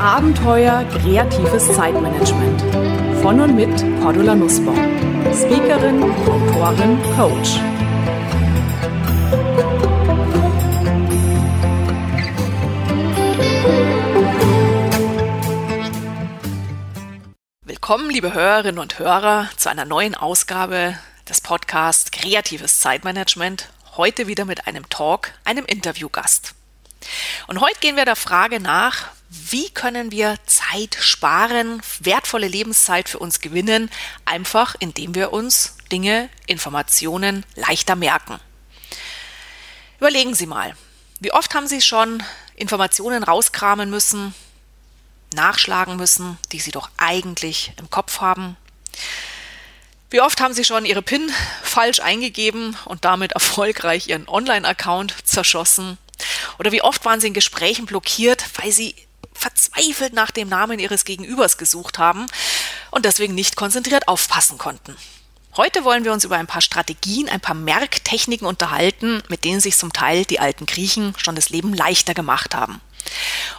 Abenteuer 0.00 0.82
kreatives 0.84 1.74
Zeitmanagement. 1.74 2.62
Von 3.20 3.38
und 3.38 3.54
mit 3.54 3.68
Cordula 4.00 4.34
Nussbaum. 4.34 4.74
Speakerin, 5.30 6.02
Autorin, 6.02 6.98
Coach. 7.14 7.60
Willkommen, 17.64 18.08
liebe 18.08 18.32
Hörerinnen 18.32 18.78
und 18.78 18.98
Hörer, 18.98 19.50
zu 19.58 19.68
einer 19.68 19.84
neuen 19.84 20.14
Ausgabe 20.14 20.98
des 21.28 21.42
Podcasts 21.42 22.10
Kreatives 22.10 22.80
Zeitmanagement. 22.80 23.68
Heute 23.98 24.26
wieder 24.26 24.46
mit 24.46 24.66
einem 24.66 24.88
Talk, 24.88 25.32
einem 25.44 25.66
Interviewgast. 25.66 26.54
Und 27.48 27.60
heute 27.60 27.80
gehen 27.80 27.96
wir 27.96 28.06
der 28.06 28.16
Frage 28.16 28.60
nach, 28.60 29.10
wie 29.30 29.70
können 29.70 30.10
wir 30.10 30.38
Zeit 30.46 30.96
sparen, 31.00 31.80
wertvolle 32.00 32.48
Lebenszeit 32.48 33.08
für 33.08 33.20
uns 33.20 33.40
gewinnen, 33.40 33.88
einfach 34.24 34.74
indem 34.80 35.14
wir 35.14 35.32
uns 35.32 35.76
Dinge, 35.92 36.28
Informationen 36.46 37.46
leichter 37.54 37.94
merken. 37.94 38.40
Überlegen 39.98 40.34
Sie 40.34 40.46
mal, 40.46 40.74
wie 41.20 41.32
oft 41.32 41.54
haben 41.54 41.68
Sie 41.68 41.80
schon 41.80 42.24
Informationen 42.56 43.22
rauskramen 43.22 43.88
müssen, 43.88 44.34
nachschlagen 45.32 45.96
müssen, 45.96 46.36
die 46.50 46.58
Sie 46.58 46.72
doch 46.72 46.90
eigentlich 46.96 47.72
im 47.76 47.88
Kopf 47.88 48.20
haben? 48.20 48.56
Wie 50.10 50.20
oft 50.20 50.40
haben 50.40 50.54
Sie 50.54 50.64
schon 50.64 50.84
Ihre 50.84 51.02
PIN 51.02 51.30
falsch 51.62 52.00
eingegeben 52.00 52.76
und 52.84 53.04
damit 53.04 53.32
erfolgreich 53.32 54.08
Ihren 54.08 54.28
Online-Account 54.28 55.14
zerschossen? 55.24 55.98
Oder 56.58 56.72
wie 56.72 56.82
oft 56.82 57.04
waren 57.04 57.20
Sie 57.20 57.28
in 57.28 57.34
Gesprächen 57.34 57.86
blockiert, 57.86 58.44
weil 58.60 58.72
Sie 58.72 58.96
verzweifelt 59.40 60.12
nach 60.12 60.30
dem 60.30 60.48
Namen 60.48 60.78
Ihres 60.78 61.04
Gegenübers 61.04 61.56
gesucht 61.58 61.98
haben 61.98 62.26
und 62.90 63.04
deswegen 63.04 63.34
nicht 63.34 63.56
konzentriert 63.56 64.06
aufpassen 64.06 64.58
konnten? 64.58 64.96
Heute 65.56 65.82
wollen 65.82 66.04
wir 66.04 66.12
uns 66.12 66.24
über 66.24 66.36
ein 66.36 66.46
paar 66.46 66.60
Strategien, 66.60 67.28
ein 67.28 67.40
paar 67.40 67.56
Merktechniken 67.56 68.46
unterhalten, 68.46 69.22
mit 69.28 69.44
denen 69.44 69.60
sich 69.60 69.76
zum 69.76 69.92
Teil 69.92 70.24
die 70.24 70.38
alten 70.38 70.66
Griechen 70.66 71.14
schon 71.16 71.34
das 71.34 71.50
Leben 71.50 71.74
leichter 71.74 72.14
gemacht 72.14 72.54
haben. 72.54 72.80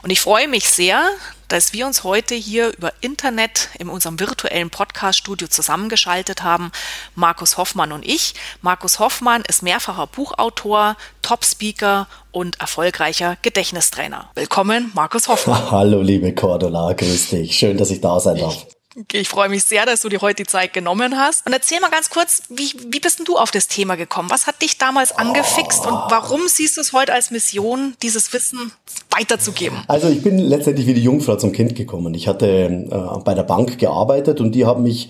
Und 0.03 0.09
ich 0.09 0.21
freue 0.21 0.47
mich 0.47 0.69
sehr, 0.69 1.09
dass 1.47 1.73
wir 1.73 1.85
uns 1.85 2.03
heute 2.05 2.33
hier 2.33 2.69
über 2.77 2.93
Internet 3.01 3.69
in 3.77 3.89
unserem 3.89 4.19
virtuellen 4.19 4.69
Podcast-Studio 4.69 5.47
zusammengeschaltet 5.49 6.43
haben, 6.43 6.71
Markus 7.15 7.57
Hoffmann 7.57 7.91
und 7.91 8.05
ich. 8.05 8.33
Markus 8.61 8.99
Hoffmann 8.99 9.43
ist 9.47 9.61
mehrfacher 9.61 10.07
Buchautor, 10.07 10.95
Top-Speaker 11.21 12.07
und 12.31 12.61
erfolgreicher 12.61 13.37
Gedächtnistrainer. 13.41 14.31
Willkommen, 14.35 14.91
Markus 14.95 15.27
Hoffmann. 15.27 15.61
Hallo, 15.71 16.01
liebe 16.01 16.33
Cordula, 16.33 16.93
grüß 16.93 17.31
dich. 17.31 17.57
Schön, 17.57 17.77
dass 17.77 17.91
ich 17.91 17.99
da 17.99 18.19
sein 18.19 18.37
darf. 18.37 18.65
Ich 19.13 19.29
freue 19.29 19.47
mich 19.47 19.63
sehr, 19.63 19.85
dass 19.85 20.01
du 20.01 20.09
dir 20.09 20.19
heute 20.19 20.43
die 20.43 20.47
Zeit 20.47 20.73
genommen 20.73 21.17
hast. 21.17 21.45
Und 21.45 21.53
erzähl 21.53 21.79
mal 21.79 21.89
ganz 21.89 22.09
kurz, 22.09 22.43
wie, 22.49 22.73
wie 22.89 22.99
bist 22.99 23.19
denn 23.19 23.25
du 23.25 23.37
auf 23.37 23.49
das 23.51 23.67
Thema 23.67 23.95
gekommen? 23.95 24.29
Was 24.29 24.47
hat 24.47 24.61
dich 24.61 24.77
damals 24.77 25.13
angefixt 25.13 25.85
und 25.85 25.93
warum 26.09 26.41
siehst 26.47 26.75
du 26.75 26.81
es 26.81 26.91
heute 26.91 27.13
als 27.13 27.31
Mission, 27.31 27.93
dieses 28.01 28.33
Wissen 28.33 28.73
weiterzugeben? 29.09 29.77
Also 29.87 30.09
ich 30.09 30.21
bin 30.21 30.37
letztendlich 30.37 30.87
wie 30.87 30.93
die 30.93 31.03
Jungfrau 31.03 31.37
zum 31.37 31.53
Kind 31.53 31.75
gekommen. 31.75 32.13
Ich 32.15 32.27
hatte 32.27 32.47
äh, 32.47 33.19
bei 33.23 33.33
der 33.33 33.43
Bank 33.43 33.77
gearbeitet 33.77 34.41
und 34.41 34.53
die 34.53 34.65
haben 34.65 34.83
mich 34.83 35.09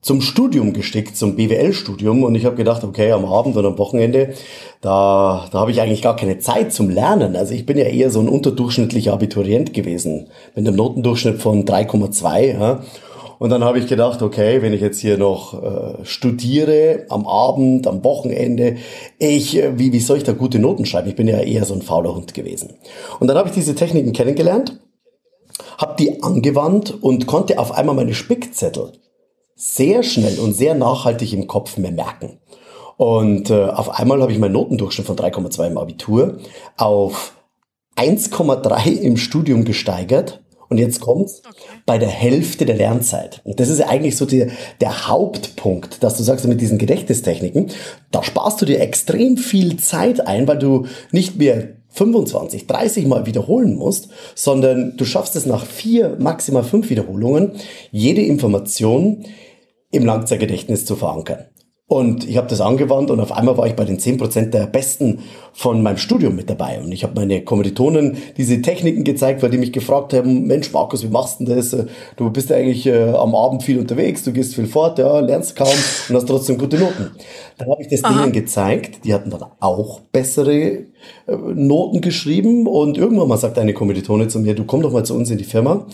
zum 0.00 0.20
Studium 0.20 0.72
gesteckt, 0.72 1.16
zum 1.16 1.36
BWL-Studium 1.36 2.24
und 2.24 2.34
ich 2.34 2.44
habe 2.44 2.56
gedacht, 2.56 2.82
okay, 2.82 3.12
am 3.12 3.24
Abend 3.24 3.56
oder 3.56 3.68
am 3.68 3.78
Wochenende, 3.78 4.34
da, 4.80 5.46
da 5.52 5.60
habe 5.60 5.70
ich 5.70 5.80
eigentlich 5.80 6.02
gar 6.02 6.16
keine 6.16 6.40
Zeit 6.40 6.72
zum 6.72 6.90
Lernen. 6.90 7.36
Also 7.36 7.54
ich 7.54 7.66
bin 7.66 7.78
ja 7.78 7.84
eher 7.84 8.10
so 8.10 8.18
ein 8.18 8.28
unterdurchschnittlicher 8.28 9.12
Abiturient 9.12 9.72
gewesen, 9.72 10.26
mit 10.56 10.66
einem 10.66 10.74
Notendurchschnitt 10.74 11.40
von 11.40 11.64
3,2. 11.64 12.58
Ja. 12.58 12.82
Und 13.42 13.50
dann 13.50 13.64
habe 13.64 13.80
ich 13.80 13.88
gedacht, 13.88 14.22
okay, 14.22 14.62
wenn 14.62 14.72
ich 14.72 14.80
jetzt 14.80 15.00
hier 15.00 15.18
noch 15.18 15.60
äh, 15.60 16.04
studiere, 16.04 17.06
am 17.08 17.26
Abend, 17.26 17.88
am 17.88 18.04
Wochenende, 18.04 18.76
ich, 19.18 19.56
äh, 19.56 19.76
wie, 19.76 19.92
wie 19.92 19.98
soll 19.98 20.18
ich 20.18 20.22
da 20.22 20.30
gute 20.30 20.60
Noten 20.60 20.86
schreiben? 20.86 21.08
Ich 21.08 21.16
bin 21.16 21.26
ja 21.26 21.40
eher 21.40 21.64
so 21.64 21.74
ein 21.74 21.82
fauler 21.82 22.14
Hund 22.14 22.34
gewesen. 22.34 22.74
Und 23.18 23.26
dann 23.26 23.36
habe 23.36 23.48
ich 23.48 23.54
diese 23.56 23.74
Techniken 23.74 24.12
kennengelernt, 24.12 24.78
habe 25.76 25.96
die 25.98 26.22
angewandt 26.22 27.02
und 27.02 27.26
konnte 27.26 27.58
auf 27.58 27.72
einmal 27.72 27.96
meine 27.96 28.14
Spickzettel 28.14 28.92
sehr 29.56 30.04
schnell 30.04 30.38
und 30.38 30.52
sehr 30.52 30.76
nachhaltig 30.76 31.32
im 31.32 31.48
Kopf 31.48 31.78
mehr 31.78 31.90
merken. 31.90 32.38
Und 32.96 33.50
äh, 33.50 33.64
auf 33.64 33.98
einmal 33.98 34.22
habe 34.22 34.30
ich 34.30 34.38
meinen 34.38 34.52
Notendurchschnitt 34.52 35.08
von 35.08 35.16
3,2 35.16 35.66
im 35.66 35.78
Abitur 35.78 36.38
auf 36.76 37.34
1,3 37.96 39.00
im 39.00 39.16
Studium 39.16 39.64
gesteigert 39.64 40.41
und 40.72 40.78
jetzt 40.78 41.00
kommt's 41.00 41.42
okay. 41.46 41.62
bei 41.86 41.98
der 41.98 42.08
Hälfte 42.08 42.64
der 42.64 42.76
Lernzeit. 42.76 43.42
Und 43.44 43.60
das 43.60 43.68
ist 43.68 43.78
ja 43.78 43.88
eigentlich 43.88 44.16
so 44.16 44.24
die, 44.24 44.46
der 44.80 45.06
Hauptpunkt, 45.06 46.02
dass 46.02 46.16
du 46.16 46.22
sagst, 46.22 46.46
mit 46.46 46.60
diesen 46.60 46.78
Gedächtnistechniken, 46.78 47.70
da 48.10 48.22
sparst 48.22 48.60
du 48.60 48.64
dir 48.64 48.80
extrem 48.80 49.36
viel 49.36 49.76
Zeit 49.76 50.26
ein, 50.26 50.48
weil 50.48 50.58
du 50.58 50.86
nicht 51.10 51.36
mehr 51.36 51.74
25, 51.90 52.66
30 52.66 53.06
Mal 53.06 53.26
wiederholen 53.26 53.76
musst, 53.76 54.08
sondern 54.34 54.96
du 54.96 55.04
schaffst 55.04 55.36
es 55.36 55.44
nach 55.44 55.66
vier, 55.66 56.16
maximal 56.18 56.64
fünf 56.64 56.88
Wiederholungen, 56.88 57.52
jede 57.90 58.22
Information 58.22 59.26
im 59.90 60.06
Langzeitgedächtnis 60.06 60.86
zu 60.86 60.96
verankern. 60.96 61.44
Und 61.92 62.26
ich 62.26 62.38
habe 62.38 62.48
das 62.48 62.62
angewandt 62.62 63.10
und 63.10 63.20
auf 63.20 63.32
einmal 63.32 63.58
war 63.58 63.66
ich 63.66 63.74
bei 63.74 63.84
den 63.84 63.98
10% 63.98 64.46
der 64.46 64.64
Besten 64.64 65.18
von 65.52 65.82
meinem 65.82 65.98
Studium 65.98 66.34
mit 66.34 66.48
dabei. 66.48 66.80
Und 66.82 66.90
ich 66.90 67.04
habe 67.04 67.12
meine 67.14 67.44
Kommilitonen 67.44 68.16
diese 68.38 68.62
Techniken 68.62 69.04
gezeigt, 69.04 69.42
weil 69.42 69.50
die 69.50 69.58
mich 69.58 69.74
gefragt 69.74 70.14
haben, 70.14 70.46
Mensch 70.46 70.72
Markus, 70.72 71.02
wie 71.02 71.08
machst 71.08 71.40
du 71.40 71.44
das? 71.44 71.76
Du 72.16 72.30
bist 72.30 72.48
ja 72.48 72.56
eigentlich 72.56 72.86
äh, 72.86 73.10
am 73.10 73.34
Abend 73.34 73.62
viel 73.62 73.78
unterwegs, 73.78 74.22
du 74.22 74.32
gehst 74.32 74.54
viel 74.54 74.64
fort, 74.64 74.98
ja, 75.00 75.20
lernst 75.20 75.54
kaum 75.54 75.68
und 76.08 76.16
hast 76.16 76.26
trotzdem 76.26 76.56
gute 76.56 76.78
Noten. 76.78 77.10
Dann 77.58 77.68
habe 77.68 77.82
ich 77.82 77.88
das 77.88 78.02
Aha. 78.04 78.22
denen 78.22 78.32
gezeigt, 78.32 79.04
die 79.04 79.12
hatten 79.12 79.28
dann 79.28 79.44
auch 79.60 80.00
bessere 80.00 80.54
äh, 80.54 80.86
Noten 81.54 82.00
geschrieben 82.00 82.66
und 82.66 82.96
irgendwann 82.96 83.28
mal 83.28 83.36
sagt 83.36 83.58
eine 83.58 83.74
Kommilitone 83.74 84.28
zu 84.28 84.40
mir, 84.40 84.54
du 84.54 84.64
komm 84.64 84.80
doch 84.80 84.92
mal 84.92 85.04
zu 85.04 85.14
uns 85.14 85.30
in 85.30 85.36
die 85.36 85.44
Firma 85.44 85.86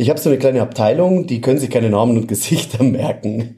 ich 0.00 0.10
habe 0.10 0.20
so 0.20 0.30
eine 0.30 0.38
kleine 0.38 0.62
Abteilung, 0.62 1.26
die 1.26 1.40
können 1.40 1.58
sich 1.58 1.70
keine 1.70 1.90
Namen 1.90 2.16
und 2.16 2.28
Gesichter 2.28 2.82
merken. 2.84 3.56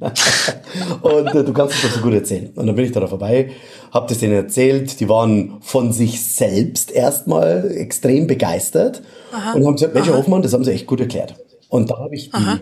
und 1.03 1.35
äh, 1.35 1.45
du 1.45 1.53
kannst 1.53 1.77
es 1.77 1.83
doch 1.83 1.97
so 1.97 2.01
gut 2.01 2.15
erzählen. 2.15 2.51
Und 2.57 2.67
dann 2.67 2.75
bin 2.75 2.87
ich 2.87 2.93
da 2.93 3.07
vorbei, 3.07 3.51
habe 3.93 4.09
das 4.09 4.19
denen 4.19 4.33
erzählt. 4.33 5.01
Die 5.01 5.09
waren 5.09 5.59
von 5.61 5.93
sich 5.93 6.25
selbst 6.25 6.93
erstmal 6.93 7.71
extrem 7.77 8.27
begeistert 8.27 9.03
Aha. 9.33 9.53
und 9.53 9.67
haben 9.67 9.75
gesagt, 9.75 9.95
Mensch, 9.95 10.09
Hoffmann, 10.09 10.41
das 10.41 10.55
haben 10.55 10.65
sie 10.65 10.73
echt 10.73 10.87
gut 10.87 11.01
erklärt. 11.01 11.35
Und 11.69 11.91
da 11.91 11.99
habe 11.99 12.15
ich 12.15 12.31
die, 12.31 12.61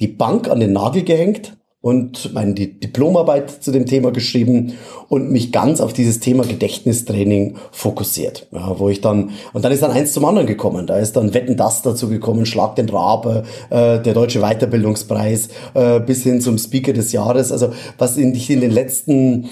die 0.00 0.08
Bank 0.08 0.50
an 0.50 0.58
den 0.58 0.72
Nagel 0.72 1.04
gehängt 1.04 1.56
und 1.84 2.32
meine 2.32 2.54
Diplomarbeit 2.54 3.62
zu 3.62 3.70
dem 3.70 3.84
Thema 3.84 4.10
geschrieben 4.10 4.72
und 5.10 5.30
mich 5.30 5.52
ganz 5.52 5.82
auf 5.82 5.92
dieses 5.92 6.18
Thema 6.18 6.44
Gedächtnistraining 6.44 7.56
fokussiert. 7.72 8.46
Ja, 8.52 8.78
wo 8.78 8.88
ich 8.88 9.02
dann, 9.02 9.32
und 9.52 9.66
dann 9.66 9.70
ist 9.70 9.82
dann 9.82 9.90
eins 9.90 10.14
zum 10.14 10.24
anderen 10.24 10.46
gekommen. 10.46 10.86
Da 10.86 10.96
ist 10.96 11.14
dann 11.14 11.34
Wetten 11.34 11.58
das 11.58 11.82
dazu 11.82 12.08
gekommen, 12.08 12.46
Schlag 12.46 12.76
den 12.76 12.88
Rabe, 12.88 13.42
äh, 13.68 14.00
der 14.00 14.14
Deutsche 14.14 14.40
Weiterbildungspreis, 14.40 15.50
äh, 15.74 16.00
bis 16.00 16.22
hin 16.22 16.40
zum 16.40 16.56
Speaker 16.56 16.94
des 16.94 17.12
Jahres. 17.12 17.52
Also 17.52 17.74
was 17.98 18.16
in, 18.16 18.32
in 18.32 18.62
den 18.62 18.70
letzten 18.70 19.50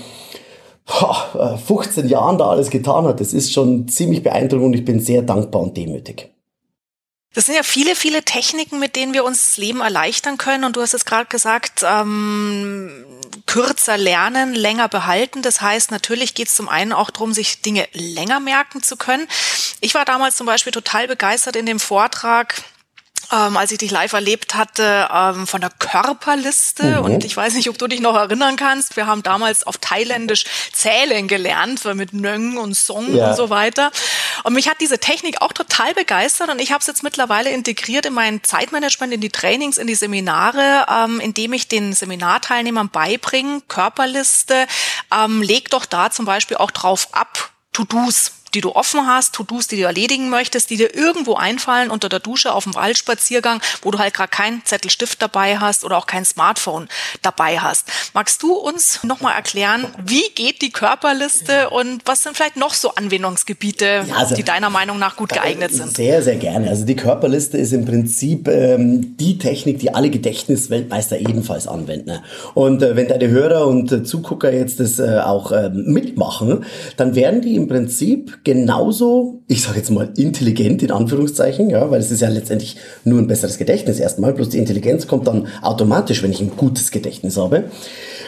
15 0.87 2.09
Jahren 2.09 2.39
da 2.39 2.47
alles 2.49 2.71
getan 2.71 3.05
hat, 3.05 3.21
das 3.21 3.35
ist 3.35 3.53
schon 3.53 3.89
ziemlich 3.89 4.23
beeindruckend 4.23 4.69
und 4.69 4.75
ich 4.75 4.87
bin 4.87 5.01
sehr 5.01 5.21
dankbar 5.21 5.61
und 5.61 5.77
demütig. 5.77 6.32
Das 7.35 7.47
sind 7.47 7.55
ja 7.55 7.63
viele, 7.63 7.97
viele 7.97 8.25
Techniken, 8.25 8.79
mit 8.79 8.95
denen 8.95 9.15
wir 9.15 9.25
uns 9.25 9.45
das 9.45 9.57
Leben 9.57 9.81
erleichtern 9.81 10.37
können. 10.37 10.65
Und 10.65 10.77
du 10.77 10.83
hast 10.83 10.93
es 10.93 11.07
gerade 11.07 11.27
gesagt, 11.27 11.83
ähm, 11.83 13.07
kürzer 13.47 13.97
lernen, 13.97 14.55
länger 14.55 14.89
behalten. 14.89 15.41
Das 15.41 15.63
heißt, 15.63 15.91
natürlich 15.91 16.35
geht 16.35 16.49
es 16.49 16.55
zum 16.55 16.69
einen 16.69 16.93
auch 16.93 17.11
darum, 17.11 17.33
sich 17.33 17.63
Dinge 17.63 17.89
länger 17.93 18.39
merken 18.39 18.83
zu 18.83 18.97
können. 18.97 19.27
Ich 19.81 19.95
war 19.95 20.05
damals 20.05 20.37
zum 20.37 20.47
Beispiel 20.47 20.73
total 20.73 21.09
begeistert 21.09 21.57
in 21.57 21.65
dem 21.65 21.81
Vortrag 21.81 22.63
ähm, 23.31 23.57
als 23.57 23.71
ich 23.73 23.79
dich 23.79 23.91
live 23.91 24.13
erlebt 24.13 24.55
hatte, 24.55 25.09
ähm, 25.13 25.47
von 25.47 25.61
der 25.61 25.71
Körperliste. 25.71 26.99
Mhm. 26.99 27.05
Und 27.05 27.25
ich 27.25 27.37
weiß 27.37 27.55
nicht, 27.55 27.69
ob 27.69 27.79
du 27.79 27.87
dich 27.87 28.01
noch 28.01 28.17
erinnern 28.17 28.57
kannst. 28.57 28.97
Wir 28.97 29.07
haben 29.07 29.23
damals 29.23 29.67
auf 29.67 29.79
Thailändisch 29.79 30.45
zählen 30.73 31.29
gelernt, 31.29 31.85
mit 31.95 32.13
Nöng 32.13 32.59
und 32.59 32.75
Song 32.75 33.15
ja. 33.15 33.31
und 33.31 33.37
so 33.37 33.51
weiter. 33.51 33.91
Und 34.45 34.55
mich 34.55 34.69
hat 34.69 34.81
diese 34.81 34.99
Technik 34.99 35.41
auch 35.41 35.53
total 35.53 35.95
begeistert 35.95 36.51
und 36.51 36.61
ich 36.61 36.73
habe 36.73 36.81
es 36.81 36.87
jetzt 36.87 37.03
mittlerweile 37.03 37.51
integriert 37.51 38.07
in 38.07 38.15
mein 38.15 38.43
Zeitmanagement, 38.43 39.13
in 39.13 39.21
die 39.21 39.31
Trainings, 39.31 39.79
in 39.79 39.87
die 39.87 39.95
Seminare, 39.95 40.87
ähm, 40.89 41.21
indem 41.21 41.53
ich 41.53 41.69
den 41.69 41.93
Seminarteilnehmern 41.93 42.89
beibringe, 42.89 43.63
Körperliste, 43.69 44.67
ähm, 45.15 45.43
leg 45.43 45.71
doch 45.71 45.87
da 45.87 46.11
zum 46.11 46.25
Beispiel 46.25 46.57
auch 46.57 46.71
drauf 46.71 47.09
ab, 47.13 47.51
To-Dos 47.73 48.33
die 48.55 48.61
du 48.61 48.75
offen 48.75 49.07
hast, 49.07 49.35
To-Dos, 49.35 49.69
die 49.69 49.77
du 49.77 49.83
erledigen 49.83 50.29
möchtest, 50.31 50.71
die 50.71 50.77
dir 50.77 50.95
irgendwo 50.95 51.35
einfallen 51.35 51.91
unter 51.91 52.09
der 52.09 52.21
Dusche 52.21 52.53
auf 52.53 52.65
dem 52.65 52.75
Waldspaziergang, 52.75 53.61
wo 53.83 53.91
du 53.91 53.99
halt 53.99 54.15
gerade 54.15 54.31
keinen 54.31 54.65
Zettelstift 54.65 55.21
dabei 55.23 55.59
hast 55.59 55.85
oder 55.85 55.97
auch 55.97 56.07
kein 56.07 56.25
Smartphone 56.25 56.89
dabei 57.23 57.59
hast. 57.59 57.89
Magst 58.15 58.43
du 58.43 58.55
uns 58.55 59.01
nochmal 59.03 59.35
erklären, 59.35 59.87
wie 60.05 60.29
geht 60.35 60.63
die 60.63 60.71
Körperliste 60.71 61.71
und 61.71 62.03
was 62.05 62.23
sind 62.23 62.37
vielleicht 62.37 62.57
noch 62.57 62.75
so 62.75 62.95
Anwendungsgebiete, 62.95 64.05
ja, 64.09 64.15
also, 64.17 64.35
die 64.35 64.43
deiner 64.43 64.71
Meinung 64.71 64.99
nach 64.99 65.17
gut 65.17 65.31
geeignet 65.31 65.73
sind? 65.73 65.97
Sehr, 65.97 66.23
sehr 66.23 66.37
gerne. 66.37 66.69
Also 66.69 66.85
die 66.85 66.97
Körperliste 66.97 67.59
ist 67.59 67.73
im 67.73 67.85
Prinzip 67.85 68.49
ähm, 68.49 69.17
die 69.17 69.39
Technik, 69.39 69.79
die 69.79 69.95
alle 69.95 70.11
Gedächtnisweltmeister 70.11 71.19
ebenfalls 71.19 71.67
anwenden. 71.67 72.21
Und 72.55 72.83
äh, 72.83 72.97
wenn 72.97 73.09
deine 73.09 73.29
Hörer 73.29 73.67
und 73.67 73.91
äh, 73.93 74.03
Zugucker 74.03 74.53
jetzt 74.53 74.81
das 74.81 74.99
äh, 74.99 75.21
auch 75.21 75.53
äh, 75.53 75.71
mitmachen, 75.71 76.65
dann 76.97 77.15
werden 77.15 77.41
die 77.41 77.57
im 77.57 77.69
Prinzip 77.69 78.42
genauso, 78.45 79.43
ich 79.47 79.63
sage 79.63 79.79
jetzt 79.79 79.91
mal 79.91 80.13
intelligent 80.17 80.83
in 80.83 80.91
Anführungszeichen, 80.91 81.71
ja, 81.71 81.91
weil 81.91 82.01
es 82.01 82.11
ist 82.11 82.21
ja 82.21 82.29
letztendlich 82.29 82.77
nur 83.05 83.19
ein 83.19 83.27
besseres 83.27 83.59
Gedächtnis 83.59 84.01
erstmal, 84.01 84.33
bloß 84.33 84.49
die 84.51 84.59
Intelligenz 84.59 85.07
kommt 85.07 85.27
dann 85.27 85.47
automatisch, 85.63 86.23
wenn 86.23 86.33
ich 86.33 86.41
ein 86.41 86.57
gutes 86.57 86.91
Gedächtnis 86.91 87.37
habe 87.37 87.65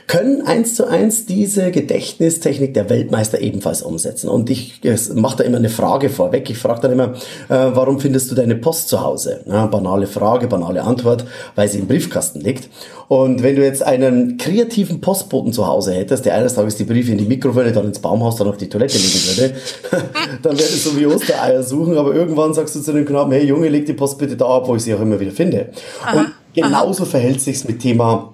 können 0.07 0.43
eins 0.47 0.75
zu 0.75 0.87
eins 0.87 1.25
diese 1.25 1.71
Gedächtnistechnik 1.71 2.75
der 2.75 2.91
Weltmeister 2.91 3.41
ebenfalls 3.41 3.83
umsetzen. 3.83 4.29
Und 4.29 4.51
ich 4.51 4.81
mache 5.15 5.39
da 5.39 5.45
immer 5.45 5.57
eine 5.57 5.71
Frage 5.71 6.11
vorweg. 6.11 6.51
Ich 6.51 6.59
frage 6.59 6.83
dann 6.83 6.93
immer, 6.93 7.15
äh, 7.49 7.71
warum 7.73 7.99
findest 7.99 8.31
du 8.31 8.35
deine 8.35 8.55
Post 8.55 8.89
zu 8.89 9.01
Hause? 9.01 9.41
Ja, 9.47 9.67
banale 9.67 10.07
Frage, 10.07 10.47
banale 10.47 10.83
Antwort, 10.83 11.25
weil 11.55 11.69
sie 11.69 11.79
im 11.79 11.87
Briefkasten 11.87 12.41
liegt. 12.41 12.69
Und 13.09 13.43
wenn 13.43 13.57
du 13.57 13.65
jetzt 13.65 13.83
einen 13.83 14.37
kreativen 14.37 15.01
Postboten 15.01 15.53
zu 15.53 15.67
Hause 15.67 15.95
hättest, 15.95 16.25
der 16.27 16.35
eines 16.35 16.55
Tages 16.55 16.77
die 16.77 16.85
Briefe 16.85 17.13
in 17.13 17.19
die 17.19 17.25
Mikrowelle, 17.25 17.73
dann 17.73 17.87
ins 17.87 17.99
Baumhaus, 17.99 18.37
dann 18.37 18.49
auf 18.49 18.57
die 18.57 18.69
Toilette 18.69 18.99
legen 18.99 19.21
würde, 19.27 19.55
dann 20.43 20.59
wäre 20.59 20.69
das 20.69 20.85
so 20.85 20.99
wie 20.99 21.07
Ostereier 21.07 21.63
suchen, 21.63 21.97
aber 21.97 22.15
irgendwann 22.15 22.53
sagst 22.53 22.75
du 22.75 22.81
zu 22.81 22.93
dem 22.93 23.07
Knaben, 23.07 23.33
hey 23.33 23.45
Junge, 23.45 23.69
leg 23.69 23.87
die 23.87 23.93
Post 23.95 24.19
bitte 24.19 24.37
da 24.37 24.47
ab, 24.47 24.69
wo 24.69 24.77
ich 24.77 24.83
sie 24.83 24.95
auch 24.95 25.01
immer 25.01 25.19
wieder 25.19 25.33
finde. 25.33 25.71
Aha, 26.03 26.19
und 26.19 26.33
genauso 26.53 27.05
aha. 27.05 27.11
verhält 27.11 27.41
sich's 27.41 27.65
mit 27.65 27.81
Thema 27.81 28.34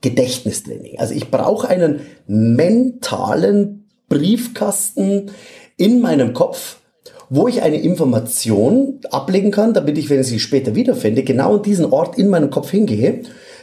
Gedächtnistraining. 0.00 0.98
Also 0.98 1.14
ich 1.14 1.30
brauche 1.30 1.68
einen 1.68 2.00
mentalen 2.26 3.88
Briefkasten 4.08 5.30
in 5.76 6.00
meinem 6.00 6.32
Kopf, 6.32 6.76
wo 7.28 7.46
ich 7.46 7.62
eine 7.62 7.80
Information 7.80 9.00
ablegen 9.10 9.50
kann, 9.50 9.72
damit 9.72 9.98
ich, 9.98 10.10
wenn 10.10 10.20
ich 10.20 10.26
sie 10.26 10.40
später 10.40 10.74
wiederfinde, 10.74 11.22
genau 11.22 11.56
an 11.56 11.62
diesen 11.62 11.86
Ort 11.86 12.18
in 12.18 12.28
meinem 12.28 12.50
Kopf 12.50 12.70
hingehe, 12.70 13.22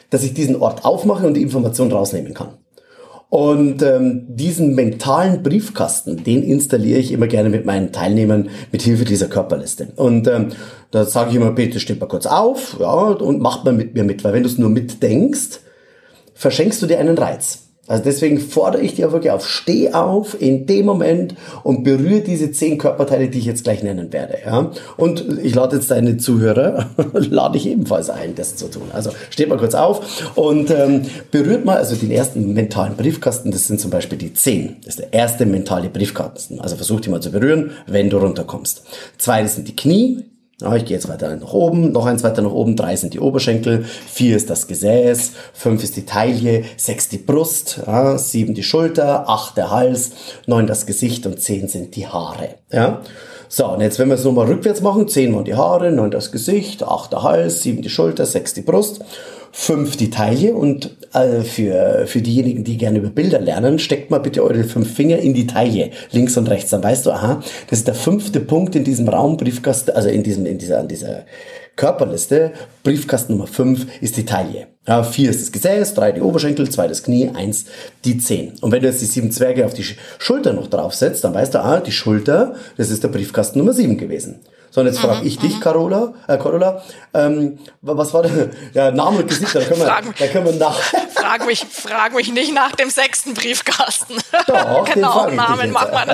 dass 0.09 0.23
ich 0.23 0.33
diesen 0.33 0.55
Ort 0.55 0.85
aufmache 0.85 1.27
und 1.27 1.33
die 1.33 1.41
Information 1.41 1.91
rausnehmen 1.91 2.33
kann. 2.33 2.57
Und 3.29 3.81
ähm, 3.81 4.25
diesen 4.29 4.73
mentalen 4.73 5.43
Briefkasten, 5.43 6.23
den 6.23 6.43
installiere 6.43 6.99
ich 6.99 7.11
immer 7.11 7.27
gerne 7.27 7.49
mit 7.49 7.65
meinen 7.65 7.91
Teilnehmern 7.91 8.49
mit 8.71 8.83
Hilfe 8.83 9.03
dieser 9.03 9.27
Körperliste. 9.27 9.89
Und 9.97 10.29
ähm, 10.29 10.49
da 10.91 11.03
sage 11.03 11.31
ich 11.31 11.35
immer, 11.35 11.51
bitte 11.51 11.81
steht 11.81 11.99
mal 11.99 12.07
kurz 12.07 12.25
auf 12.25 12.77
ja, 12.79 12.87
und 12.87 13.41
macht 13.41 13.65
mal 13.65 13.73
mit 13.73 13.95
mir 13.95 14.05
mit, 14.05 14.23
weil 14.23 14.31
wenn 14.31 14.43
du 14.43 14.49
es 14.49 14.57
nur 14.57 14.69
mitdenkst, 14.69 15.59
verschenkst 16.37 16.81
du 16.81 16.85
dir 16.85 16.99
einen 16.99 17.17
Reiz. 17.17 17.67
Also 17.87 18.03
deswegen 18.03 18.39
fordere 18.39 18.81
ich 18.81 18.95
dir 18.95 19.13
wirklich 19.13 19.31
auf, 19.31 19.47
steh 19.47 19.93
auf 19.93 20.39
in 20.41 20.65
dem 20.65 20.85
Moment 20.85 21.35
und 21.63 21.85
berühre 21.85 22.19
diese 22.19 22.51
zehn 22.51 22.77
Körperteile, 22.77 23.29
die 23.29 23.39
ich 23.39 23.45
jetzt 23.45 23.63
gleich 23.63 23.81
nennen 23.81 24.11
werde. 24.11 24.39
Ja? 24.45 24.71
Und 24.97 25.25
ich 25.41 25.55
lade 25.55 25.77
jetzt 25.77 25.89
deine 25.89 26.17
Zuhörer, 26.17 26.89
lade 27.13 27.57
ich 27.57 27.65
ebenfalls 27.65 28.09
ein, 28.09 28.35
das 28.35 28.57
zu 28.57 28.67
tun. 28.67 28.89
Also 28.91 29.11
steht 29.29 29.47
mal 29.47 29.57
kurz 29.57 29.73
auf 29.73 30.35
und 30.35 30.69
ähm, 30.69 31.03
berührt 31.31 31.63
mal, 31.63 31.77
also 31.77 31.95
den 31.95 32.11
ersten 32.11 32.53
mentalen 32.53 32.97
Briefkasten, 32.97 33.51
das 33.51 33.67
sind 33.67 33.79
zum 33.79 33.89
Beispiel 33.89 34.17
die 34.17 34.33
zehn. 34.33 34.75
Das 34.83 34.95
ist 34.95 34.99
der 34.99 35.13
erste 35.13 35.45
mentale 35.45 35.87
Briefkasten. 35.87 36.59
Also 36.59 36.75
versuch 36.75 36.99
die 36.99 37.09
mal 37.09 37.21
zu 37.21 37.31
berühren, 37.31 37.71
wenn 37.85 38.09
du 38.09 38.17
runterkommst. 38.17 38.83
Zweitens 39.17 39.55
sind 39.55 39.69
die 39.69 39.75
Knie, 39.77 40.25
ich 40.59 40.85
gehe 40.85 40.97
jetzt 40.97 41.07
weiter 41.07 41.35
nach 41.35 41.53
oben, 41.53 41.91
noch 41.91 42.07
eins 42.07 42.23
weiter 42.23 42.41
nach 42.41 42.51
oben, 42.51 42.75
drei 42.75 42.95
sind 42.95 43.13
die 43.13 43.19
Oberschenkel, 43.19 43.85
vier 43.85 44.35
ist 44.35 44.49
das 44.49 44.67
Gesäß, 44.67 45.33
fünf 45.53 45.83
ist 45.83 45.95
die 45.95 46.05
Taille, 46.05 46.63
sechs 46.77 47.09
die 47.09 47.19
Brust, 47.19 47.81
ja, 47.85 48.17
sieben 48.17 48.55
die 48.55 48.63
Schulter, 48.63 49.29
acht 49.29 49.55
der 49.55 49.69
Hals, 49.69 50.11
neun 50.47 50.65
das 50.65 50.87
Gesicht 50.87 51.27
und 51.27 51.39
zehn 51.39 51.67
sind 51.67 51.95
die 51.95 52.07
Haare. 52.07 52.55
Ja. 52.71 53.01
So, 53.49 53.67
und 53.67 53.81
jetzt 53.81 53.99
wenn 53.99 54.09
wir 54.09 54.15
es 54.15 54.23
nochmal 54.23 54.47
rückwärts 54.47 54.81
machen, 54.81 55.07
zehn 55.07 55.33
waren 55.35 55.45
die 55.45 55.55
Haare, 55.55 55.91
neun 55.91 56.09
das 56.09 56.31
Gesicht, 56.31 56.81
acht 56.81 57.11
der 57.11 57.21
Hals, 57.21 57.61
sieben 57.61 57.83
die 57.83 57.89
Schulter, 57.89 58.25
sechs 58.25 58.55
die 58.55 58.61
Brust 58.61 59.01
fünf 59.51 59.97
die 59.97 60.09
Taille 60.09 60.53
und 60.53 60.95
äh, 61.13 61.41
für, 61.41 62.05
für 62.07 62.21
diejenigen, 62.21 62.63
die 62.63 62.77
gerne 62.77 62.99
über 62.99 63.09
Bilder 63.09 63.39
lernen, 63.39 63.79
steckt 63.79 64.11
mal 64.11 64.19
bitte 64.19 64.43
eure 64.43 64.63
fünf 64.63 64.93
Finger 64.93 65.19
in 65.19 65.33
die 65.33 65.47
Taille, 65.47 65.91
links 66.11 66.37
und 66.37 66.49
rechts. 66.49 66.71
Dann 66.71 66.83
weißt 66.83 67.05
du, 67.05 67.11
aha, 67.11 67.41
das 67.69 67.79
ist 67.79 67.87
der 67.87 67.95
fünfte 67.95 68.39
Punkt 68.39 68.75
in 68.75 68.83
diesem 68.83 69.07
Raum, 69.07 69.37
Briefkasten, 69.37 69.91
also 69.91 70.09
in 70.09 70.23
diesem, 70.23 70.45
in 70.45 70.57
dieser, 70.57 70.79
an 70.79 70.87
dieser 70.87 71.25
Körperliste. 71.75 72.51
Briefkasten 72.83 73.33
Nummer 73.33 73.47
fünf 73.47 73.87
ist 74.01 74.17
die 74.17 74.25
Taille. 74.25 74.67
Ja, 74.87 75.03
vier 75.03 75.29
ist 75.29 75.41
das 75.41 75.51
Gesäß, 75.51 75.93
drei 75.93 76.11
die 76.11 76.21
Oberschenkel, 76.21 76.69
zwei 76.69 76.87
das 76.87 77.03
Knie, 77.03 77.29
eins 77.33 77.65
die 78.03 78.17
Zehen. 78.17 78.53
Und 78.61 78.71
wenn 78.71 78.81
du 78.81 78.87
jetzt 78.87 79.01
die 79.01 79.05
sieben 79.05 79.31
Zwerge 79.31 79.65
auf 79.65 79.73
die 79.73 79.85
Schulter 80.17 80.53
noch 80.53 80.67
draufsetzt, 80.67 81.23
dann 81.23 81.33
weißt 81.33 81.53
du, 81.53 81.63
ah, 81.63 81.79
die 81.79 81.91
Schulter, 81.91 82.55
das 82.77 82.89
ist 82.89 83.03
der 83.03 83.09
Briefkasten 83.09 83.59
Nummer 83.59 83.73
sieben 83.73 83.97
gewesen. 83.97 84.39
So, 84.69 84.81
und 84.81 84.87
jetzt 84.87 84.99
frage 84.99 85.21
mhm, 85.21 85.27
ich 85.27 85.39
dich, 85.39 85.55
mhm. 85.55 85.59
Carola, 85.59 86.13
äh, 86.27 86.37
Carola, 86.37 86.81
ähm, 87.13 87.57
was 87.81 88.13
war 88.13 88.23
der 88.23 88.49
ja, 88.73 88.91
Name 88.91 89.19
und 89.19 89.27
Gesicht? 89.27 89.55
Da 89.55 89.61
können 89.61 89.79
wir, 89.79 89.85
da 89.85 90.27
können 90.27 90.45
wir 90.45 90.53
nach. 90.53 90.75
frag, 91.15 91.45
mich, 91.45 91.65
frag 91.65 92.13
mich 92.13 92.31
nicht 92.31 92.53
nach 92.53 92.73
dem 92.73 92.89
sechsten 92.89 93.33
Briefkasten. 93.33 94.15
Doch, 94.47 94.85
genau, 94.93 95.29
Namen 95.29 95.71
macht 95.71 95.91
man. 95.91 96.09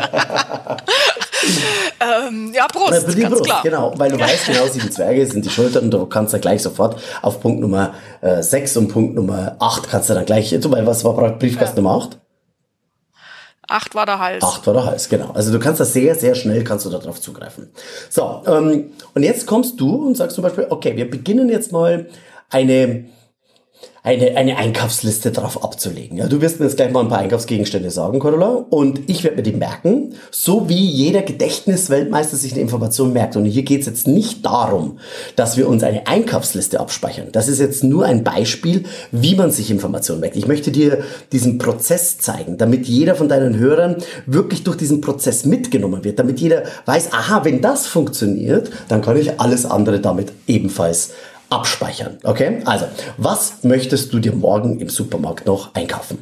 ähm, 2.00 2.51
ja, 2.53 2.67
Brust, 2.67 3.05
Na, 3.07 3.13
ganz 3.13 3.29
Brust, 3.29 3.45
klar. 3.45 3.63
Genau, 3.63 3.94
weil 3.97 4.11
du 4.11 4.19
weißt 4.19 4.45
genau, 4.47 4.67
sieben 4.67 4.91
Zwerge 4.91 5.25
sind 5.25 5.45
die 5.45 5.49
Schultern 5.49 5.85
und 5.85 5.91
du 5.91 6.06
kannst 6.06 6.33
da 6.33 6.38
gleich 6.38 6.61
sofort 6.61 7.01
auf 7.21 7.41
Punkt 7.41 7.59
Nummer 7.59 7.94
äh, 8.21 8.41
6 8.41 8.77
und 8.77 8.88
Punkt 8.89 9.15
Nummer 9.15 9.56
8 9.59 9.89
kannst 9.89 10.09
du 10.09 10.13
dann 10.13 10.25
gleich, 10.25 10.56
du, 10.57 10.71
weil 10.71 10.85
was 10.85 11.03
war 11.03 11.13
Briefkasten 11.31 11.77
ja. 11.77 11.83
Nummer 11.83 12.03
8? 12.03 12.19
Acht 13.73 13.95
war 13.95 14.05
der 14.05 14.19
Hals. 14.19 14.43
Acht 14.43 14.67
war 14.67 14.75
der 14.75 14.85
Hals, 14.85 15.09
genau. 15.09 15.31
Also 15.33 15.51
du 15.51 15.57
kannst 15.57 15.79
das 15.79 15.93
sehr, 15.93 16.13
sehr 16.13 16.35
schnell, 16.35 16.63
kannst 16.63 16.85
du 16.85 16.91
darauf 16.91 17.19
zugreifen. 17.19 17.71
So, 18.07 18.43
ähm, 18.45 18.91
und 19.15 19.23
jetzt 19.23 19.47
kommst 19.47 19.79
du 19.79 19.95
und 19.95 20.15
sagst 20.15 20.35
zum 20.35 20.43
Beispiel, 20.43 20.67
okay, 20.69 20.95
wir 20.95 21.09
beginnen 21.09 21.49
jetzt 21.49 21.71
mal 21.71 22.05
eine 22.51 23.05
eine, 24.06 24.35
eine 24.35 24.57
Einkaufsliste 24.57 25.31
drauf 25.31 25.63
abzulegen. 25.63 26.18
Ja, 26.18 26.27
du 26.27 26.41
wirst 26.41 26.59
mir 26.59 26.65
jetzt 26.65 26.75
gleich 26.75 26.91
mal 26.91 27.00
ein 27.00 27.07
paar 27.07 27.19
Einkaufsgegenstände 27.19 27.89
sagen, 27.89 28.19
Corolla, 28.19 28.65
und 28.69 29.09
ich 29.09 29.24
werde 29.24 29.38
mir 29.38 29.44
die 29.44 29.53
merken, 29.53 30.15
so 30.30 30.68
wie 30.68 30.85
jeder 30.85 31.21
Gedächtnisweltmeister 31.21 32.35
sich 32.35 32.51
eine 32.51 32.62
Information 32.62 33.13
merkt. 33.13 33.38
Und 33.38 33.45
hier 33.45 33.63
geht 33.63 33.80
es 33.81 33.88
jetzt 33.88 34.07
nicht 34.07 34.45
darum, 34.45 35.00
dass 35.38 35.56
wir 35.56 35.69
uns 35.69 35.83
eine 35.83 36.06
Einkaufsliste 36.06 36.81
abspeichern. 36.81 37.30
Das 37.31 37.47
ist 37.47 37.59
jetzt 37.59 37.85
nur 37.85 38.03
ein 38.03 38.25
Beispiel, 38.25 38.83
wie 39.13 39.35
man 39.35 39.51
sich 39.51 39.71
Informationen 39.71 40.19
merkt. 40.19 40.35
Ich 40.35 40.47
möchte 40.47 40.71
dir 40.71 41.03
diesen 41.31 41.57
Prozess 41.57 42.18
zeigen, 42.18 42.57
damit 42.57 42.85
jeder 42.88 43.15
von 43.15 43.30
deinen 43.30 43.57
Hörern 43.57 43.95
wirklich 44.25 44.65
durch 44.65 44.75
diesen 44.75 45.00
Prozess 45.00 45.45
mitgenommen 45.45 46.03
wird, 46.03 46.19
damit 46.19 46.41
jeder 46.41 46.63
weiß, 46.85 47.13
aha, 47.13 47.45
wenn 47.45 47.62
das 47.62 47.88
funktioniert, 47.88 48.69
dann 48.89 49.01
kann 49.01 49.15
ich 49.15 49.39
alles 49.39 49.65
andere 49.65 50.01
damit 50.01 50.33
ebenfalls 50.45 51.11
abspeichern. 51.54 52.18
Okay? 52.24 52.62
Also, 52.66 52.86
was 53.18 53.64
möchtest 53.64 54.14
du 54.14 54.19
dir 54.19 54.33
morgen 54.33 54.80
im 54.80 54.90
Supermarkt 54.90 55.45
noch 55.45 55.74
einkaufen? 55.76 56.19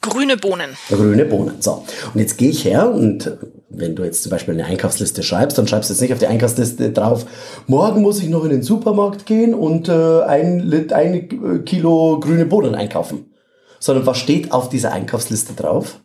Grüne 0.00 0.36
Bohnen. 0.36 0.76
Grüne 0.88 1.24
Bohnen. 1.24 1.60
So. 1.60 1.84
Und 2.14 2.20
jetzt 2.20 2.38
gehe 2.38 2.50
ich 2.50 2.64
her 2.64 2.90
und 2.90 3.30
wenn 3.68 3.96
du 3.96 4.04
jetzt 4.04 4.22
zum 4.22 4.30
Beispiel 4.30 4.54
eine 4.54 4.64
Einkaufsliste 4.64 5.22
schreibst, 5.22 5.58
dann 5.58 5.66
schreibst 5.66 5.90
du 5.90 5.94
jetzt 5.94 6.00
nicht 6.00 6.12
auf 6.12 6.18
die 6.18 6.26
Einkaufsliste 6.26 6.92
drauf, 6.92 7.26
morgen 7.66 8.02
muss 8.02 8.22
ich 8.22 8.28
noch 8.28 8.44
in 8.44 8.50
den 8.50 8.62
Supermarkt 8.62 9.26
gehen 9.26 9.54
und 9.54 9.88
äh, 9.88 10.22
ein, 10.22 10.90
ein 10.92 11.64
Kilo 11.64 12.20
grüne 12.20 12.46
Bohnen 12.46 12.74
einkaufen. 12.74 13.32
Sondern 13.78 14.06
was 14.06 14.18
steht 14.18 14.52
auf 14.52 14.68
dieser 14.68 14.92
Einkaufsliste 14.92 15.52
drauf? 15.52 16.00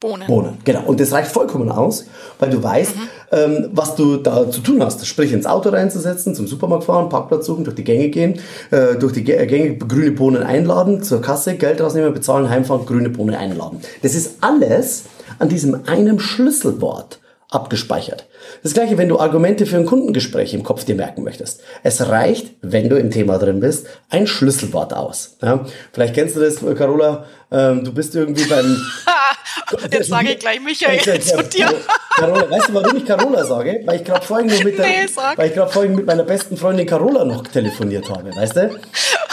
Bohnen. 0.00 0.28
Bohnen, 0.28 0.58
genau. 0.64 0.84
Und 0.86 1.00
das 1.00 1.10
reicht 1.10 1.32
vollkommen 1.32 1.72
aus, 1.72 2.06
weil 2.38 2.50
du 2.50 2.62
weißt, 2.62 2.96
mhm. 2.96 3.00
ähm, 3.32 3.70
was 3.72 3.96
du 3.96 4.16
da 4.16 4.48
zu 4.48 4.60
tun 4.60 4.80
hast. 4.80 5.04
Sprich, 5.04 5.32
ins 5.32 5.44
Auto 5.44 5.70
reinzusetzen, 5.70 6.36
zum 6.36 6.46
Supermarkt 6.46 6.84
fahren, 6.84 7.08
Parkplatz 7.08 7.46
suchen, 7.46 7.64
durch 7.64 7.74
die 7.74 7.82
Gänge 7.82 8.08
gehen, 8.08 8.38
äh, 8.70 8.94
durch 8.94 9.12
die 9.12 9.24
Gänge 9.24 9.76
grüne 9.76 10.12
Bohnen 10.12 10.44
einladen, 10.44 11.02
zur 11.02 11.20
Kasse, 11.20 11.56
Geld 11.56 11.80
rausnehmen, 11.80 12.14
bezahlen, 12.14 12.48
heimfahren, 12.48 12.86
grüne 12.86 13.10
Bohnen 13.10 13.34
einladen. 13.34 13.80
Das 14.02 14.14
ist 14.14 14.36
alles 14.40 15.04
an 15.40 15.48
diesem 15.48 15.80
einem 15.86 16.20
Schlüsselwort 16.20 17.18
abgespeichert. 17.50 18.26
Das 18.62 18.74
gleiche, 18.74 18.98
wenn 18.98 19.08
du 19.08 19.18
Argumente 19.18 19.64
für 19.64 19.76
ein 19.76 19.86
Kundengespräch 19.86 20.52
im 20.52 20.62
Kopf 20.62 20.84
dir 20.84 20.94
merken 20.94 21.24
möchtest. 21.24 21.62
Es 21.82 22.06
reicht, 22.06 22.50
wenn 22.60 22.90
du 22.90 22.96
im 22.96 23.10
Thema 23.10 23.38
drin 23.38 23.60
bist, 23.60 23.86
ein 24.10 24.26
Schlüsselwort 24.26 24.92
aus. 24.92 25.38
Ja, 25.42 25.64
vielleicht 25.92 26.14
kennst 26.14 26.36
du 26.36 26.40
das, 26.40 26.56
Carola, 26.76 27.24
ähm, 27.50 27.84
du 27.84 27.92
bist 27.92 28.14
irgendwie 28.14 28.44
beim... 28.44 28.76
Jetzt 29.90 30.08
sage 30.08 30.32
ich 30.32 30.38
gleich 30.38 30.60
Michael 30.60 30.98
ja, 31.04 31.20
zu 31.20 31.42
dir. 31.44 31.74
Carola, 32.16 32.50
weißt 32.50 32.68
du, 32.68 32.74
warum 32.74 32.96
ich 32.96 33.06
Carola 33.06 33.44
sage? 33.44 33.80
Weil 33.84 33.96
ich 33.96 34.04
gerade 34.04 34.24
vorhin, 34.24 34.46
mit 34.46 34.78
der, 34.78 34.86
nee, 34.86 35.06
weil 35.36 35.48
ich 35.48 35.54
gerade 35.54 35.72
vorhin 35.72 35.94
mit 35.94 36.06
meiner 36.06 36.24
besten 36.24 36.56
Freundin 36.56 36.86
Carola 36.86 37.24
noch 37.24 37.46
telefoniert 37.46 38.10
habe, 38.10 38.34
weißt 38.34 38.56
du? 38.56 38.70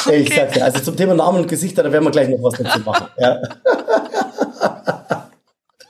Okay. 0.07 0.17
Ich 0.17 0.35
sagte, 0.35 0.63
also 0.63 0.79
zum 0.81 0.95
Thema 0.95 1.15
Namen 1.15 1.39
und 1.39 1.47
Gesichter, 1.47 1.81
da 1.81 1.91
werden 1.91 2.03
wir 2.03 2.11
gleich 2.11 2.29
noch 2.29 2.37
was 2.43 2.59
dazu 2.59 2.79
machen. 2.81 3.07
Ja. 3.17 3.41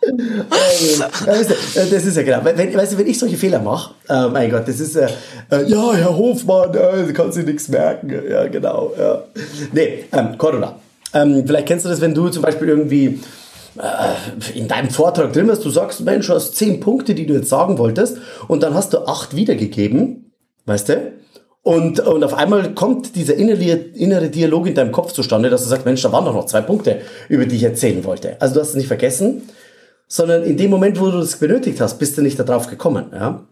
das 1.26 2.06
ist 2.06 2.18
ja 2.18 2.24
genau. 2.24 2.40
Wenn, 2.44 2.74
weißt 2.76 2.94
du, 2.94 2.98
wenn 2.98 3.08
ich 3.08 3.18
solche 3.18 3.38
Fehler 3.38 3.60
mache, 3.60 3.94
äh, 4.10 4.28
mein 4.28 4.52
Gott, 4.52 4.68
das 4.68 4.80
ist 4.80 4.96
äh, 4.96 5.08
äh, 5.52 5.64
ja, 5.66 5.94
Herr 5.94 6.18
Hofmann, 6.18 6.74
äh, 6.74 7.14
kannst 7.14 7.38
du 7.38 7.44
nichts 7.44 7.68
merken. 7.70 8.14
Ja, 8.30 8.48
genau. 8.48 8.92
Ja. 8.98 9.24
Nee, 9.72 10.06
ähm, 10.12 10.38
Cordula. 10.38 10.76
Ähm, 11.14 11.44
vielleicht 11.46 11.68
kennst 11.68 11.86
du 11.86 11.90
das, 11.90 12.02
wenn 12.02 12.14
du 12.14 12.30
zum 12.30 12.44
Beispiel 12.44 12.70
irgendwie 12.70 13.20
äh, 13.78 14.58
in 14.58 14.68
deinem 14.68 14.90
Vortrag 14.90 15.34
drin 15.34 15.48
bist, 15.48 15.66
du 15.66 15.70
sagst, 15.70 16.02
Mensch, 16.02 16.28
du 16.28 16.34
hast 16.34 16.56
zehn 16.56 16.80
Punkte, 16.80 17.16
die 17.16 17.26
du 17.26 17.34
jetzt 17.34 17.50
sagen 17.50 17.78
wolltest, 17.78 18.18
und 18.48 18.64
dann 18.64 18.74
hast 18.74 18.94
du 18.94 19.00
acht 19.00 19.36
wiedergegeben, 19.36 20.32
weißt 20.66 20.90
du? 20.90 21.12
Und, 21.62 22.00
und 22.00 22.24
auf 22.24 22.36
einmal 22.36 22.76
kommt 22.76 23.16
dieser 23.16 23.34
innere, 23.34 23.64
innere 23.64 24.30
Dialog 24.30 24.68
in 24.68 24.76
deinem 24.76 24.92
Kopf 24.92 25.14
zustande, 25.14 25.50
dass 25.50 25.64
du 25.64 25.70
sagst, 25.70 25.86
Mensch, 25.86 26.02
da 26.04 26.12
waren 26.12 26.24
doch 26.24 26.34
noch 26.34 26.46
zwei 26.46 26.62
Punkte, 26.62 27.02
über 27.28 27.48
die 27.48 27.56
ich 27.56 27.64
erzählen 27.64 28.04
wollte. 28.04 28.40
Also 28.40 28.54
du 28.54 28.62
hast 28.62 28.70
es 28.70 28.76
nicht 28.76 28.88
vergessen, 28.88 29.50
sondern 30.08 30.44
in 30.44 30.58
dem 30.58 30.70
Moment, 30.70 31.00
wo 31.00 31.10
du 31.10 31.20
das 31.20 31.38
benötigt 31.38 31.82
hast, 31.82 31.98
bist 31.98 32.18
du 32.18 32.22
nicht 32.22 32.38
darauf 32.40 32.68
gekommen. 32.68 33.08
Ja? 33.12 33.46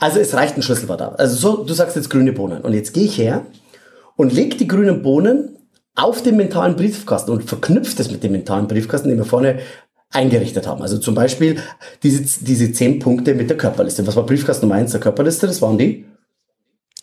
Also 0.00 0.20
es 0.20 0.34
reicht 0.34 0.56
ein 0.56 0.62
Schlüsselwort 0.62 1.02
ab. 1.02 1.14
Also 1.18 1.36
so, 1.36 1.64
du 1.64 1.72
sagst 1.72 1.96
jetzt 1.96 2.10
grüne 2.10 2.32
Bohnen. 2.32 2.62
Und 2.62 2.72
jetzt 2.72 2.92
gehe 2.92 3.04
ich 3.04 3.18
her 3.18 3.46
und 4.16 4.32
leg 4.32 4.58
die 4.58 4.66
grünen 4.66 5.02
Bohnen 5.02 5.56
auf 5.94 6.22
den 6.22 6.36
mentalen 6.36 6.76
Briefkasten 6.76 7.30
und 7.30 7.44
verknüpft 7.44 7.98
es 8.00 8.10
mit 8.10 8.24
dem 8.24 8.32
mentalen 8.32 8.66
Briefkasten, 8.66 9.08
den 9.08 9.18
wir 9.18 9.24
vorne 9.24 9.60
eingerichtet 10.10 10.66
haben. 10.66 10.82
Also 10.82 10.98
zum 10.98 11.14
Beispiel 11.14 11.56
diese, 12.02 12.44
diese 12.44 12.72
zehn 12.72 12.98
Punkte 12.98 13.34
mit 13.34 13.50
der 13.50 13.56
Körperliste. 13.56 14.06
Was 14.06 14.16
war 14.16 14.26
Briefkasten 14.26 14.66
Nummer 14.66 14.80
eins 14.80 14.92
der 14.92 15.00
Körperliste? 15.00 15.46
Das 15.46 15.62
waren 15.62 15.78
die 15.78 16.04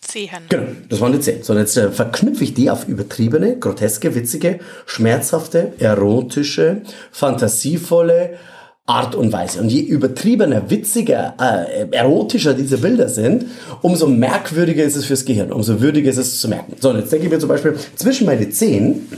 Zehen. 0.00 0.28
Genau, 0.48 0.66
das 0.88 1.00
waren 1.00 1.12
die 1.12 1.20
zehn. 1.20 1.42
So, 1.42 1.52
und 1.52 1.60
jetzt 1.60 1.76
äh, 1.76 1.90
verknüpfe 1.90 2.42
ich 2.42 2.54
die 2.54 2.70
auf 2.70 2.88
übertriebene, 2.88 3.58
groteske, 3.58 4.14
witzige, 4.16 4.58
schmerzhafte, 4.84 5.74
erotische, 5.78 6.82
fantasievolle 7.12 8.36
Art 8.86 9.14
und 9.14 9.32
Weise. 9.32 9.60
Und 9.60 9.70
je 9.70 9.80
übertriebener, 9.80 10.68
witziger, 10.68 11.34
äh, 11.40 11.86
erotischer 11.96 12.54
diese 12.54 12.78
Bilder 12.78 13.08
sind, 13.08 13.46
umso 13.80 14.08
merkwürdiger 14.08 14.82
ist 14.82 14.96
es 14.96 15.04
fürs 15.04 15.24
Gehirn, 15.24 15.52
umso 15.52 15.80
würdiger 15.80 16.10
ist 16.10 16.18
es 16.18 16.40
zu 16.40 16.48
merken. 16.48 16.74
So, 16.80 16.90
und 16.90 16.98
jetzt 16.98 17.12
denke 17.12 17.26
ich 17.26 17.32
mir 17.32 17.38
zum 17.38 17.48
Beispiel, 17.48 17.76
zwischen 17.94 18.26
meine 18.26 18.50
Zehen 18.50 19.08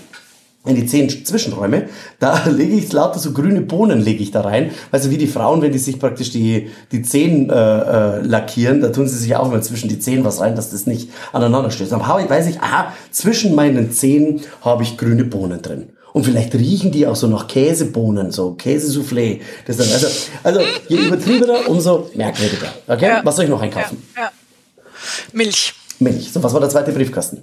in 0.66 0.76
die 0.76 0.86
zehn 0.86 1.08
Zwischenräume, 1.08 1.88
da 2.18 2.44
lege 2.50 2.74
ich 2.74 2.92
lauter 2.92 3.18
so 3.18 3.32
grüne 3.32 3.62
Bohnen 3.62 4.00
lege 4.00 4.22
ich 4.22 4.30
da 4.30 4.42
rein. 4.42 4.70
Also 4.90 5.10
wie 5.10 5.18
die 5.18 5.26
Frauen, 5.26 5.62
wenn 5.62 5.72
die 5.72 5.78
sich 5.78 5.98
praktisch 5.98 6.30
die, 6.30 6.70
die 6.92 7.02
Zehen 7.02 7.48
äh, 7.48 7.54
äh, 7.54 8.20
lackieren, 8.20 8.82
da 8.82 8.88
tun 8.88 9.08
sie 9.08 9.16
sich 9.16 9.34
auch 9.36 9.50
immer 9.50 9.62
zwischen 9.62 9.88
die 9.88 9.98
Zehen 9.98 10.24
was 10.24 10.40
rein, 10.40 10.56
dass 10.56 10.70
das 10.70 10.86
nicht 10.86 11.10
aneinander 11.32 11.70
stößt. 11.70 11.92
Dann 11.92 12.00
weiß 12.00 12.48
ich, 12.48 12.60
aha, 12.60 12.92
zwischen 13.10 13.54
meinen 13.54 13.92
Zehen 13.92 14.42
habe 14.62 14.82
ich 14.82 14.98
grüne 14.98 15.24
Bohnen 15.24 15.62
drin. 15.62 15.88
Und 16.14 16.22
vielleicht 16.22 16.54
riechen 16.54 16.92
die 16.92 17.08
auch 17.08 17.16
so 17.16 17.26
nach 17.26 17.48
Käsebohnen, 17.48 18.30
so 18.30 18.52
Käsesoufflé. 18.56 19.40
Das 19.66 19.78
dann, 19.78 19.90
also, 19.90 20.06
also 20.44 20.60
je 20.86 21.08
übertriebener, 21.08 21.68
umso 21.68 22.08
merkwürdiger. 22.14 22.72
Okay? 22.86 23.08
Ja. 23.08 23.20
Was 23.24 23.34
soll 23.34 23.46
ich 23.46 23.50
noch 23.50 23.60
einkaufen? 23.60 24.00
Ja. 24.14 24.22
ja. 24.22 24.32
Milch. 25.32 25.74
Milch. 25.98 26.32
So, 26.32 26.40
was 26.40 26.52
war 26.52 26.60
der 26.60 26.70
zweite 26.70 26.92
Briefkasten? 26.92 27.42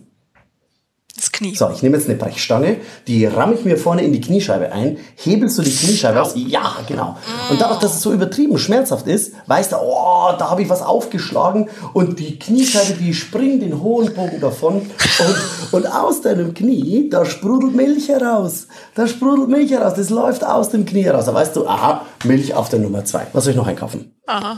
Das 1.21 1.31
Knie. 1.31 1.53
So, 1.53 1.69
ich 1.69 1.83
nehme 1.83 1.97
jetzt 1.97 2.09
eine 2.09 2.17
Brechstange, 2.17 2.77
die 3.05 3.27
ramme 3.27 3.53
ich 3.53 3.63
mir 3.63 3.77
vorne 3.77 4.03
in 4.03 4.11
die 4.11 4.21
Kniescheibe 4.21 4.71
ein, 4.71 4.97
hebelst 5.17 5.55
du 5.55 5.61
die 5.61 5.69
Kniescheibe 5.69 6.19
aus? 6.19 6.33
Ja, 6.35 6.77
genau. 6.87 7.15
Und 7.51 7.61
dadurch, 7.61 7.79
dass 7.79 7.93
es 7.93 8.01
so 8.01 8.11
übertrieben 8.11 8.57
schmerzhaft 8.57 9.05
ist, 9.05 9.33
weißt 9.45 9.73
du, 9.73 9.75
oh, 9.75 10.31
da 10.39 10.49
habe 10.49 10.63
ich 10.63 10.69
was 10.69 10.81
aufgeschlagen 10.81 11.69
und 11.93 12.17
die 12.17 12.39
Kniescheibe, 12.39 12.93
die 12.93 13.13
springt 13.13 13.61
den 13.61 13.83
hohen 13.83 14.11
Bogen 14.15 14.41
davon 14.41 14.77
und, 14.77 15.73
und 15.73 15.85
aus 15.85 16.21
deinem 16.21 16.55
Knie, 16.55 17.07
da 17.11 17.23
sprudelt 17.23 17.75
Milch 17.75 18.09
heraus. 18.09 18.67
Da 18.95 19.07
sprudelt 19.07 19.47
Milch 19.47 19.69
heraus, 19.69 19.93
das 19.93 20.09
läuft 20.09 20.43
aus 20.43 20.69
dem 20.69 20.87
Knie 20.87 21.03
heraus. 21.03 21.25
Da 21.25 21.35
weißt 21.35 21.55
du, 21.55 21.67
aha, 21.67 22.03
Milch 22.23 22.55
auf 22.55 22.69
der 22.69 22.79
Nummer 22.79 23.05
zwei. 23.05 23.27
Was 23.33 23.43
soll 23.43 23.51
ich 23.51 23.57
noch 23.57 23.67
einkaufen? 23.67 24.15
Aha. 24.25 24.55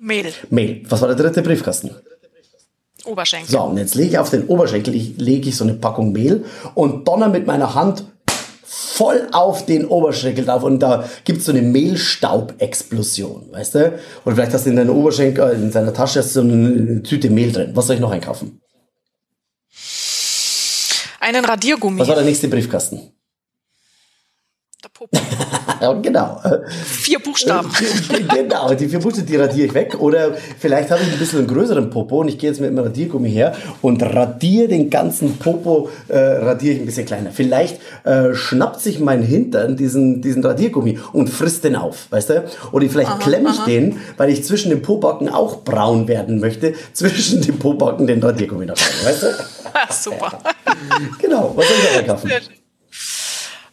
Mehl. 0.00 0.32
Mehl. 0.50 0.82
Was 0.88 1.02
war 1.02 1.08
der 1.14 1.16
dritte 1.16 1.40
Briefkasten? 1.40 1.92
Oberschenkel. 3.06 3.50
So, 3.50 3.60
und 3.62 3.76
jetzt 3.76 3.94
lege 3.94 4.10
ich 4.10 4.18
auf 4.18 4.30
den 4.30 4.46
Oberschenkel, 4.46 4.94
ich 4.94 5.16
lege 5.16 5.48
ich 5.48 5.56
so 5.56 5.64
eine 5.64 5.74
Packung 5.74 6.12
Mehl 6.12 6.44
und 6.74 7.06
donner 7.06 7.28
mit 7.28 7.46
meiner 7.46 7.74
Hand 7.74 8.04
voll 8.94 9.28
auf 9.32 9.66
den 9.66 9.86
Oberschenkel 9.86 10.44
drauf 10.44 10.62
und 10.62 10.78
da 10.80 11.08
gibt 11.24 11.40
es 11.40 11.46
so 11.46 11.52
eine 11.52 11.62
Mehlstaubexplosion, 11.62 13.52
weißt 13.52 13.74
du? 13.74 13.98
Oder 14.24 14.34
vielleicht 14.36 14.52
hast 14.52 14.66
du 14.66 14.70
in 14.70 14.76
deinem 14.76 14.96
Oberschenkel, 14.96 15.50
in 15.50 15.70
deiner 15.70 15.92
Tasche 15.92 16.22
so 16.22 16.40
eine 16.40 17.02
Tüte 17.02 17.30
Mehl 17.30 17.52
drin. 17.52 17.70
Was 17.74 17.86
soll 17.86 17.96
ich 17.96 18.00
noch 18.00 18.10
einkaufen? 18.10 18.60
Einen 21.20 21.44
Radiergummi. 21.44 22.00
Was 22.00 22.08
war 22.08 22.16
der 22.16 22.24
nächste 22.24 22.48
Briefkasten? 22.48 23.12
Der 24.82 24.88
Popo. 24.90 25.18
genau. 25.92 26.40
Vier 26.84 27.18
Buchstaben. 27.18 27.70
genau, 28.34 28.72
die 28.74 28.88
vier 28.88 29.00
Buchstaben, 29.00 29.26
die 29.26 29.36
radiere 29.36 29.66
ich 29.66 29.74
weg. 29.74 29.96
Oder 30.00 30.34
vielleicht 30.58 30.90
habe 30.90 31.02
ich 31.02 31.12
ein 31.12 31.18
bisschen 31.18 31.40
einen 31.40 31.48
größeren 31.48 31.90
Popo 31.90 32.20
und 32.20 32.28
ich 32.28 32.38
gehe 32.38 32.50
jetzt 32.50 32.60
mit 32.60 32.70
einem 32.70 32.78
Radiergummi 32.78 33.30
her 33.30 33.54
und 33.82 34.02
radiere 34.02 34.68
den 34.68 34.90
ganzen 34.90 35.36
Popo, 35.38 35.90
äh, 36.08 36.16
radiere 36.16 36.74
ich 36.74 36.80
ein 36.80 36.86
bisschen 36.86 37.06
kleiner. 37.06 37.30
Vielleicht 37.30 37.80
äh, 38.04 38.34
schnappt 38.34 38.80
sich 38.80 39.00
mein 39.00 39.22
Hintern 39.22 39.76
diesen, 39.76 40.22
diesen 40.22 40.44
Radiergummi 40.44 40.98
und 41.12 41.28
frisst 41.28 41.64
den 41.64 41.76
auf, 41.76 42.06
weißt 42.10 42.30
du? 42.30 42.44
Oder 42.72 42.88
vielleicht 42.88 43.20
klemme 43.20 43.50
ich 43.50 43.58
aha. 43.58 43.66
den, 43.66 44.00
weil 44.16 44.30
ich 44.30 44.44
zwischen 44.44 44.70
den 44.70 44.82
Pobacken 44.82 45.28
auch 45.28 45.64
braun 45.64 46.08
werden 46.08 46.40
möchte, 46.40 46.74
zwischen 46.92 47.42
den 47.42 47.58
Pobacken 47.58 48.06
den 48.06 48.22
Radiergummi 48.22 48.66
noch 48.66 48.76
rein, 48.76 49.06
weißt 49.06 49.22
du? 49.22 49.26
Super. 49.90 50.38
genau, 51.20 51.52
was 51.54 51.66
soll 51.66 51.76
ich 51.78 51.92
da 51.92 51.98
einkaufen? 51.98 52.30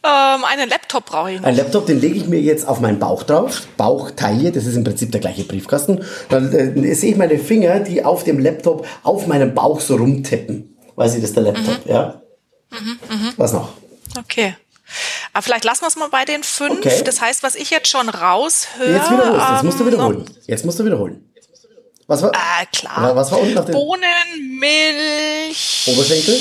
Ähm, 0.04 0.44
einen 0.44 0.68
Laptop 0.68 1.06
brauche 1.06 1.32
ich 1.32 1.40
noch. 1.40 1.46
Ein 1.46 1.56
Laptop, 1.56 1.86
den 1.86 2.00
lege 2.00 2.16
ich 2.16 2.26
mir 2.26 2.40
jetzt 2.40 2.66
auf 2.66 2.80
meinen 2.80 2.98
Bauch 2.98 3.22
drauf. 3.22 3.62
Bauchtaille, 3.76 4.50
das 4.50 4.66
ist 4.66 4.74
im 4.74 4.82
Prinzip 4.82 5.12
der 5.12 5.20
gleiche 5.20 5.44
Briefkasten. 5.44 6.04
Dann 6.28 6.52
äh, 6.52 6.94
sehe 6.94 7.12
ich 7.12 7.16
meine 7.16 7.38
Finger, 7.38 7.78
die 7.80 8.04
auf 8.04 8.24
dem 8.24 8.40
Laptop 8.40 8.86
auf 9.04 9.28
meinem 9.28 9.54
Bauch 9.54 9.80
so 9.80 9.96
rumtippen. 9.96 10.76
Weiß 10.96 11.14
ich, 11.14 11.20
das 11.20 11.30
ist 11.30 11.36
der 11.36 11.44
Laptop, 11.44 11.86
mhm. 11.86 11.90
ja? 11.90 12.22
Mhm, 12.70 12.98
mh. 13.08 13.32
Was 13.36 13.52
noch? 13.52 13.74
Okay. 14.18 14.56
Aber 15.32 15.42
vielleicht 15.42 15.64
lassen 15.64 15.82
wir 15.82 15.88
es 15.88 15.96
mal 15.96 16.08
bei 16.08 16.24
den 16.24 16.42
fünf. 16.42 16.78
Okay. 16.78 17.02
Das 17.04 17.20
heißt, 17.20 17.42
was 17.42 17.54
ich 17.54 17.70
jetzt 17.70 17.88
schon 17.88 18.08
raushöre. 18.08 18.92
Jetzt 18.92 19.10
wiederholst 19.10 19.48
du. 19.48 19.52
Jetzt 19.52 19.62
musst 19.64 19.78
du 19.78 19.84
ähm, 19.84 19.92
wiederholen. 19.92 20.24
Jetzt 20.46 20.64
musst 20.64 20.78
du 20.80 20.84
wiederholen. 20.84 21.32
Was 22.06 22.22
war? 22.22 22.32
Ah, 22.34 22.64
klar. 22.72 23.14
Was 23.14 23.30
war 23.30 23.40
unten 23.40 23.56
auf 23.56 23.64
dem? 23.64 23.72
Bohnen, 23.72 24.58
Milch. 24.58 25.84
Oberschenkel? 25.86 26.36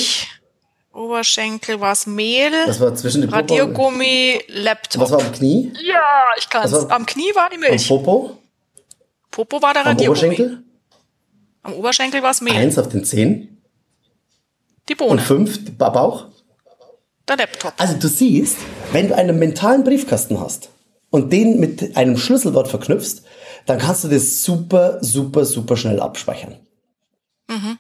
Oberschenkel 0.93 1.79
war 1.79 1.93
es 1.93 2.05
Mehl. 2.05 2.51
Das 2.65 2.79
war 2.79 2.93
zwischen 2.95 3.21
den 3.21 3.29
Radiergummi, 3.29 4.41
Laptop. 4.47 5.01
Was 5.01 5.11
war 5.11 5.21
am 5.21 5.31
Knie? 5.31 5.71
Ja, 5.83 6.01
ich 6.37 6.49
kann 6.49 6.65
es. 6.65 6.73
Am 6.73 7.05
Knie 7.05 7.33
war 7.33 7.49
die 7.49 7.57
Milch. 7.57 7.89
Am 7.89 7.97
Popo? 8.03 8.37
Popo 9.29 9.61
war 9.61 9.73
der 9.73 9.85
Radiergummi. 9.85 10.19
Am 10.19 10.31
Oberschenkel? 10.31 10.63
Am 11.63 11.73
Oberschenkel 11.73 12.23
war 12.23 12.31
es 12.31 12.41
Mehl. 12.41 12.55
Eins 12.55 12.77
auf 12.77 12.89
den 12.89 13.05
Zehen. 13.05 13.61
Die 14.89 14.95
Bohne. 14.95 15.11
Und 15.11 15.21
fünf 15.21 15.77
Bauch? 15.77 16.25
Der 17.27 17.37
Laptop. 17.37 17.73
Also 17.77 17.97
du 17.97 18.07
siehst, 18.07 18.57
wenn 18.91 19.07
du 19.07 19.15
einen 19.15 19.39
mentalen 19.39 19.83
Briefkasten 19.83 20.39
hast 20.39 20.69
und 21.09 21.31
den 21.31 21.59
mit 21.59 21.95
einem 21.95 22.17
Schlüsselwort 22.17 22.67
verknüpfst, 22.67 23.23
dann 23.65 23.79
kannst 23.79 24.03
du 24.03 24.07
das 24.09 24.43
super, 24.43 24.97
super, 25.01 25.45
super 25.45 25.77
schnell 25.77 25.99
abspeichern. 25.99 26.59
Mhm. 27.47 27.77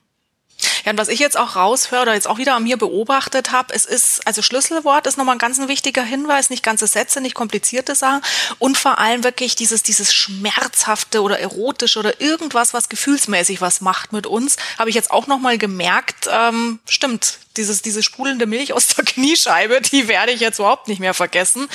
Ja, 0.85 0.91
und 0.91 0.97
was 0.97 1.07
ich 1.07 1.19
jetzt 1.19 1.37
auch 1.37 1.55
raushöre 1.55 2.03
oder 2.03 2.13
jetzt 2.13 2.27
auch 2.27 2.37
wieder 2.37 2.55
an 2.55 2.63
mir 2.63 2.77
beobachtet 2.77 3.51
habe, 3.51 3.73
es 3.73 3.85
ist, 3.85 4.25
also 4.25 4.41
Schlüsselwort 4.41 5.07
ist 5.07 5.17
nochmal 5.17 5.35
ein 5.35 5.39
ganz 5.39 5.59
ein 5.59 5.67
wichtiger 5.67 6.03
Hinweis, 6.03 6.49
nicht 6.49 6.63
ganze 6.63 6.87
Sätze, 6.87 7.21
nicht 7.21 7.35
komplizierte 7.35 7.95
Sachen 7.95 8.21
und 8.59 8.77
vor 8.77 8.99
allem 8.99 9.23
wirklich 9.23 9.55
dieses, 9.55 9.83
dieses 9.83 10.13
schmerzhafte 10.13 11.21
oder 11.21 11.39
erotische 11.39 11.99
oder 11.99 12.21
irgendwas, 12.21 12.73
was 12.73 12.89
gefühlsmäßig 12.89 13.61
was 13.61 13.81
macht 13.81 14.13
mit 14.13 14.27
uns, 14.27 14.57
habe 14.77 14.89
ich 14.89 14.95
jetzt 14.95 15.11
auch 15.11 15.27
nochmal 15.27 15.57
gemerkt, 15.57 16.29
ähm, 16.31 16.79
stimmt, 16.85 17.39
dieses, 17.57 17.81
diese 17.81 18.01
sprudelnde 18.01 18.45
Milch 18.45 18.73
aus 18.73 18.87
der 18.87 19.03
Kniescheibe, 19.05 19.81
die 19.81 20.07
werde 20.07 20.31
ich 20.31 20.39
jetzt 20.39 20.59
überhaupt 20.59 20.87
nicht 20.87 20.99
mehr 20.99 21.13
vergessen. 21.13 21.67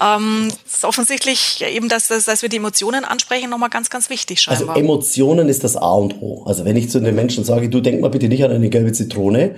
Ähm, 0.00 0.48
ist 0.66 0.84
offensichtlich 0.84 1.62
eben, 1.62 1.88
dass, 1.88 2.08
dass, 2.08 2.24
dass 2.24 2.42
wir 2.42 2.48
die 2.48 2.56
Emotionen 2.56 3.04
ansprechen, 3.04 3.50
nochmal 3.50 3.70
ganz, 3.70 3.90
ganz 3.90 4.10
wichtig 4.10 4.46
also 4.46 4.60
scheinbar. 4.60 4.76
Also 4.76 4.84
Emotionen 4.84 5.48
ist 5.48 5.64
das 5.64 5.76
A 5.76 5.92
und 5.92 6.20
O. 6.20 6.44
Also 6.46 6.64
wenn 6.64 6.76
ich 6.76 6.90
zu 6.90 7.00
den 7.00 7.14
Menschen 7.14 7.44
sage, 7.44 7.68
du 7.68 7.80
denk 7.80 8.00
mal 8.00 8.10
bitte 8.10 8.28
nicht 8.28 8.44
an 8.44 8.51
eine 8.54 8.68
gelbe 8.68 8.92
Zitrone, 8.92 9.54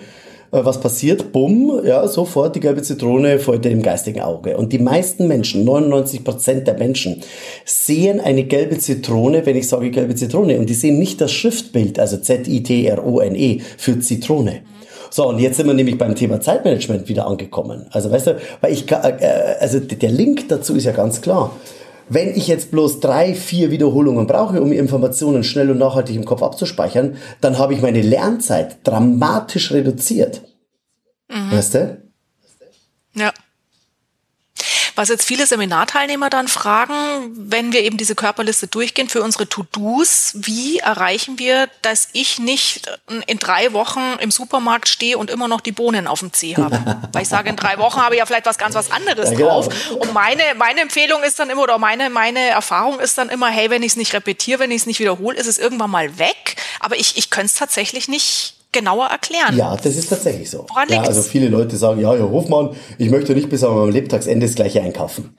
äh, 0.55 0.65
was 0.65 0.81
passiert? 0.81 1.33
Bumm, 1.33 1.81
ja, 1.85 2.07
sofort 2.07 2.55
die 2.55 2.61
gelbe 2.61 2.83
Zitrone 2.83 3.39
folgt 3.39 3.65
dir 3.65 3.71
im 3.71 3.83
geistigen 3.83 4.21
Auge. 4.21 4.57
Und 4.57 4.73
die 4.73 4.79
meisten 4.79 5.27
Menschen, 5.27 5.65
99 5.65 6.25
Prozent 6.25 6.67
der 6.67 6.79
Menschen, 6.79 7.23
sehen 7.65 8.21
eine 8.21 8.45
gelbe 8.45 8.79
Zitrone, 8.79 9.45
wenn 9.45 9.57
ich 9.57 9.69
sage 9.69 9.91
gelbe 9.91 10.15
Zitrone. 10.15 10.59
Und 10.59 10.71
die 10.71 10.75
sehen 10.75 10.99
nicht 10.99 11.21
das 11.21 11.33
Schriftbild, 11.33 11.99
also 11.99 12.17
Z-I-T-R-O-N-E 12.17 13.61
für 13.77 13.99
Zitrone. 13.99 14.61
So, 15.11 15.29
und 15.29 15.39
jetzt 15.39 15.57
sind 15.57 15.67
wir 15.67 15.75
nämlich 15.75 15.99
beim 15.99 16.15
Thema 16.15 16.41
Zeitmanagement 16.41 17.09
wieder 17.09 17.27
angekommen. 17.27 17.87
Also, 17.91 18.11
weißt 18.11 18.27
du, 18.29 18.37
weil 18.61 18.73
ich, 18.73 18.91
äh, 18.91 19.57
also 19.61 19.79
der 19.81 20.11
Link 20.11 20.49
dazu 20.49 20.75
ist 20.75 20.85
ja 20.85 20.93
ganz 20.93 21.21
klar. 21.21 21.55
Wenn 22.09 22.35
ich 22.35 22.49
jetzt 22.49 22.71
bloß 22.71 23.01
drei, 23.01 23.35
vier 23.35 23.71
Wiederholungen 23.71 24.27
brauche, 24.27 24.61
um 24.61 24.73
Informationen 24.73 25.43
schnell 25.43 25.71
und 25.71 25.79
nachhaltig 25.79 26.17
im 26.17 26.25
Kopf 26.25 26.43
abzuspeichern, 26.43 27.17
dann 27.41 27.59
habe 27.59 27.75
ich 27.75 27.83
meine 27.83 28.03
Lernzeit 28.03 28.79
dramatisch 28.85 29.73
reduziert. 29.73 30.43
Mhm. 31.29 31.51
Weißt 31.51 31.75
du? 31.75 32.04
Was 34.97 35.09
jetzt 35.09 35.25
viele 35.25 35.47
Seminarteilnehmer 35.47 36.31
dann 36.31 36.47
fragen, 36.47 37.33
wenn 37.35 37.73
wir 37.73 37.83
eben 37.83 37.97
diese 37.97 38.15
Körperliste 38.15 38.69
durchgehen 38.69 39.09
für 39.09 39.23
unsere 39.23 39.49
To-Dos, 39.49 40.33
wie 40.35 40.79
erreichen 40.79 41.39
wir, 41.39 41.69
dass 41.83 42.09
ich 42.13 42.39
nicht 42.39 42.89
in 43.27 43.39
drei 43.39 43.73
Wochen 43.73 44.01
im 44.21 44.31
Supermarkt 44.31 44.89
stehe 44.89 45.19
und 45.19 45.31
immer 45.31 45.49
noch 45.49 45.61
die 45.61 45.73
Bohnen 45.73 46.07
auf 46.07 46.21
dem 46.21 46.33
Zeh 46.33 46.57
habe? 46.57 46.81
Weil 47.13 47.23
ich 47.23 47.29
sage, 47.29 47.49
in 47.49 47.57
drei 47.57 47.79
Wochen 47.79 48.01
habe 48.01 48.15
ich 48.15 48.21
ja 48.21 48.27
vielleicht 48.27 48.47
was 48.47 48.59
ganz 48.59 48.77
was 48.77 48.93
anderes 48.93 49.31
ja, 49.31 49.37
genau. 49.37 49.63
drauf. 49.63 49.69
Und 49.91 50.13
meine, 50.13 50.43
meine 50.57 50.81
Empfehlung 50.81 51.25
ist 51.25 51.39
dann 51.41 51.51
immer, 51.51 51.63
oder 51.63 51.79
meine, 51.79 52.09
meine 52.09 52.41
Erfahrung 52.41 53.01
ist 53.01 53.19
dann 53.19 53.31
immer, 53.31 53.49
hey, 53.49 53.71
wenn 53.71 53.83
ich 53.83 53.93
es 53.93 53.97
nicht 53.97 54.13
repetiere, 54.13 54.61
wenn 54.61 54.71
ich 54.71 54.83
es 54.83 54.87
nicht 54.87 55.01
wiederhole, 55.01 55.37
ist 55.37 55.47
es 55.47 55.59
irgendwann 55.59 55.91
mal 55.91 56.19
weg. 56.19 56.57
Aber 56.79 56.97
ich, 56.97 57.17
ich 57.17 57.31
könnte 57.31 57.47
es 57.47 57.55
tatsächlich 57.55 58.09
nicht 58.09 58.54
genauer 58.75 59.07
erklären. 59.07 59.57
Ja, 59.57 59.75
das 59.77 59.97
ist 59.97 60.11
tatsächlich 60.11 60.51
so. 60.51 60.67
Woran 60.69 60.89
ja, 60.91 61.01
also 61.01 61.23
viele 61.23 61.49
Leute 61.49 61.77
sagen, 61.77 62.01
ja, 62.01 62.13
Herr 62.13 62.31
Hofmann, 62.31 62.77
ich 62.99 63.11
möchte 63.11 63.35
nicht 63.35 63.49
bis 63.49 63.65
am 63.65 63.89
Lebtagsende 63.89 64.47
das 64.47 64.55
gleiche 64.55 64.83
einkaufen. 64.83 65.35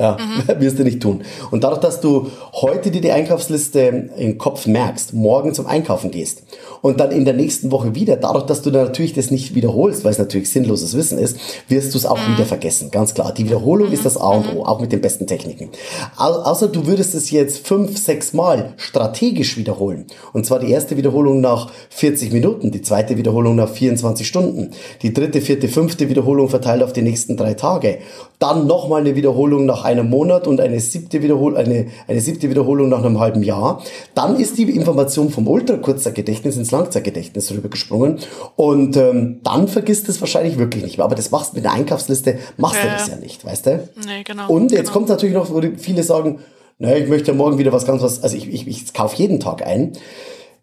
Ja, 0.00 0.16
mhm. 0.18 0.60
wirst 0.60 0.80
du 0.80 0.82
nicht 0.82 1.00
tun. 1.00 1.22
Und 1.52 1.62
dadurch, 1.62 1.80
dass 1.80 2.00
du 2.00 2.28
heute 2.52 2.90
dir 2.90 3.00
die 3.00 3.12
Einkaufsliste 3.12 4.10
im 4.16 4.38
Kopf 4.38 4.66
merkst, 4.66 5.14
morgen 5.14 5.54
zum 5.54 5.68
Einkaufen 5.68 6.10
gehst 6.10 6.42
und 6.80 6.98
dann 6.98 7.12
in 7.12 7.24
der 7.24 7.34
nächsten 7.34 7.70
Woche 7.70 7.94
wieder, 7.94 8.16
dadurch, 8.16 8.44
dass 8.44 8.62
du 8.62 8.72
dann 8.72 8.86
natürlich 8.86 9.12
das 9.12 9.30
nicht 9.30 9.54
wiederholst, 9.54 10.02
weil 10.02 10.10
es 10.10 10.18
natürlich 10.18 10.50
sinnloses 10.50 10.96
Wissen 10.96 11.16
ist, 11.16 11.38
wirst 11.68 11.94
du 11.94 11.98
es 11.98 12.06
auch 12.06 12.18
mhm. 12.18 12.32
wieder 12.32 12.44
vergessen. 12.44 12.90
Ganz 12.90 13.14
klar. 13.14 13.32
Die 13.32 13.44
Wiederholung 13.44 13.86
mhm. 13.86 13.94
ist 13.94 14.04
das 14.04 14.16
A 14.16 14.30
und 14.30 14.48
O, 14.48 14.62
mhm. 14.62 14.66
auch 14.66 14.80
mit 14.80 14.90
den 14.90 15.00
besten 15.00 15.28
Techniken. 15.28 15.68
Au 16.16 16.32
außer 16.42 16.66
du 16.66 16.88
würdest 16.88 17.14
es 17.14 17.30
jetzt 17.30 17.64
fünf, 17.64 17.96
sechs 17.96 18.32
Mal 18.32 18.74
strategisch 18.76 19.56
wiederholen. 19.56 20.06
Und 20.32 20.44
zwar 20.44 20.58
die 20.58 20.72
erste 20.72 20.96
Wiederholung 20.96 21.40
nach 21.40 21.70
40 21.90 22.32
Minuten, 22.32 22.72
die 22.72 22.82
zweite 22.82 23.16
Wiederholung 23.16 23.54
nach 23.54 23.68
24 23.68 24.26
Stunden, 24.26 24.72
die 25.02 25.14
dritte, 25.14 25.40
vierte, 25.40 25.68
fünfte 25.68 26.08
Wiederholung 26.08 26.48
verteilt 26.48 26.82
auf 26.82 26.92
die 26.92 27.02
nächsten 27.02 27.36
drei 27.36 27.54
Tage. 27.54 27.98
Dann 28.40 28.66
nochmal 28.66 29.02
eine 29.02 29.14
Wiederholung 29.14 29.64
nach 29.64 29.83
einem 29.84 30.10
Monat 30.10 30.46
und 30.46 30.60
eine 30.60 30.80
siebte, 30.80 31.22
Wiederhol 31.22 31.56
eine, 31.56 31.86
eine 32.08 32.20
siebte 32.20 32.50
Wiederholung 32.50 32.88
nach 32.88 33.04
einem 33.04 33.20
halben 33.20 33.42
Jahr. 33.42 33.82
Dann 34.14 34.40
ist 34.40 34.58
die 34.58 34.64
Information 34.64 35.30
vom 35.30 35.46
Ultrakurzzeitgedächtnis 35.46 36.56
ins 36.56 36.70
Langzeitgedächtnis 36.70 37.52
rübergesprungen 37.52 38.18
und 38.56 38.96
ähm, 38.96 39.40
dann 39.44 39.68
vergisst 39.68 40.08
es 40.08 40.20
wahrscheinlich 40.20 40.58
wirklich 40.58 40.82
nicht 40.82 40.98
mehr. 40.98 41.04
Aber 41.04 41.14
das 41.14 41.30
machst 41.30 41.54
mit 41.54 41.64
der 41.64 41.72
Einkaufsliste, 41.72 42.38
machst 42.56 42.76
ja, 42.82 42.90
du 42.90 42.96
das 42.96 43.08
ja 43.08 43.16
nicht, 43.16 43.44
weißt 43.44 43.66
du? 43.66 43.88
Nee, 44.06 44.22
genau. 44.24 44.48
Und 44.48 44.72
jetzt 44.72 44.80
genau. 44.80 44.92
kommt 44.92 45.08
natürlich 45.08 45.34
noch, 45.34 45.50
wo 45.50 45.60
viele 45.76 46.02
sagen, 46.02 46.40
naja, 46.78 46.96
ich 46.96 47.08
möchte 47.08 47.30
ja 47.30 47.36
morgen 47.36 47.58
wieder 47.58 47.72
was 47.72 47.86
ganz 47.86 48.02
was, 48.02 48.22
also 48.22 48.36
ich, 48.36 48.52
ich, 48.52 48.66
ich 48.66 48.92
kaufe 48.94 49.16
jeden 49.16 49.38
Tag 49.38 49.64
ein 49.64 49.92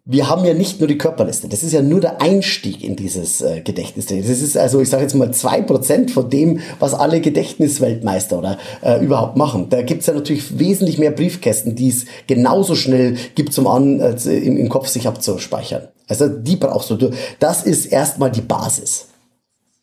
wir 0.04 0.28
haben 0.28 0.44
ja 0.44 0.52
nicht 0.52 0.80
nur 0.80 0.88
die 0.88 0.98
Körperliste, 0.98 1.48
das 1.48 1.62
ist 1.62 1.72
ja 1.72 1.80
nur 1.80 2.00
der 2.00 2.20
Einstieg 2.20 2.82
in 2.82 2.96
dieses 2.96 3.40
äh, 3.40 3.60
Gedächtnistraining. 3.60 4.26
Das 4.26 4.42
ist 4.42 4.56
also, 4.56 4.80
ich 4.80 4.88
sage 4.88 5.04
jetzt 5.04 5.14
mal, 5.14 5.32
zwei 5.32 5.62
Prozent 5.62 6.10
von 6.10 6.28
dem, 6.28 6.58
was 6.80 6.92
alle 6.92 7.20
Gedächtnisweltmeister 7.20 8.38
oder 8.38 8.58
äh, 8.82 9.02
überhaupt 9.04 9.36
machen. 9.36 9.68
Da 9.70 9.82
gibt's 9.82 10.06
ja 10.06 10.14
natürlich 10.14 10.58
wesentlich 10.58 10.98
mehr 10.98 11.12
Briefkästen, 11.12 11.76
die 11.76 11.88
es 11.88 12.06
genauso 12.26 12.74
schnell 12.74 13.16
gibt 13.36 13.52
zum 13.52 13.68
An, 13.68 14.00
als 14.00 14.26
im, 14.26 14.56
im 14.56 14.68
Kopf 14.68 14.88
sich 14.88 15.06
abzuspeichern. 15.06 15.86
Also 16.08 16.26
die 16.28 16.56
brauchst 16.56 16.90
du. 16.90 17.10
Das 17.38 17.62
ist 17.62 17.86
erstmal 17.86 18.32
die 18.32 18.40
Basis. 18.40 19.06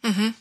Mhm. 0.03 0.33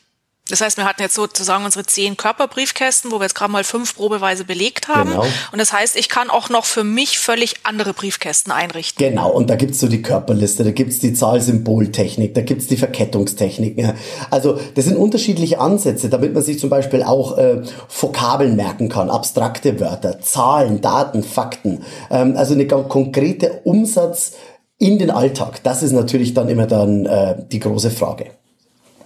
Das 0.49 0.61
heißt, 0.61 0.77
wir 0.77 0.85
hatten 0.85 1.01
jetzt 1.01 1.15
sozusagen 1.15 1.65
unsere 1.65 1.85
zehn 1.85 2.17
Körperbriefkästen, 2.17 3.11
wo 3.11 3.19
wir 3.19 3.23
jetzt 3.23 3.35
gerade 3.35 3.51
mal 3.51 3.63
fünf 3.63 3.95
probeweise 3.95 4.45
belegt 4.45 4.87
haben. 4.87 5.11
Genau. 5.11 5.25
Und 5.51 5.59
das 5.59 5.73
heißt, 5.73 5.95
ich 5.95 6.09
kann 6.09 6.29
auch 6.29 6.49
noch 6.49 6.65
für 6.65 6.83
mich 6.83 7.19
völlig 7.19 7.55
andere 7.63 7.93
Briefkästen 7.93 8.51
einrichten. 8.51 9.03
Genau, 9.03 9.31
und 9.31 9.49
da 9.49 9.55
gibt's 9.55 9.79
so 9.79 9.87
die 9.87 10.01
Körperliste, 10.01 10.63
da 10.63 10.71
gibt's 10.71 10.99
die 10.99 11.13
Zahlsymboltechnik, 11.13 12.33
da 12.33 12.41
gibt's 12.41 12.67
die 12.67 12.77
Verkettungstechnik. 12.77 13.93
Also 14.29 14.59
das 14.75 14.85
sind 14.85 14.97
unterschiedliche 14.97 15.59
Ansätze, 15.59 16.09
damit 16.09 16.33
man 16.33 16.43
sich 16.43 16.59
zum 16.59 16.69
Beispiel 16.69 17.03
auch 17.03 17.37
äh, 17.37 17.61
Vokabeln 17.87 18.55
merken 18.55 18.89
kann, 18.89 19.09
abstrakte 19.09 19.79
Wörter, 19.79 20.19
Zahlen, 20.21 20.81
Daten, 20.81 21.23
Fakten. 21.23 21.83
Ähm, 22.09 22.35
also 22.35 22.53
eine 22.53 22.67
konkrete 22.67 23.61
Umsatz 23.63 24.33
in 24.77 24.97
den 24.97 25.11
Alltag. 25.11 25.61
Das 25.63 25.83
ist 25.83 25.91
natürlich 25.91 26.33
dann 26.33 26.49
immer 26.49 26.65
dann 26.65 27.05
äh, 27.05 27.35
die 27.51 27.59
große 27.59 27.91
Frage. 27.91 28.27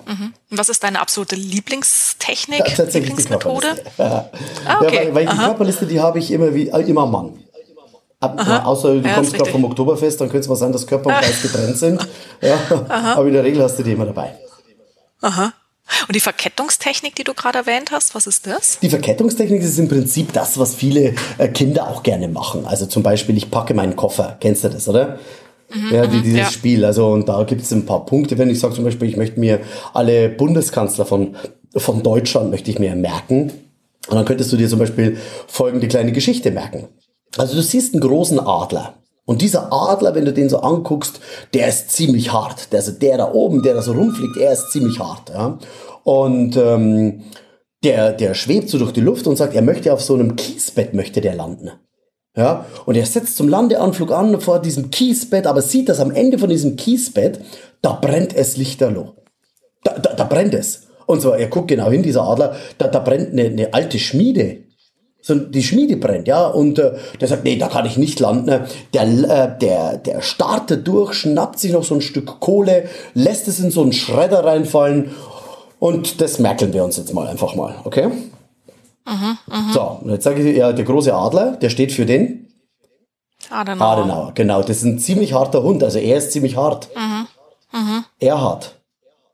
Mhm. 0.05 0.33
Was 0.49 0.69
ist 0.69 0.83
deine 0.83 0.99
absolute 0.99 1.35
Lieblingstechnik, 1.35 2.59
ja, 2.59 2.65
tatsächlich 2.65 3.09
Lieblingsmethode? 3.09 3.75
Die. 3.75 4.03
Ah, 4.65 4.79
okay. 4.79 5.07
ja, 5.07 5.15
weil, 5.15 5.15
weil 5.15 5.27
die 5.27 5.37
Körperliste, 5.37 5.85
die 5.85 5.99
habe 5.99 6.19
ich 6.19 6.31
immer 6.31 6.53
wie 6.53 6.69
äh, 6.69 6.81
immer 6.81 7.05
Mann. 7.05 7.39
Ab, 8.19 8.41
ja, 8.47 8.63
außer 8.63 8.95
du 8.95 9.07
ja, 9.07 9.15
kommst 9.15 9.33
gerade 9.33 9.51
vom 9.51 9.65
Oktoberfest, 9.65 10.21
dann 10.21 10.29
könnte 10.29 10.45
es 10.45 10.47
mal 10.47 10.55
sein, 10.55 10.71
dass 10.71 10.87
Körper 10.87 11.07
und 11.07 11.21
Geist 11.21 11.41
getrennt 11.41 11.77
sind. 11.77 12.07
Ja. 12.41 12.57
Aber 12.89 13.25
in 13.27 13.33
der 13.33 13.43
Regel 13.43 13.63
hast 13.63 13.79
du 13.79 13.83
die 13.83 13.93
immer 13.93 14.05
dabei. 14.05 14.35
Aha. 15.21 15.53
Und 16.07 16.15
die 16.15 16.19
Verkettungstechnik, 16.19 17.15
die 17.15 17.23
du 17.23 17.33
gerade 17.33 17.59
erwähnt 17.59 17.91
hast, 17.91 18.15
was 18.15 18.27
ist 18.27 18.47
das? 18.47 18.79
Die 18.81 18.89
Verkettungstechnik 18.89 19.61
ist 19.61 19.77
im 19.77 19.87
Prinzip 19.87 20.33
das, 20.33 20.57
was 20.57 20.75
viele 20.75 21.15
äh, 21.37 21.47
Kinder 21.49 21.87
auch 21.87 22.03
gerne 22.03 22.27
machen. 22.27 22.65
Also 22.65 22.85
zum 22.85 23.03
Beispiel, 23.03 23.37
ich 23.37 23.51
packe 23.51 23.73
meinen 23.73 23.95
Koffer. 23.95 24.37
Kennst 24.39 24.63
du 24.63 24.69
das, 24.69 24.87
oder? 24.87 25.19
Mhm, 25.73 25.93
ja, 25.93 26.07
die, 26.07 26.17
mhm, 26.17 26.23
dieses 26.23 26.39
ja. 26.39 26.45
Spiel. 26.45 26.85
Also, 26.85 27.07
und 27.07 27.27
da 27.27 27.43
gibt 27.43 27.61
es 27.61 27.71
ein 27.71 27.85
paar 27.85 28.05
Punkte, 28.05 28.37
wenn 28.37 28.49
ich 28.49 28.59
sage 28.59 28.75
zum 28.75 28.83
Beispiel, 28.83 29.09
ich 29.09 29.17
möchte 29.17 29.39
mir 29.39 29.59
alle 29.93 30.29
Bundeskanzler 30.29 31.05
von, 31.05 31.35
von 31.75 32.03
Deutschland 32.03 32.51
möchte 32.51 32.71
ich 32.71 32.79
mir 32.79 32.95
merken. 32.95 33.51
Und 34.07 34.15
dann 34.15 34.25
könntest 34.25 34.51
du 34.51 34.57
dir 34.57 34.67
zum 34.67 34.79
Beispiel 34.79 35.17
folgende 35.47 35.87
kleine 35.87 36.11
Geschichte 36.11 36.51
merken. 36.51 36.87
Also 37.37 37.55
du 37.55 37.61
siehst 37.61 37.93
einen 37.93 38.01
großen 38.01 38.39
Adler. 38.39 38.95
Und 39.25 39.41
dieser 39.41 39.71
Adler, 39.71 40.15
wenn 40.15 40.25
du 40.25 40.33
den 40.33 40.49
so 40.49 40.59
anguckst, 40.59 41.21
der 41.53 41.69
ist 41.69 41.91
ziemlich 41.91 42.33
hart. 42.33 42.71
Der, 42.73 42.79
also 42.79 42.91
der 42.91 43.17
da 43.17 43.31
oben, 43.31 43.63
der 43.63 43.73
da 43.73 43.81
so 43.81 43.93
rumfliegt, 43.93 44.37
er 44.37 44.51
ist 44.51 44.71
ziemlich 44.71 44.99
hart. 44.99 45.29
Ja? 45.29 45.57
Und 46.03 46.57
ähm, 46.57 47.23
der, 47.83 48.11
der 48.11 48.33
schwebt 48.33 48.69
so 48.69 48.77
durch 48.77 48.91
die 48.91 49.01
Luft 49.01 49.25
und 49.27 49.37
sagt, 49.37 49.55
er 49.55 49.61
möchte 49.61 49.93
auf 49.93 50.01
so 50.01 50.13
einem 50.13 50.35
Kiesbett 50.35 50.93
möchte 50.93 51.21
der 51.21 51.35
landen. 51.35 51.71
Ja, 52.35 52.65
und 52.85 52.95
er 52.95 53.05
setzt 53.05 53.37
zum 53.37 53.47
Landeanflug 53.47 54.11
an 54.11 54.41
vor 54.41 54.59
diesem 54.59 54.89
Kiesbett, 54.89 55.45
aber 55.45 55.61
sieht, 55.61 55.87
dass 55.89 55.99
am 55.99 56.09
Ende 56.09 56.39
von 56.39 56.49
diesem 56.49 56.75
Kiesbett, 56.75 57.39
da 57.81 57.93
brennt 57.93 58.35
es 58.35 58.57
lichterloh. 58.57 59.13
Da, 59.83 59.99
da, 59.99 60.13
da 60.13 60.23
brennt 60.23 60.55
es. 60.55 60.87
Und 61.05 61.21
zwar, 61.21 61.37
er 61.37 61.47
guckt 61.47 61.67
genau 61.67 61.91
hin, 61.91 62.01
dieser 62.01 62.23
Adler, 62.23 62.55
da, 62.79 62.87
da 62.87 62.99
brennt 62.99 63.33
eine, 63.33 63.43
eine 63.43 63.73
alte 63.73 63.99
Schmiede. 63.99 64.63
So, 65.21 65.35
die 65.35 65.63
Schmiede 65.63 65.95
brennt, 65.95 66.27
ja, 66.27 66.47
und 66.47 66.79
äh, 66.79 66.93
der 67.21 67.27
sagt, 67.27 67.43
nee, 67.43 67.55
da 67.55 67.67
kann 67.67 67.85
ich 67.85 67.97
nicht 67.97 68.19
landen. 68.19 68.65
Der, 68.93 69.03
äh, 69.03 69.57
der, 69.59 69.97
der 69.97 70.21
startet 70.21 70.87
durch, 70.87 71.13
schnappt 71.13 71.59
sich 71.59 71.71
noch 71.71 71.83
so 71.83 71.95
ein 71.95 72.01
Stück 72.01 72.39
Kohle, 72.39 72.89
lässt 73.13 73.47
es 73.47 73.59
in 73.59 73.71
so 73.71 73.83
einen 73.83 73.93
Schredder 73.93 74.43
reinfallen 74.43 75.11
und 75.79 76.19
das 76.19 76.39
merkeln 76.39 76.73
wir 76.73 76.83
uns 76.83 76.97
jetzt 76.97 77.13
mal 77.13 77.27
einfach 77.27 77.55
mal, 77.55 77.75
okay? 77.83 78.09
Mhm, 79.05 79.37
mh. 79.47 79.73
So, 79.73 79.99
und 80.01 80.11
jetzt 80.11 80.23
sage 80.23 80.41
ich, 80.41 80.57
ja, 80.57 80.71
der 80.71 80.85
große 80.85 81.13
Adler, 81.13 81.57
der 81.57 81.69
steht 81.69 81.91
für 81.91 82.05
den 82.05 82.47
Adenauer. 83.49 83.87
Adenauer, 83.87 84.31
genau. 84.33 84.61
Das 84.61 84.77
ist 84.77 84.83
ein 84.83 84.99
ziemlich 84.99 85.33
harter 85.33 85.63
Hund, 85.63 85.83
also 85.83 85.99
er 85.99 86.17
ist 86.17 86.31
ziemlich 86.31 86.55
hart. 86.57 86.89
Mhm. 86.95 87.27
Mhm. 87.77 88.05
Erhard. 88.19 88.79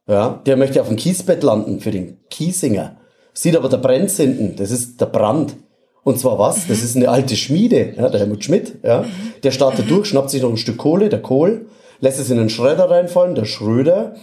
Ja, 0.07 0.41
der 0.45 0.57
möchte 0.57 0.81
auf 0.81 0.87
dem 0.87 0.97
Kiesbett 0.97 1.43
landen 1.43 1.81
für 1.81 1.91
den 1.91 2.17
Kiesinger. 2.29 2.97
Sieht 3.33 3.55
aber 3.55 3.69
der 3.69 3.77
Brenz 3.77 4.17
hinten, 4.17 4.55
das 4.55 4.71
ist 4.71 4.99
der 4.99 5.05
Brand. 5.05 5.55
Und 6.03 6.17
zwar 6.17 6.39
was? 6.39 6.65
Mhm. 6.65 6.69
Das 6.69 6.83
ist 6.83 6.95
eine 6.95 7.09
alte 7.09 7.35
Schmiede, 7.35 7.93
ja, 7.95 8.09
der 8.09 8.19
Helmut 8.19 8.43
Schmidt, 8.43 8.79
ja. 8.83 9.03
Mhm. 9.03 9.33
Der 9.43 9.51
startet 9.51 9.85
mhm. 9.85 9.89
durch, 9.89 10.07
schnappt 10.09 10.31
sich 10.31 10.41
noch 10.41 10.49
ein 10.49 10.57
Stück 10.57 10.77
Kohle, 10.77 11.09
der 11.09 11.21
Kohl, 11.21 11.67
lässt 11.99 12.19
es 12.19 12.29
in 12.31 12.37
den 12.37 12.49
Schredder 12.49 12.89
reinfallen, 12.89 13.35
der 13.35 13.45
Schröder. 13.45 14.15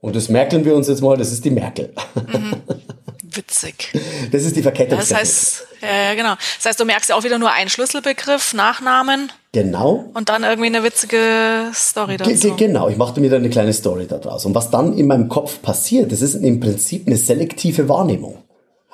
Und 0.00 0.16
das 0.16 0.30
merkeln 0.30 0.64
wir 0.64 0.74
uns 0.74 0.88
jetzt 0.88 1.02
mal, 1.02 1.16
das 1.16 1.30
ist 1.30 1.44
die 1.44 1.50
Merkel. 1.50 1.92
Mhm. 3.30 3.36
Witzig. 3.36 3.92
Das 4.32 4.42
ist 4.42 4.56
die 4.56 4.62
Verkettung. 4.62 4.98
Das 4.98 5.12
heißt, 5.12 5.66
ja, 5.82 6.14
genau. 6.14 6.34
Das 6.56 6.66
heißt, 6.66 6.80
du 6.80 6.84
merkst 6.84 7.10
ja 7.10 7.16
auch 7.16 7.24
wieder 7.24 7.38
nur 7.38 7.52
einen 7.52 7.70
Schlüsselbegriff, 7.70 8.54
Nachnamen. 8.54 9.32
Genau. 9.52 10.10
Und 10.14 10.28
dann 10.28 10.44
irgendwie 10.44 10.66
eine 10.66 10.82
witzige 10.84 11.70
Story 11.74 12.16
dazu. 12.16 12.30
Ge 12.30 12.52
genau, 12.56 12.88
ich 12.88 12.96
machte 12.96 13.20
mir 13.20 13.30
da 13.30 13.36
eine 13.36 13.50
kleine 13.50 13.72
Story 13.72 14.06
daraus. 14.06 14.44
Und 14.44 14.54
was 14.54 14.70
dann 14.70 14.96
in 14.96 15.06
meinem 15.06 15.28
Kopf 15.28 15.62
passiert, 15.62 16.12
das 16.12 16.22
ist 16.22 16.34
im 16.34 16.60
Prinzip 16.60 17.06
eine 17.06 17.16
selektive 17.16 17.88
Wahrnehmung. 17.88 18.42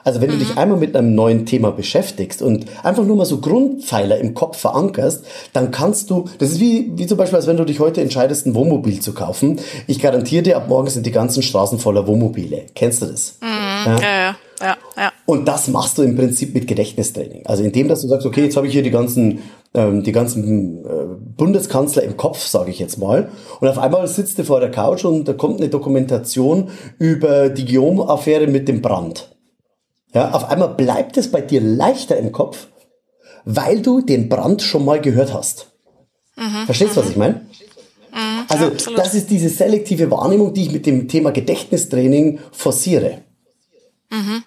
Also 0.07 0.20
wenn 0.20 0.29
mhm. 0.29 0.35
du 0.35 0.38
dich 0.38 0.57
einmal 0.57 0.79
mit 0.79 0.94
einem 0.94 1.16
neuen 1.16 1.46
Thema 1.46 1.72
beschäftigst 1.72 2.40
und 2.40 2.66
einfach 2.85 3.03
nur 3.03 3.16
mal 3.16 3.25
so 3.25 3.40
Grundpfeiler 3.40 4.18
im 4.18 4.35
Kopf 4.35 4.57
verankerst, 4.57 5.25
dann 5.53 5.72
kannst 5.72 6.11
du, 6.11 6.27
das 6.38 6.53
ist 6.53 6.61
wie, 6.61 6.92
wie 6.94 7.09
zum 7.09 7.18
Beispiel, 7.18 7.35
als 7.37 7.49
wenn 7.49 7.57
du 7.57 7.64
dich 7.64 7.81
heute 7.81 8.03
entscheidest, 8.03 8.46
ein 8.46 8.55
Wohnmobil 8.55 9.01
zu 9.01 9.14
kaufen. 9.14 9.59
Ich 9.88 9.99
garantiere 9.99 10.44
dir, 10.44 10.57
ab 10.59 10.68
morgen 10.68 10.88
sind 10.88 11.07
die 11.07 11.11
ganzen 11.11 11.42
Straßen 11.42 11.81
voller 11.81 12.07
Wohnmobile. 12.07 12.66
Kennst 12.77 13.03
du 13.03 13.07
das? 13.07 13.38
Mhm. 13.40 13.49
Ja? 13.87 14.01
ja, 14.01 14.37
ja. 14.61 14.77
Ja. 14.96 15.12
Und 15.27 15.46
das 15.46 15.68
machst 15.68 15.99
du 15.99 16.03
im 16.03 16.16
Prinzip 16.16 16.55
mit 16.55 16.66
Gedächtnistraining. 16.66 17.46
Also 17.46 17.62
indem, 17.62 17.88
dass 17.88 18.01
du 18.01 18.09
sagst, 18.09 18.27
okay, 18.27 18.44
jetzt 18.44 18.57
habe 18.57 18.66
ich 18.66 18.72
hier 18.72 18.83
die 18.83 18.90
ganzen, 18.90 19.40
ähm, 19.75 20.03
die 20.03 20.12
ganzen 20.12 20.85
äh, 20.85 20.88
Bundeskanzler 21.37 22.03
im 22.03 22.16
Kopf, 22.16 22.46
sage 22.46 22.70
ich 22.70 22.79
jetzt 22.79 22.99
mal. 22.99 23.31
Und 23.61 23.68
auf 23.68 23.79
einmal 23.79 24.07
sitzt 24.09 24.38
du 24.38 24.44
vor 24.44 24.61
der 24.61 24.70
Couch 24.70 25.05
und 25.05 25.29
da 25.29 25.35
kommt 25.35 25.61
eine 25.61 25.68
Dokumentation 25.68 26.70
über 26.99 27.51
die 27.51 27.66
Guillaume-Affäre 27.66 28.46
mit 28.46 28.68
dem 28.68 28.81
Brand. 28.81 29.37
Ja, 30.14 30.31
auf 30.31 30.49
einmal 30.49 30.70
bleibt 30.70 31.18
es 31.18 31.31
bei 31.31 31.42
dir 31.42 31.61
leichter 31.61 32.16
im 32.16 32.33
Kopf, 32.33 32.68
weil 33.44 33.83
du 33.83 34.01
den 34.01 34.31
Brand 34.31 34.62
schon 34.62 34.85
mal 34.85 35.01
gehört 35.01 35.35
hast. 35.35 35.72
Mhm, 36.37 36.64
Verstehst 36.64 36.96
du, 36.96 37.01
was 37.01 37.07
mhm. 37.07 37.11
ich 37.11 37.16
meine? 37.18 37.35
Mhm, 38.12 38.44
also 38.49 38.64
ja, 38.64 38.96
das 38.96 39.14
ist 39.14 39.31
diese 39.31 39.51
selektive 39.51 40.11
Wahrnehmung, 40.11 40.55
die 40.55 40.62
ich 40.62 40.72
mit 40.72 40.87
dem 40.87 41.07
Thema 41.07 41.33
Gedächtnistraining 41.33 42.38
forciere. 42.51 43.26
Mhm. 44.11 44.45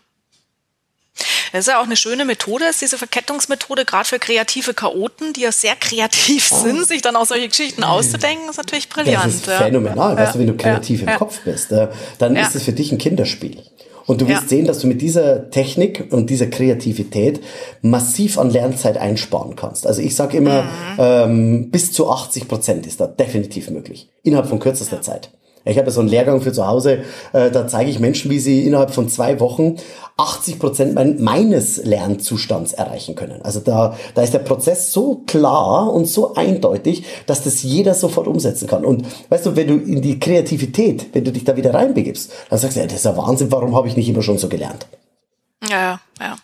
Das 1.52 1.62
ist 1.62 1.68
ja 1.68 1.80
auch 1.80 1.86
eine 1.86 1.98
schöne 1.98 2.26
Methode, 2.26 2.66
ist 2.66 2.82
diese 2.82 2.98
Verkettungsmethode, 2.98 3.84
gerade 3.84 4.08
für 4.08 4.20
kreative 4.20 4.74
Chaoten, 4.74 5.34
die 5.34 5.42
ja 5.42 5.52
sehr 5.52 5.76
kreativ 5.76 6.52
oh. 6.52 6.64
sind, 6.64 6.88
sich 6.88 7.02
dann 7.02 7.16
auch 7.16 7.26
solche 7.26 7.50
Geschichten 7.50 7.84
auszudenken, 7.84 8.50
ist 8.50 8.58
natürlich 8.58 8.88
brillant. 8.88 9.26
Das 9.26 9.36
ist 9.36 9.46
phänomenal. 9.46 10.16
Ja. 10.16 10.22
Weißt 10.22 10.36
du, 10.36 10.40
wenn 10.40 10.48
du 10.48 10.58
kreativ 10.58 11.02
ja. 11.02 11.12
im 11.12 11.18
Kopf 11.18 11.40
bist, 11.44 11.72
äh, 11.72 11.88
dann 12.20 12.36
ist 12.36 12.56
es 12.56 12.64
für 12.64 12.74
dich 12.74 12.92
ein 12.92 12.98
Kinderspiel. 12.98 13.64
Und 14.06 14.22
du 14.22 14.28
wirst 14.28 14.44
ja. 14.44 14.48
sehen, 14.48 14.66
dass 14.66 14.80
du 14.80 14.88
mit 14.88 15.04
dieser 15.04 15.52
Technik 15.52 16.08
und 16.10 16.32
dieser 16.32 16.48
Kreativität 16.48 17.42
massiv 17.84 18.40
an 18.40 18.50
Lernzeit 18.50 18.98
einsparen 18.98 19.56
kannst. 19.56 19.86
Also 19.86 20.02
ich 20.02 20.16
sage 20.16 20.36
immer, 20.36 20.64
mhm. 20.64 20.70
ähm, 20.98 21.70
bis 21.70 21.92
zu 21.92 22.10
80 22.10 22.48
Prozent 22.48 22.88
ist 22.88 23.00
da 23.00 23.06
definitiv 23.06 23.70
möglich. 23.70 24.10
Innerhalb 24.24 24.50
von 24.50 24.60
kürzester 24.60 24.96
ja. 24.96 25.02
Zeit. 25.04 25.30
Ich 25.66 25.78
habe 25.78 25.92
so 25.92 26.00
einen 26.00 26.10
Lehrgang 26.10 26.42
für 26.42 26.52
zu 26.52 26.68
Hause, 26.68 27.00
äh, 27.34 27.52
da 27.52 27.68
zeige 27.68 27.90
ich 27.90 28.00
Menschen, 28.00 28.32
wie 28.32 28.40
sie 28.40 28.66
innerhalb 28.66 28.92
von 28.92 29.10
zwei 29.10 29.40
Wochen 29.40 29.76
80 30.18 30.60
Prozent 30.60 30.96
mein, 30.96 31.22
meines 31.22 31.78
Lernzustands 31.84 32.74
erreichen 32.74 33.16
können. 33.16 33.42
Also 33.42 33.60
da, 33.60 33.98
da 34.16 34.22
ist 34.22 34.34
der 34.34 34.40
Prozess 34.40 34.92
so 34.92 35.24
klar 35.28 35.92
und 35.94 36.06
so 36.06 36.36
eindeutig, 36.36 37.06
dass 37.26 37.44
das 37.44 37.64
jeder 37.64 37.94
sofort 37.94 38.28
umsetzen 38.28 38.68
kann. 38.68 38.84
Und 38.84 39.06
weißt 39.30 39.46
du, 39.46 39.56
wenn 39.56 39.68
du 39.68 39.76
in 39.76 40.02
die 40.02 40.20
Kreativität, 40.20 41.08
wenn 41.14 41.24
du 41.24 41.32
dich 41.32 41.46
da 41.46 41.56
wieder 41.56 41.74
reinbegibst, 41.74 42.32
dann 42.50 42.60
sagst 42.60 42.76
du, 42.76 42.82
ja, 42.82 42.86
das 42.86 42.98
ist 42.98 43.06
ja 43.06 43.16
Wahnsinn, 43.16 43.52
warum 43.52 43.76
habe 43.76 43.88
ich 43.88 43.96
nicht 43.96 44.10
immer 44.10 44.22
schon 44.22 44.38
so 44.38 44.50
gelernt? 44.50 44.88
Ja, 45.70 46.00
ja. 46.20 46.36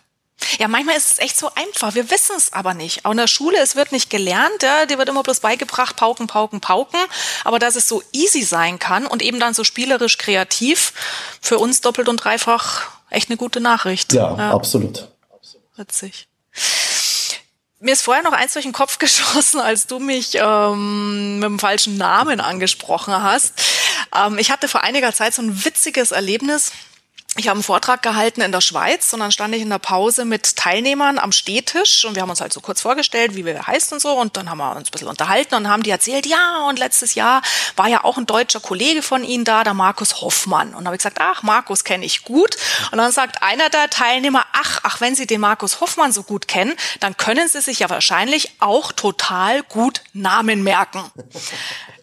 Ja, 0.58 0.68
manchmal 0.68 0.96
ist 0.96 1.12
es 1.12 1.18
echt 1.18 1.36
so 1.36 1.50
einfach. 1.54 1.94
Wir 1.94 2.10
wissen 2.10 2.36
es 2.36 2.52
aber 2.52 2.74
nicht. 2.74 3.04
Auch 3.04 3.10
in 3.10 3.16
der 3.16 3.26
Schule, 3.26 3.58
es 3.58 3.76
wird 3.76 3.92
nicht 3.92 4.10
gelernt. 4.10 4.62
Ja, 4.62 4.86
dir 4.86 4.98
wird 4.98 5.08
immer 5.08 5.22
bloß 5.22 5.40
beigebracht, 5.40 5.96
pauken, 5.96 6.26
pauken, 6.26 6.60
pauken. 6.60 6.98
Aber 7.44 7.58
dass 7.58 7.76
es 7.76 7.88
so 7.88 8.02
easy 8.12 8.42
sein 8.42 8.78
kann 8.78 9.06
und 9.06 9.22
eben 9.22 9.40
dann 9.40 9.54
so 9.54 9.64
spielerisch 9.64 10.18
kreativ, 10.18 10.92
für 11.40 11.58
uns 11.58 11.80
doppelt 11.80 12.08
und 12.08 12.16
dreifach 12.16 12.88
echt 13.10 13.28
eine 13.30 13.36
gute 13.36 13.60
Nachricht. 13.60 14.12
Ja, 14.12 14.36
ja. 14.36 14.50
absolut. 14.52 15.08
Witzig. 15.76 16.28
Mir 17.78 17.92
ist 17.92 18.02
vorher 18.02 18.22
noch 18.22 18.32
eins 18.32 18.54
durch 18.54 18.64
den 18.64 18.72
Kopf 18.72 18.98
geschossen, 18.98 19.60
als 19.60 19.86
du 19.86 19.98
mich 19.98 20.36
ähm, 20.40 21.38
mit 21.38 21.44
dem 21.44 21.58
falschen 21.58 21.96
Namen 21.98 22.40
angesprochen 22.40 23.14
hast. 23.22 23.54
Ähm, 24.14 24.38
ich 24.38 24.50
hatte 24.50 24.68
vor 24.68 24.82
einiger 24.82 25.12
Zeit 25.12 25.34
so 25.34 25.42
ein 25.42 25.64
witziges 25.64 26.10
Erlebnis 26.10 26.72
ich 27.38 27.48
habe 27.48 27.56
einen 27.56 27.62
Vortrag 27.62 28.02
gehalten 28.02 28.40
in 28.40 28.52
der 28.52 28.60
Schweiz 28.60 29.12
und 29.12 29.20
dann 29.20 29.32
stand 29.32 29.54
ich 29.54 29.62
in 29.62 29.70
der 29.70 29.78
Pause 29.78 30.24
mit 30.24 30.56
Teilnehmern 30.56 31.18
am 31.18 31.32
Stehtisch 31.32 32.04
und 32.04 32.14
wir 32.14 32.22
haben 32.22 32.30
uns 32.30 32.40
halt 32.40 32.52
so 32.52 32.60
kurz 32.60 32.80
vorgestellt, 32.80 33.36
wie 33.36 33.44
wir 33.44 33.66
heißen 33.66 33.94
und 33.94 34.00
so 34.00 34.18
und 34.18 34.36
dann 34.36 34.50
haben 34.50 34.58
wir 34.58 34.74
uns 34.74 34.88
ein 34.88 34.90
bisschen 34.90 35.08
unterhalten 35.08 35.54
und 35.54 35.68
haben 35.68 35.82
die 35.82 35.90
erzählt, 35.90 36.26
ja 36.26 36.66
und 36.68 36.78
letztes 36.78 37.14
Jahr 37.14 37.42
war 37.76 37.88
ja 37.88 38.04
auch 38.04 38.16
ein 38.16 38.26
deutscher 38.26 38.60
Kollege 38.60 39.02
von 39.02 39.24
Ihnen 39.24 39.44
da, 39.44 39.64
der 39.64 39.74
Markus 39.74 40.20
Hoffmann 40.20 40.74
und 40.74 40.86
habe 40.86 40.96
ich 40.96 41.00
gesagt, 41.00 41.18
ach 41.20 41.42
Markus 41.42 41.84
kenne 41.84 42.04
ich 42.04 42.24
gut 42.24 42.56
und 42.90 42.98
dann 42.98 43.12
sagt 43.12 43.42
einer 43.42 43.68
der 43.68 43.90
Teilnehmer, 43.90 44.44
ach, 44.52 44.80
ach 44.82 45.00
wenn 45.00 45.14
Sie 45.14 45.26
den 45.26 45.40
Markus 45.40 45.80
Hoffmann 45.80 46.12
so 46.12 46.22
gut 46.22 46.48
kennen, 46.48 46.74
dann 47.00 47.16
können 47.16 47.48
Sie 47.48 47.60
sich 47.60 47.80
ja 47.80 47.90
wahrscheinlich 47.90 48.52
auch 48.60 48.92
total 48.92 49.62
gut 49.62 50.02
Namen 50.12 50.62
merken. 50.62 51.04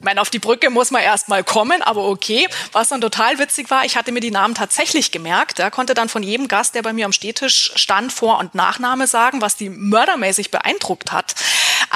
Ich 0.03 0.05
meine, 0.05 0.19
auf 0.19 0.29
die 0.29 0.39
Brücke 0.39 0.69
muss 0.69 0.91
man 0.91 1.01
erst 1.01 1.29
mal 1.29 1.45
kommen, 1.45 1.81
aber 1.81 2.09
okay. 2.09 2.49
Was 2.73 2.89
dann 2.89 2.99
total 2.99 3.39
witzig 3.39 3.69
war, 3.69 3.85
ich 3.85 3.95
hatte 3.95 4.11
mir 4.11 4.19
die 4.19 4.31
Namen 4.31 4.53
tatsächlich 4.53 5.13
gemerkt. 5.13 5.59
Er 5.59 5.71
konnte 5.71 5.93
dann 5.93 6.09
von 6.09 6.23
jedem 6.23 6.49
Gast, 6.49 6.75
der 6.75 6.81
bei 6.81 6.91
mir 6.91 7.05
am 7.05 7.13
Stehtisch 7.13 7.71
stand, 7.75 8.11
Vor- 8.11 8.39
und 8.39 8.53
Nachname 8.53 9.07
sagen, 9.07 9.39
was 9.39 9.55
die 9.55 9.69
mördermäßig 9.69 10.51
beeindruckt 10.51 11.13
hat. 11.13 11.35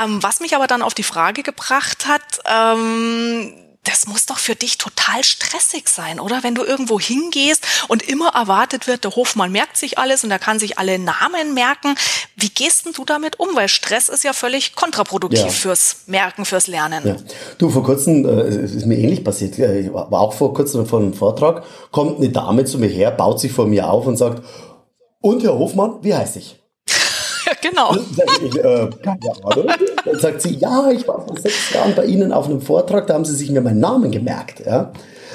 Ähm, 0.02 0.24
was 0.24 0.40
mich 0.40 0.56
aber 0.56 0.68
dann 0.68 0.84
auf 0.84 0.94
die 0.94 1.04
Frage 1.04 1.44
gebracht 1.44 2.08
hat, 2.08 2.24
ähm, 2.46 3.54
das 3.88 4.06
muss 4.06 4.26
doch 4.26 4.38
für 4.38 4.56
dich 4.56 4.78
total 4.78 5.24
stressig 5.24 5.88
sein, 5.88 6.20
oder? 6.20 6.44
Wenn 6.44 6.56
du 6.56 6.64
irgendwo 6.64 7.00
hingehst 7.00 7.66
und 7.88 8.04
immer 8.04 8.30
erwartet 8.36 8.86
wird, 8.86 9.06
der 9.06 9.16
Hofmann 9.16 9.52
merkt 9.52 9.78
sich 9.78 9.98
alles 9.98 10.24
und 10.24 10.32
er 10.32 10.40
kann 10.40 10.60
sich 10.60 10.78
alle 10.78 11.00
Namen 11.00 11.54
merken. 11.54 11.96
Wie 12.36 12.50
gehst 12.50 12.86
denn 12.86 12.94
du 12.94 13.06
damit 13.06 13.40
um? 13.40 13.56
Weil 13.56 13.70
Stress 13.70 14.10
ist 14.10 14.26
ja 14.26 14.34
völlig 14.34 14.76
kontraproduktiv 14.76 15.40
ja. 15.40 15.50
fürs 15.50 15.98
Merken, 16.08 16.44
fürs 16.44 16.68
Lernen. 16.68 17.08
Ja. 17.08 17.16
Du, 17.58 17.70
vor 17.70 17.84
kurzem, 17.84 18.26
äh, 18.26 18.66
ist 18.66 18.86
mir 18.86 18.98
ähnlich 18.98 19.24
passiert. 19.24 19.58
Ich 19.58 19.94
war 19.94 20.12
auch 20.12 20.34
vor 20.34 20.54
kurzem 20.54 20.86
von 20.86 21.04
einem 21.04 21.14
Vortrag, 21.14 21.64
kommt 21.92 22.18
eine 22.18 22.30
Dame 22.30 22.66
zu 22.66 22.80
mir 22.80 22.90
her, 22.90 23.12
baut 23.12 23.40
sich 23.40 23.54
vor 23.54 23.68
mir 23.68 23.90
auf 23.90 24.06
und 24.06 24.18
sagt, 24.18 24.44
und 25.22 25.44
Herr 25.44 25.58
Hofmann, 25.58 26.00
wie 26.02 26.14
heißt 26.14 26.36
ich? 26.36 26.60
genau. 27.62 27.96
Ich, 27.96 28.58
äh, 28.58 28.90
Dann 30.06 30.20
sagt 30.20 30.42
sie, 30.42 30.56
ja, 30.56 30.90
ich 30.92 31.08
war 31.08 31.26
vor 31.26 31.38
sechs 31.38 31.74
Jahren 31.74 31.94
bei 31.96 32.06
Ihnen 32.06 32.32
auf 32.32 32.46
einem 32.46 32.62
Vortrag, 32.62 33.08
da 33.08 33.14
haben 33.14 33.26
Sie 33.26 33.36
sich 33.36 33.50
mir 33.52 33.62
meinen 33.62 33.80
Namen 33.80 34.12
gemerkt. 34.12 34.66
Ja? 34.66 34.92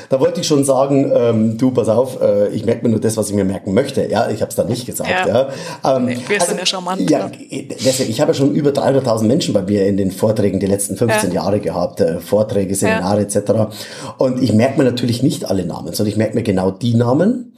Da 0.09 0.21
wollte 0.21 0.41
ich 0.43 0.47
schon 0.47 0.65
sagen, 0.65 1.11
ähm, 1.15 1.59
du, 1.59 1.71
pass 1.71 1.89
auf, 1.89 2.21
äh, 2.21 2.49
ich 2.49 2.67
merke 2.67 2.85
mir 2.85 2.91
nur 2.91 3.01
das, 3.01 3.17
was 3.17 3.31
ich 3.31 3.35
mir 3.35 3.45
merken 3.45 3.73
möchte. 3.73 4.07
Ja, 4.11 4.29
ich 4.31 4.41
habe 4.43 4.51
es 4.51 4.57
da 4.57 4.65
nicht 4.65 4.85
gesagt. 4.85 5.09
Ja. 5.09 5.27
ja. 5.27 5.97
Ähm, 5.97 6.09
wir 6.09 6.35
also, 6.35 6.49
sind 6.49 6.59
ja 6.59 6.67
charmant. 6.67 7.11
Ja, 7.11 7.31
deswegen, 7.31 8.11
ich 8.11 8.21
habe 8.21 8.33
ja 8.33 8.35
schon 8.35 8.55
über 8.55 8.71
300.000 8.71 9.25
Menschen 9.25 9.55
bei 9.55 9.63
mir 9.63 9.87
in 9.87 9.97
den 9.97 10.11
Vorträgen 10.11 10.61
die 10.61 10.67
letzten 10.67 10.97
15 10.97 11.31
ja. 11.31 11.43
Jahre 11.43 11.61
gehabt, 11.61 12.01
äh, 12.01 12.21
Vorträge, 12.21 12.75
Seminare 12.75 13.23
etc. 13.23 13.75
Und 14.19 14.43
ich 14.43 14.53
merke 14.53 14.79
mir 14.79 14.85
natürlich 14.85 15.23
nicht 15.23 15.47
alle 15.47 15.65
Namen, 15.65 15.95
sondern 15.95 16.11
ich 16.11 16.19
merke 16.19 16.35
mir 16.35 16.43
genau 16.43 16.71
die 16.71 16.95
Namen, 16.95 17.57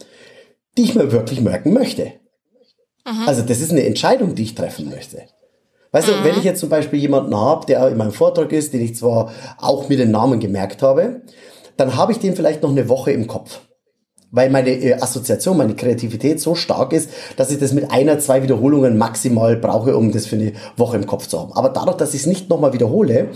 die 0.76 0.82
ich 0.82 0.94
mir 0.94 1.10
wirklich 1.12 1.40
merken 1.40 1.72
möchte. 1.72 2.12
Mhm. 3.04 3.26
Also 3.26 3.42
das 3.42 3.60
ist 3.60 3.70
eine 3.70 3.84
Entscheidung, 3.84 4.34
die 4.34 4.44
ich 4.44 4.54
treffen 4.54 4.90
möchte. 4.90 5.22
Weißt 5.94 6.08
mhm. 6.08 6.12
du, 6.12 6.24
wenn 6.24 6.36
ich 6.36 6.44
jetzt 6.44 6.58
zum 6.58 6.68
Beispiel 6.68 6.98
jemanden 6.98 7.36
habe, 7.36 7.66
der 7.66 7.86
in 7.88 7.96
meinem 7.96 8.10
Vortrag 8.10 8.52
ist, 8.52 8.74
den 8.74 8.80
ich 8.80 8.96
zwar 8.96 9.30
auch 9.58 9.88
mit 9.88 10.00
den 10.00 10.10
Namen 10.10 10.40
gemerkt 10.40 10.82
habe, 10.82 11.22
dann 11.76 11.96
habe 11.96 12.10
ich 12.10 12.18
den 12.18 12.34
vielleicht 12.34 12.64
noch 12.64 12.70
eine 12.70 12.88
Woche 12.88 13.12
im 13.12 13.28
Kopf. 13.28 13.60
Weil 14.32 14.50
meine 14.50 14.70
äh, 14.70 14.94
Assoziation, 14.94 15.56
meine 15.56 15.76
Kreativität 15.76 16.40
so 16.40 16.56
stark 16.56 16.92
ist, 16.92 17.10
dass 17.36 17.52
ich 17.52 17.60
das 17.60 17.72
mit 17.72 17.92
einer, 17.92 18.18
zwei 18.18 18.42
Wiederholungen 18.42 18.98
maximal 18.98 19.56
brauche, 19.56 19.96
um 19.96 20.10
das 20.10 20.26
für 20.26 20.34
eine 20.34 20.54
Woche 20.76 20.96
im 20.96 21.06
Kopf 21.06 21.28
zu 21.28 21.38
haben. 21.38 21.52
Aber 21.52 21.68
dadurch, 21.68 21.96
dass 21.96 22.12
ich 22.12 22.22
es 22.22 22.26
nicht 22.26 22.50
nochmal 22.50 22.72
wiederhole, 22.72 23.28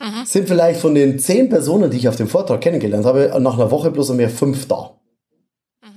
mhm. 0.00 0.24
sind 0.24 0.48
vielleicht 0.48 0.80
von 0.80 0.96
den 0.96 1.20
zehn 1.20 1.48
Personen, 1.48 1.92
die 1.92 1.98
ich 1.98 2.08
auf 2.08 2.16
dem 2.16 2.26
Vortrag 2.26 2.62
kennengelernt 2.62 3.06
habe, 3.06 3.32
nach 3.38 3.54
einer 3.54 3.70
Woche 3.70 3.92
bloß 3.92 4.12
mehr 4.14 4.28
fünf 4.30 4.66
da. 4.66 4.96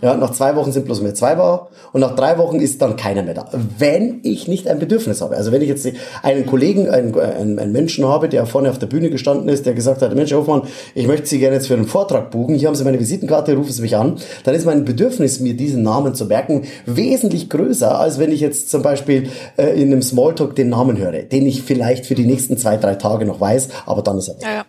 Ja, 0.01 0.15
nach 0.15 0.31
zwei 0.31 0.55
Wochen 0.55 0.71
sind 0.71 0.85
bloß 0.85 1.01
mehr 1.01 1.13
zwei 1.13 1.35
da 1.35 1.67
und 1.91 1.99
nach 1.99 2.15
drei 2.15 2.37
Wochen 2.37 2.59
ist 2.59 2.81
dann 2.81 2.95
keiner 2.95 3.21
mehr 3.21 3.33
da. 3.33 3.49
Wenn 3.77 4.21
ich 4.23 4.47
nicht 4.47 4.67
ein 4.69 4.79
Bedürfnis 4.79 5.21
habe. 5.21 5.35
Also 5.35 5.51
wenn 5.51 5.61
ich 5.61 5.67
jetzt 5.67 5.85
einen 6.23 6.45
Kollegen, 6.45 6.89
einen, 6.89 7.19
einen, 7.19 7.59
einen 7.59 7.71
Menschen 7.73 8.07
habe, 8.07 8.29
der 8.29 8.45
vorne 8.45 8.69
auf 8.69 8.79
der 8.79 8.87
Bühne 8.87 9.09
gestanden 9.09 9.49
ist, 9.49 9.65
der 9.65 9.73
gesagt 9.73 10.01
hat, 10.01 10.15
Mensch, 10.15 10.31
Hoffmann, 10.31 10.63
ich 10.95 11.05
möchte 11.05 11.27
Sie 11.27 11.39
gerne 11.39 11.55
jetzt 11.57 11.67
für 11.67 11.73
einen 11.73 11.87
Vortrag 11.87 12.31
buchen, 12.31 12.55
hier 12.55 12.69
haben 12.69 12.75
Sie 12.75 12.85
meine 12.85 12.99
Visitenkarte, 12.99 13.55
rufen 13.55 13.73
Sie 13.73 13.81
mich 13.81 13.97
an, 13.97 14.17
dann 14.45 14.55
ist 14.55 14.65
mein 14.65 14.85
Bedürfnis, 14.85 15.41
mir 15.41 15.55
diesen 15.55 15.83
Namen 15.83 16.15
zu 16.15 16.25
merken, 16.25 16.63
wesentlich 16.85 17.49
größer, 17.49 17.99
als 17.99 18.19
wenn 18.19 18.31
ich 18.31 18.39
jetzt 18.39 18.69
zum 18.69 18.81
Beispiel 18.81 19.29
äh, 19.57 19.81
in 19.81 19.91
einem 19.91 20.01
Smalltalk 20.01 20.55
den 20.55 20.69
Namen 20.69 20.97
höre, 20.97 21.23
den 21.23 21.45
ich 21.45 21.63
vielleicht 21.63 22.05
für 22.05 22.15
die 22.15 22.25
nächsten 22.25 22.57
zwei, 22.57 22.77
drei 22.77 22.95
Tage 22.95 23.25
noch 23.25 23.41
weiß, 23.41 23.67
aber 23.85 24.01
dann 24.01 24.17
ist 24.17 24.29
er 24.29 24.35
weg. 24.35 24.43
Ja, 24.43 24.53
ja. 24.53 24.65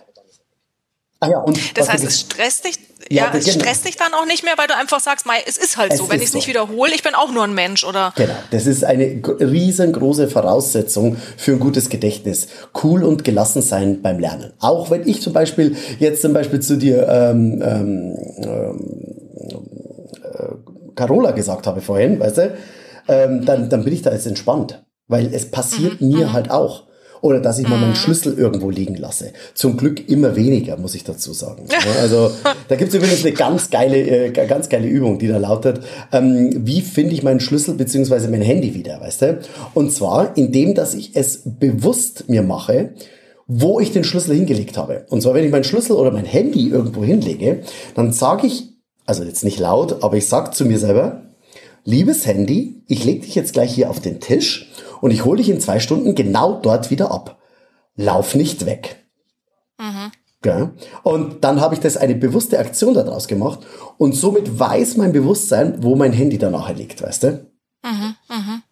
Ah 1.20 1.28
ja, 1.28 1.38
und 1.40 1.78
das 1.78 1.92
heißt, 1.92 2.02
es 2.02 2.20
stresst 2.20 2.64
dich, 2.64 2.78
ja, 3.10 3.24
ja 3.24 3.32
es 3.34 3.44
genau. 3.44 3.60
stresst 3.60 3.86
dich 3.86 3.96
dann 3.96 4.14
auch 4.14 4.24
nicht 4.24 4.44
mehr, 4.44 4.54
weil 4.56 4.68
du 4.68 4.76
einfach 4.76 5.00
sagst, 5.00 5.26
Mai, 5.26 5.42
es 5.46 5.56
ist 5.56 5.76
halt 5.76 5.92
es 5.92 5.98
so. 5.98 6.08
Wenn 6.08 6.18
ich 6.18 6.26
es 6.26 6.32
so. 6.32 6.38
nicht 6.38 6.48
wiederhole, 6.48 6.94
ich 6.94 7.02
bin 7.02 7.14
auch 7.14 7.32
nur 7.32 7.44
ein 7.44 7.54
Mensch, 7.54 7.84
oder? 7.84 8.12
Genau, 8.16 8.34
das 8.50 8.66
ist 8.66 8.84
eine 8.84 9.20
riesengroße 9.40 10.28
Voraussetzung 10.28 11.16
für 11.36 11.52
ein 11.52 11.60
gutes 11.60 11.88
Gedächtnis. 11.88 12.46
Cool 12.82 13.02
und 13.02 13.24
gelassen 13.24 13.62
sein 13.62 14.00
beim 14.00 14.18
Lernen. 14.20 14.52
Auch 14.60 14.90
wenn 14.90 15.06
ich 15.08 15.20
zum 15.22 15.32
Beispiel 15.32 15.76
jetzt 15.98 16.22
zum 16.22 16.32
Beispiel 16.32 16.60
zu 16.60 16.76
dir 16.76 17.08
ähm, 17.08 17.60
ähm, 17.64 18.16
äh, 18.42 18.70
Carola 20.94 21.32
gesagt 21.32 21.66
habe 21.66 21.80
vorhin, 21.80 22.20
weißt 22.20 22.38
du, 22.38 22.54
ähm, 23.08 23.44
dann, 23.44 23.68
dann 23.68 23.84
bin 23.84 23.92
ich 23.92 24.02
da 24.02 24.12
jetzt 24.12 24.26
entspannt. 24.26 24.84
Weil 25.08 25.34
es 25.34 25.50
passiert 25.50 26.00
mhm. 26.00 26.08
mir 26.08 26.26
mhm. 26.28 26.32
halt 26.32 26.50
auch 26.52 26.84
oder 27.20 27.40
dass 27.40 27.58
ich 27.58 27.68
mal 27.68 27.78
meinen 27.78 27.90
mhm. 27.90 27.96
Schlüssel 27.96 28.38
irgendwo 28.38 28.70
liegen 28.70 28.96
lasse. 28.96 29.32
Zum 29.54 29.76
Glück 29.76 30.08
immer 30.08 30.36
weniger, 30.36 30.76
muss 30.76 30.94
ich 30.94 31.04
dazu 31.04 31.32
sagen. 31.32 31.66
Also 32.00 32.30
da 32.68 32.76
gibt 32.76 32.90
es 32.90 32.94
übrigens 32.94 33.24
eine 33.24 33.34
ganz 33.34 33.70
geile, 33.70 34.26
äh, 34.26 34.30
ganz 34.30 34.68
geile 34.68 34.88
Übung, 34.88 35.18
die 35.18 35.28
da 35.28 35.38
lautet, 35.38 35.80
ähm, 36.12 36.66
wie 36.66 36.80
finde 36.80 37.14
ich 37.14 37.22
meinen 37.22 37.40
Schlüssel 37.40 37.74
beziehungsweise 37.74 38.28
mein 38.28 38.42
Handy 38.42 38.74
wieder, 38.74 39.00
weißt 39.00 39.22
du? 39.22 39.38
Und 39.74 39.92
zwar 39.92 40.36
indem, 40.36 40.74
dass 40.74 40.94
ich 40.94 41.14
es 41.14 41.42
bewusst 41.44 42.28
mir 42.28 42.42
mache, 42.42 42.90
wo 43.46 43.80
ich 43.80 43.92
den 43.92 44.04
Schlüssel 44.04 44.36
hingelegt 44.36 44.76
habe. 44.76 45.06
Und 45.08 45.22
zwar, 45.22 45.34
wenn 45.34 45.44
ich 45.44 45.50
meinen 45.50 45.64
Schlüssel 45.64 45.96
oder 45.96 46.12
mein 46.12 46.24
Handy 46.24 46.68
irgendwo 46.68 47.02
hinlege, 47.02 47.62
dann 47.94 48.12
sage 48.12 48.46
ich, 48.46 48.68
also 49.06 49.24
jetzt 49.24 49.42
nicht 49.42 49.58
laut, 49.58 50.04
aber 50.04 50.16
ich 50.16 50.28
sage 50.28 50.52
zu 50.52 50.64
mir 50.64 50.78
selber, 50.78 51.22
liebes 51.84 52.26
Handy, 52.26 52.82
ich 52.86 53.04
lege 53.04 53.20
dich 53.20 53.34
jetzt 53.34 53.52
gleich 53.52 53.74
hier 53.74 53.90
auf 53.90 54.00
den 54.00 54.20
Tisch 54.20 54.70
und 55.00 55.10
ich 55.10 55.24
hole 55.24 55.38
dich 55.38 55.48
in 55.48 55.60
zwei 55.60 55.80
Stunden 55.80 56.14
genau 56.14 56.60
dort 56.60 56.90
wieder 56.90 57.10
ab. 57.10 57.38
Lauf 57.96 58.34
nicht 58.34 58.66
weg. 58.66 59.04
Mhm. 59.78 60.12
Ja. 60.44 60.70
Und 61.02 61.44
dann 61.44 61.60
habe 61.60 61.74
ich 61.74 61.80
das 61.80 61.96
eine 61.96 62.14
bewusste 62.14 62.58
Aktion 62.58 62.94
daraus 62.94 63.28
gemacht 63.28 63.60
und 63.98 64.14
somit 64.14 64.58
weiß 64.58 64.96
mein 64.96 65.12
Bewusstsein, 65.12 65.82
wo 65.82 65.96
mein 65.96 66.12
Handy 66.12 66.38
danach 66.38 66.70
liegt, 66.74 67.02
weißt 67.02 67.24
du? 67.24 67.46
Mhm, 67.82 68.16
mhm. 68.28 68.62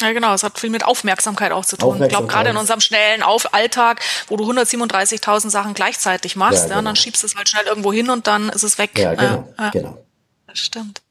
Ja, 0.00 0.12
genau. 0.12 0.34
Es 0.34 0.42
hat 0.42 0.58
viel 0.58 0.68
mit 0.68 0.84
Aufmerksamkeit 0.84 1.52
auch 1.52 1.64
zu 1.64 1.78
tun. 1.78 2.02
Ich 2.02 2.08
glaube, 2.08 2.26
gerade 2.26 2.50
in 2.50 2.56
unserem 2.58 2.80
schnellen 2.80 3.22
Auf 3.22 3.54
Alltag, 3.54 4.00
wo 4.28 4.36
du 4.36 4.44
137.000 4.44 5.48
Sachen 5.48 5.72
gleichzeitig 5.72 6.36
machst, 6.36 6.58
ja, 6.58 6.64
genau. 6.64 6.76
ja, 6.76 6.82
dann 6.82 6.96
schiebst 6.96 7.22
du 7.22 7.26
es 7.26 7.34
halt 7.34 7.48
schnell 7.48 7.64
irgendwo 7.66 7.94
hin 7.94 8.10
und 8.10 8.26
dann 8.26 8.50
ist 8.50 8.62
es 8.62 8.76
weg. 8.76 8.98
Ja, 8.98 9.14
genau. 9.14 9.48
Ja, 9.58 9.70
genau. 9.70 9.98
Das 10.46 10.58
stimmt 10.58 11.02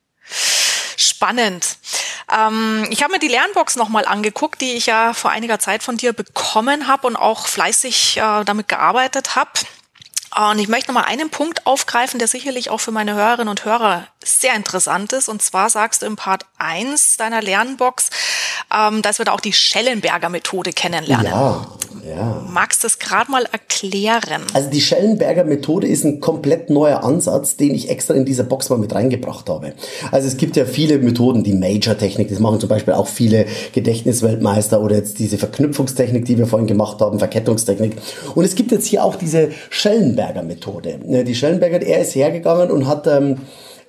spannend. 0.98 1.78
Ähm, 2.32 2.88
ich 2.90 3.04
habe 3.04 3.14
mir 3.14 3.20
die 3.20 3.28
Lernbox 3.28 3.76
nochmal 3.76 4.06
angeguckt, 4.06 4.62
die 4.62 4.74
ich 4.74 4.86
ja 4.86 5.14
vor 5.14 5.32
einiger 5.32 5.60
Zeit 5.60 5.84
von 5.84 5.98
dir 5.98 6.14
bekommen 6.14 6.88
habe 6.88 7.08
und 7.08 7.16
auch 7.16 7.48
fleißig 7.48 8.18
äh, 8.18 8.44
damit 8.44 8.68
gearbeitet 8.68 9.36
habe. 9.36 9.52
Und 10.36 10.60
ich 10.60 10.68
möchte 10.68 10.92
nochmal 10.92 11.10
einen 11.10 11.30
Punkt 11.30 11.66
aufgreifen, 11.66 12.20
der 12.20 12.28
sicherlich 12.28 12.70
auch 12.70 12.80
für 12.80 12.92
meine 12.92 13.14
Hörerinnen 13.14 13.48
und 13.48 13.64
Hörer 13.64 14.08
sehr 14.26 14.56
interessant 14.56 15.14
ist. 15.14 15.30
Und 15.30 15.42
zwar 15.42 15.70
sagst 15.70 16.02
du 16.02 16.06
im 16.06 16.16
Part 16.16 16.46
1 16.58 17.18
deiner 17.18 17.42
Lernbox, 17.42 18.10
ähm, 18.74 19.02
dass 19.02 19.20
wir 19.20 19.26
da 19.26 19.32
auch 19.32 19.40
die 19.40 19.54
Schellenberger 19.54 20.30
Methode 20.30 20.74
kennenlernen. 20.74 21.32
Ja, 21.32 21.68
ja. 22.08 22.44
Magst 22.52 22.84
du 22.84 22.86
das 22.86 23.00
gerade 23.00 23.32
mal 23.32 23.46
erklären? 23.52 24.44
Also 24.54 24.70
die 24.70 24.82
Schellenberger 24.82 25.44
Methode 25.44 25.88
ist 25.88 26.04
ein 26.04 26.20
komplett 26.20 26.70
neuer 26.70 27.04
Ansatz, 27.04 27.58
den 27.58 27.74
ich 27.74 27.90
extra 27.90 28.14
in 28.14 28.26
dieser 28.26 28.44
Box 28.44 28.70
mal 28.70 28.78
mit 28.78 28.94
reingebracht 28.94 29.50
habe. 29.50 29.74
Also 30.12 30.28
es 30.28 30.38
gibt 30.38 30.56
ja 30.56 30.66
viele 30.66 31.00
Methoden, 31.00 31.44
die 31.44 31.54
Major-Technik, 31.54 32.30
das 32.30 32.40
machen 32.40 32.60
zum 32.60 32.70
Beispiel 32.70 32.94
auch 32.94 33.08
viele 33.08 33.48
Gedächtnisweltmeister 33.74 34.82
oder 34.82 34.96
jetzt 34.96 35.18
diese 35.18 35.38
Verknüpfungstechnik, 35.38 36.26
die 36.26 36.38
wir 36.38 36.46
vorhin 36.46 36.68
gemacht 36.68 37.00
haben, 37.02 37.18
Verkettungstechnik. 37.18 37.98
Und 38.36 38.46
es 38.46 38.56
gibt 38.56 38.72
jetzt 38.72 38.86
hier 38.86 39.04
auch 39.04 39.16
diese 39.16 39.50
Schellenberger 39.72 40.44
Methode. 40.44 41.00
Die 41.04 41.36
Schellenberger, 41.36 41.82
er 41.82 42.02
ist 42.02 42.14
hergegangen 42.14 42.70
und 42.70 42.88
hat 42.88 43.08
ähm, 43.08 43.38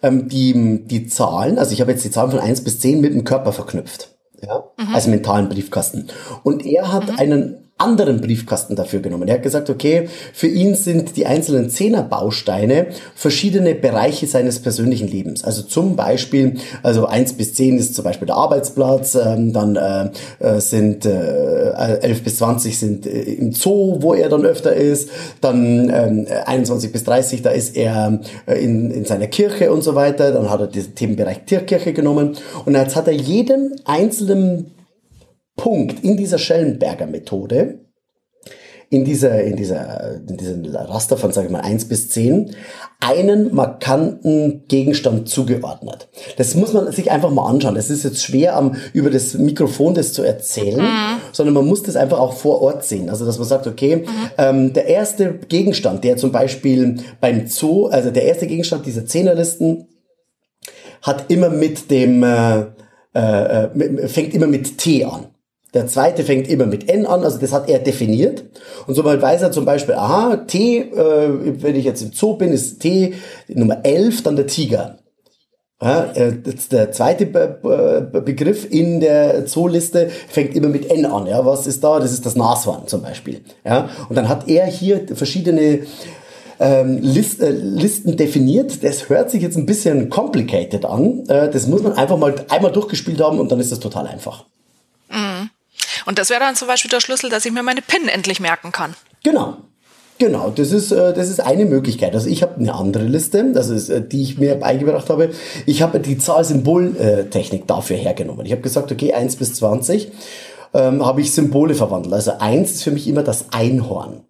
ähm 0.06 0.28
die, 0.28 0.84
die 0.84 1.06
Zahlen, 1.06 1.58
also 1.58 1.72
ich 1.72 1.80
habe 1.80 1.92
jetzt 1.92 2.04
die 2.04 2.10
Zahlen 2.10 2.30
von 2.30 2.40
1 2.40 2.64
bis 2.64 2.80
10 2.80 3.00
mit 3.00 3.12
dem 3.12 3.24
Körper 3.24 3.52
verknüpft. 3.52 4.10
Ja, 4.42 4.64
mhm. 4.76 4.94
als 4.94 5.06
mentalen 5.06 5.48
Briefkasten. 5.48 6.08
Und 6.42 6.66
er 6.66 6.92
hat 6.92 7.10
mhm. 7.10 7.18
einen 7.18 7.65
anderen 7.78 8.22
Briefkasten 8.22 8.74
dafür 8.74 9.00
genommen. 9.00 9.28
Er 9.28 9.34
hat 9.34 9.42
gesagt, 9.42 9.68
okay, 9.68 10.08
für 10.32 10.46
ihn 10.46 10.74
sind 10.74 11.14
die 11.16 11.26
einzelnen 11.26 11.68
Zehnerbausteine 11.68 12.86
verschiedene 13.14 13.74
Bereiche 13.74 14.26
seines 14.26 14.60
persönlichen 14.60 15.08
Lebens. 15.08 15.44
Also 15.44 15.60
zum 15.60 15.94
Beispiel, 15.94 16.54
also 16.82 17.04
eins 17.04 17.34
bis 17.34 17.52
zehn 17.52 17.76
ist 17.76 17.94
zum 17.94 18.04
Beispiel 18.04 18.26
der 18.26 18.36
Arbeitsplatz, 18.36 19.14
ähm, 19.14 19.52
dann 19.52 19.76
äh, 19.76 20.08
äh 20.38 20.60
sind 20.60 21.04
äh, 21.04 21.72
11 22.00 22.24
bis 22.24 22.38
20 22.38 22.78
sind 22.78 23.06
äh, 23.06 23.10
im 23.10 23.52
Zoo, 23.52 23.98
wo 24.00 24.14
er 24.14 24.30
dann 24.30 24.46
öfter 24.46 24.74
ist, 24.74 25.10
dann 25.42 25.90
ähm, 25.90 26.26
21 26.46 26.92
bis 26.92 27.04
30, 27.04 27.42
da 27.42 27.50
ist 27.50 27.76
er 27.76 28.20
äh, 28.46 28.54
in, 28.54 28.90
in 28.90 29.04
seiner 29.04 29.26
Kirche 29.26 29.70
und 29.70 29.82
so 29.82 29.94
weiter, 29.94 30.32
dann 30.32 30.48
hat 30.48 30.60
er 30.60 30.66
den 30.68 30.94
Themenbereich 30.94 31.44
Tierkirche 31.44 31.92
genommen 31.92 32.38
und 32.64 32.74
jetzt 32.74 32.96
hat 32.96 33.06
er 33.06 33.14
jeden 33.14 33.78
einzelnen 33.84 34.75
Punkt 35.56 36.04
in 36.04 36.16
dieser 36.16 36.38
Schellenberger 36.38 37.06
Methode, 37.06 37.80
in 38.88 39.04
dieser, 39.04 39.42
in 39.42 39.56
dieser, 39.56 40.20
in 40.28 40.36
diesem 40.36 40.64
Raster 40.64 41.16
von, 41.16 41.32
sage 41.32 41.48
ich 41.48 41.52
mal, 41.52 41.60
eins 41.60 41.86
bis 41.86 42.08
zehn 42.08 42.54
einen 43.00 43.52
markanten 43.54 44.64
Gegenstand 44.68 45.28
zugeordnet. 45.28 46.08
Das 46.36 46.54
muss 46.54 46.72
man 46.72 46.90
sich 46.92 47.10
einfach 47.10 47.30
mal 47.30 47.48
anschauen. 47.48 47.74
Das 47.74 47.90
ist 47.90 48.04
jetzt 48.04 48.22
schwer, 48.22 48.56
am, 48.56 48.76
über 48.92 49.10
das 49.10 49.34
Mikrofon 49.34 49.94
das 49.94 50.12
zu 50.12 50.22
erzählen, 50.22 50.80
mhm. 50.80 51.20
sondern 51.32 51.54
man 51.54 51.66
muss 51.66 51.82
das 51.82 51.96
einfach 51.96 52.20
auch 52.20 52.34
vor 52.34 52.62
Ort 52.62 52.84
sehen. 52.84 53.10
Also, 53.10 53.26
dass 53.26 53.38
man 53.38 53.48
sagt, 53.48 53.66
okay, 53.66 53.96
mhm. 53.96 54.10
ähm, 54.38 54.72
der 54.72 54.86
erste 54.86 55.34
Gegenstand, 55.34 56.04
der 56.04 56.16
zum 56.16 56.30
Beispiel 56.30 56.98
beim 57.20 57.48
Zoo, 57.48 57.86
also 57.86 58.10
der 58.10 58.24
erste 58.24 58.46
Gegenstand 58.46 58.86
dieser 58.86 59.04
Zehnerlisten, 59.04 59.88
hat 61.02 61.24
immer 61.28 61.50
mit 61.50 61.90
dem, 61.90 62.22
äh, 62.22 62.66
äh, 63.14 64.08
fängt 64.08 64.32
immer 64.32 64.46
mit 64.46 64.78
T 64.78 65.04
an. 65.04 65.26
Der 65.76 65.86
zweite 65.86 66.24
fängt 66.24 66.48
immer 66.48 66.64
mit 66.64 66.88
N 66.88 67.04
an, 67.04 67.22
also 67.22 67.36
das 67.36 67.52
hat 67.52 67.68
er 67.68 67.78
definiert. 67.78 68.44
Und 68.86 68.94
somit 68.94 69.20
weiß 69.20 69.42
er 69.42 69.52
zum 69.52 69.66
Beispiel, 69.66 69.94
aha, 69.94 70.38
T, 70.38 70.78
äh, 70.78 71.28
wenn 71.62 71.76
ich 71.76 71.84
jetzt 71.84 72.00
im 72.00 72.12
Zoo 72.14 72.32
bin, 72.38 72.50
ist 72.50 72.80
T 72.80 73.12
Nummer 73.48 73.80
11, 73.82 74.22
dann 74.22 74.36
der 74.36 74.46
Tiger. 74.46 74.96
Ja, 75.82 76.10
äh, 76.14 76.32
der 76.70 76.92
zweite 76.92 77.26
Be 77.26 77.58
Be 77.62 78.22
Begriff 78.22 78.66
in 78.72 79.00
der 79.00 79.44
Zooliste 79.44 80.08
fängt 80.28 80.56
immer 80.56 80.68
mit 80.68 80.90
N 80.90 81.04
an. 81.04 81.26
Ja, 81.26 81.44
was 81.44 81.66
ist 81.66 81.84
da? 81.84 82.00
Das 82.00 82.14
ist 82.14 82.24
das 82.24 82.36
Nashorn 82.36 82.86
zum 82.86 83.02
Beispiel. 83.02 83.42
Ja, 83.62 83.90
und 84.08 84.16
dann 84.16 84.30
hat 84.30 84.48
er 84.48 84.64
hier 84.64 85.06
verschiedene 85.14 85.80
ähm, 86.58 87.00
List, 87.02 87.42
äh, 87.42 87.50
Listen 87.50 88.16
definiert. 88.16 88.82
Das 88.82 89.10
hört 89.10 89.30
sich 89.30 89.42
jetzt 89.42 89.58
ein 89.58 89.66
bisschen 89.66 90.08
complicated 90.08 90.86
an. 90.86 91.24
Äh, 91.28 91.50
das 91.50 91.66
muss 91.66 91.82
man 91.82 91.92
einfach 91.92 92.16
mal 92.16 92.34
einmal 92.48 92.72
durchgespielt 92.72 93.20
haben 93.20 93.38
und 93.38 93.52
dann 93.52 93.60
ist 93.60 93.72
das 93.72 93.80
total 93.80 94.06
einfach. 94.06 94.46
Und 96.06 96.18
das 96.18 96.30
wäre 96.30 96.40
dann 96.40 96.56
zum 96.56 96.68
Beispiel 96.68 96.90
der 96.90 97.00
Schlüssel, 97.00 97.28
dass 97.28 97.44
ich 97.44 97.52
mir 97.52 97.62
meine 97.62 97.82
PIN 97.82 98.08
endlich 98.08 98.40
merken 98.40 98.72
kann. 98.72 98.94
Genau. 99.22 99.58
Genau, 100.18 100.48
das 100.48 100.72
ist, 100.72 100.92
äh, 100.92 101.12
das 101.12 101.28
ist 101.28 101.40
eine 101.40 101.66
Möglichkeit. 101.66 102.14
Also 102.14 102.30
ich 102.30 102.42
habe 102.42 102.56
eine 102.56 102.74
andere 102.74 103.04
Liste, 103.04 103.52
das 103.52 103.68
ist, 103.68 103.90
äh, 103.90 104.00
die 104.00 104.22
ich 104.22 104.38
mir 104.38 104.54
beigebracht 104.54 105.10
habe. 105.10 105.30
Ich 105.66 105.82
habe 105.82 106.00
die 106.00 106.16
Zahl-Symbol-Technik 106.16 107.66
dafür 107.66 107.96
hergenommen. 107.96 108.46
Ich 108.46 108.52
habe 108.52 108.62
gesagt, 108.62 108.90
okay, 108.90 109.12
1 109.12 109.36
bis 109.36 109.54
20 109.54 110.10
ähm, 110.72 111.04
habe 111.04 111.20
ich 111.20 111.32
Symbole 111.32 111.74
verwandelt. 111.74 112.14
Also 112.14 112.32
1 112.38 112.70
ist 112.70 112.84
für 112.84 112.92
mich 112.92 113.06
immer 113.08 113.22
das 113.22 113.52
Einhorn. 113.52 114.22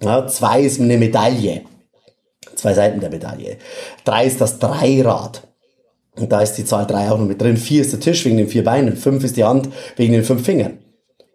Ja, 0.00 0.26
2 0.26 0.62
ist 0.62 0.80
eine 0.80 0.96
Medaille. 0.96 1.62
Zwei 2.54 2.72
Seiten 2.72 3.00
der 3.00 3.10
Medaille. 3.10 3.58
3 4.04 4.24
ist 4.24 4.40
das 4.40 4.58
Dreirad. 4.58 5.42
Und 6.16 6.32
da 6.32 6.40
ist 6.40 6.54
die 6.54 6.64
Zahl 6.64 6.86
3 6.86 7.10
auch 7.10 7.18
noch 7.18 7.26
mit 7.26 7.40
drin. 7.40 7.56
4 7.56 7.82
ist 7.82 7.92
der 7.92 8.00
Tisch 8.00 8.24
wegen 8.24 8.38
den 8.38 8.48
vier 8.48 8.64
Beinen. 8.64 8.96
5 8.96 9.22
ist 9.24 9.36
die 9.36 9.44
Hand 9.44 9.68
wegen 9.96 10.14
den 10.14 10.24
fünf 10.24 10.44
Fingern. 10.44 10.78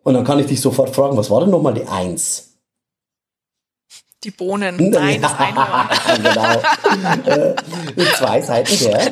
Und 0.04 0.14
dann 0.14 0.24
kann 0.24 0.40
ich 0.40 0.48
dich 0.48 0.62
sofort 0.62 0.94
fragen, 0.94 1.18
was 1.18 1.30
war 1.30 1.42
denn 1.42 1.50
nochmal 1.50 1.74
die 1.74 1.88
Eins? 1.88 2.54
Die 4.24 4.32
Bohnen. 4.32 4.76
Nein, 4.90 5.22
das 5.22 5.38
Einhorn. 5.38 5.90
genau. 6.24 7.36
äh, 7.36 7.56
zwei 8.18 8.42
Seiten 8.42 8.78
der 8.80 9.12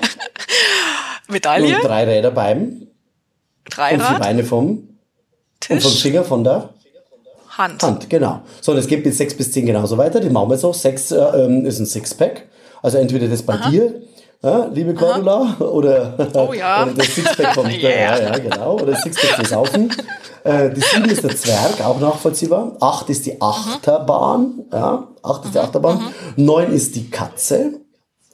Medaille. 1.27 1.75
Und 1.75 1.83
drei 1.83 2.05
Räder 2.05 2.31
beim. 2.31 2.87
Drei 3.69 3.93
Und 3.95 4.03
vier 4.03 4.19
Beine 4.19 4.43
vom 4.43 4.89
Tisch. 5.59 5.75
Und 5.75 5.81
vom 5.81 5.91
Finger 5.91 6.23
von 6.23 6.43
der 6.43 6.69
Hand. 7.57 7.83
Hand, 7.83 8.09
genau. 8.09 8.41
So, 8.61 8.71
und 8.71 8.77
es 8.77 8.87
geht 8.87 9.05
mit 9.05 9.13
sechs 9.13 9.35
bis 9.35 9.51
zehn 9.51 9.65
genauso 9.65 9.97
weiter. 9.97 10.21
Die 10.21 10.29
machen 10.29 10.49
wir 10.49 10.57
so. 10.57 10.71
Sechs 10.71 11.11
äh, 11.11 11.17
ähm, 11.17 11.65
ist 11.65 11.79
ein 11.79 11.85
Sixpack. 11.85 12.47
Also 12.81 12.97
entweder 12.97 13.27
das 13.27 13.43
bei 13.43 13.55
Aha. 13.55 13.69
dir, 13.69 14.01
ja, 14.43 14.65
liebe 14.73 14.93
Cordula, 14.93 15.55
oder, 15.59 16.29
oh, 16.33 16.53
ja. 16.53 16.83
oder 16.85 16.93
das 16.93 17.15
Sixpack 17.15 17.53
vom 17.53 17.67
yeah. 17.67 18.19
ja, 18.19 18.21
ja, 18.21 18.37
genau. 18.39 18.75
Oder 18.75 18.87
das 18.87 19.03
Sixpack 19.03 19.35
zum 19.35 19.45
Saufen. 19.45 19.93
Äh, 20.43 20.71
die 20.71 20.81
7 20.81 21.05
ist 21.05 21.23
der 21.23 21.35
Zwerg, 21.35 21.81
auch 21.85 21.99
nachvollziehbar. 21.99 22.75
8 22.79 23.09
ist 23.09 23.25
die 23.27 23.39
Achterbahn. 23.39 24.65
Ja, 24.71 25.07
8 25.21 25.45
ist 25.45 25.53
die 25.53 25.59
Achterbahn. 25.59 25.99
9 26.35 26.71
ist 26.73 26.95
die 26.95 27.09
Katze. 27.09 27.81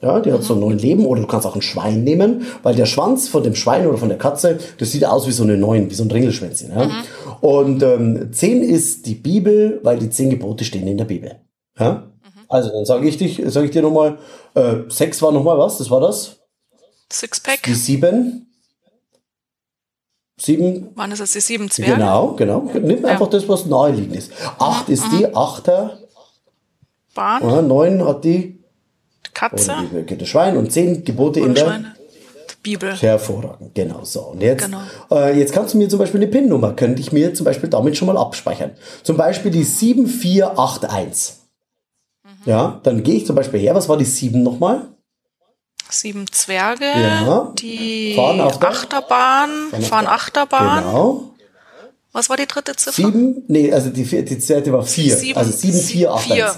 Ja, 0.00 0.20
die 0.20 0.32
hat 0.32 0.44
so 0.44 0.54
neun 0.54 0.78
Leben. 0.78 1.04
Oder 1.06 1.22
du 1.22 1.26
kannst 1.26 1.46
auch 1.46 1.56
ein 1.56 1.62
Schwein 1.62 2.04
nehmen, 2.04 2.46
weil 2.62 2.74
der 2.74 2.86
Schwanz 2.86 3.28
von 3.28 3.42
dem 3.42 3.54
Schwein 3.54 3.86
oder 3.86 3.98
von 3.98 4.08
der 4.08 4.18
Katze, 4.18 4.58
das 4.78 4.92
sieht 4.92 5.04
aus 5.04 5.26
wie 5.26 5.32
so 5.32 5.42
eine 5.42 5.56
neun, 5.56 5.90
wie 5.90 5.94
so 5.94 6.04
ein 6.04 6.10
Ringelschwänzchen. 6.10 6.70
Ja? 6.70 6.84
Mhm. 6.86 6.92
Und 7.40 7.82
ähm, 7.82 8.32
10 8.32 8.62
ist 8.62 9.06
die 9.06 9.16
Bibel, 9.16 9.80
weil 9.82 9.98
die 9.98 10.08
zehn 10.08 10.30
Gebote 10.30 10.64
stehen 10.64 10.86
in 10.86 10.98
der 10.98 11.04
Bibel. 11.04 11.40
Ja? 11.78 12.04
Also 12.48 12.70
dann 12.70 12.84
sage 12.84 13.06
ich, 13.06 13.16
dich, 13.18 13.42
sag 13.46 13.64
ich 13.64 13.70
dir 13.70 13.82
nochmal, 13.82 14.18
äh, 14.54 14.76
6 14.88 15.22
war 15.22 15.32
nochmal 15.32 15.58
was? 15.58 15.78
Das 15.78 15.90
war 15.90 16.00
das? 16.00 16.36
Sixpack. 17.10 17.62
Die 17.64 17.74
7 17.74 18.44
Sieben. 20.40 20.90
Wann 20.94 21.10
ist 21.10 21.20
das 21.20 21.32
die 21.32 21.40
sieben 21.40 21.68
Zwerge? 21.68 21.94
Genau, 21.94 22.34
genau. 22.34 22.70
Nimm 22.72 23.02
ja. 23.02 23.08
einfach 23.08 23.28
das, 23.28 23.48
was 23.48 23.66
naheliegend 23.66 24.14
ist. 24.14 24.30
Acht 24.58 24.86
mhm. 24.86 24.94
ist 24.94 25.04
die, 25.12 25.34
achter. 25.34 25.98
Bahn. 27.12 27.42
Ja, 27.42 27.60
neun 27.60 28.04
hat 28.04 28.24
die 28.24 28.62
Katze. 29.34 29.72
Oder 29.72 30.02
die, 30.02 30.16
das 30.16 30.28
Schwein 30.28 30.56
und 30.56 30.70
zehn 30.72 31.04
Gebote 31.04 31.40
in 31.40 31.54
der 31.54 31.64
Schweine. 31.64 31.94
Bibel. 32.62 32.94
Hervorragend, 32.94 33.74
genau 33.74 34.04
so. 34.04 34.20
Und 34.20 34.42
jetzt, 34.42 34.64
genau. 34.64 34.80
äh, 35.10 35.38
jetzt 35.38 35.52
kannst 35.52 35.74
du 35.74 35.78
mir 35.78 35.88
zum 35.88 35.98
Beispiel 35.98 36.20
eine 36.20 36.30
PIN-Nummer, 36.30 36.74
könnte 36.74 37.00
ich 37.00 37.12
mir 37.12 37.32
zum 37.32 37.44
Beispiel 37.44 37.68
damit 37.68 37.96
schon 37.96 38.06
mal 38.06 38.16
abspeichern. 38.16 38.72
Zum 39.04 39.16
Beispiel 39.16 39.50
die 39.50 39.64
7481. 39.64 41.37
Mhm. 42.44 42.50
Ja, 42.50 42.80
dann 42.82 43.02
gehe 43.02 43.16
ich 43.16 43.26
zum 43.26 43.36
Beispiel 43.36 43.60
her, 43.60 43.74
was 43.74 43.88
war 43.88 43.96
die 43.96 44.04
7 44.04 44.42
nochmal? 44.42 44.88
Sieben 45.90 46.30
Zwerge, 46.30 46.84
ja. 46.84 47.52
die 47.58 48.12
fahren 48.14 48.42
auf 48.42 48.62
Achterbahn, 48.62 49.70
fahren, 49.70 49.82
fahren 49.82 50.06
Achterbahn. 50.06 50.84
Genau. 50.84 51.34
Was 52.12 52.28
war 52.28 52.36
die 52.36 52.46
dritte 52.46 52.76
Ziffer? 52.76 53.02
Sieben, 53.02 53.44
nee, 53.48 53.72
also 53.72 53.88
die, 53.90 54.04
die 54.04 54.38
zweite 54.38 54.72
war 54.72 54.84
vier. 54.84 55.16
Sieben, 55.16 55.38
also 55.38 55.50
sieben, 55.50 55.80
vier, 55.80 56.12
acht, 56.12 56.24
vier. 56.24 56.54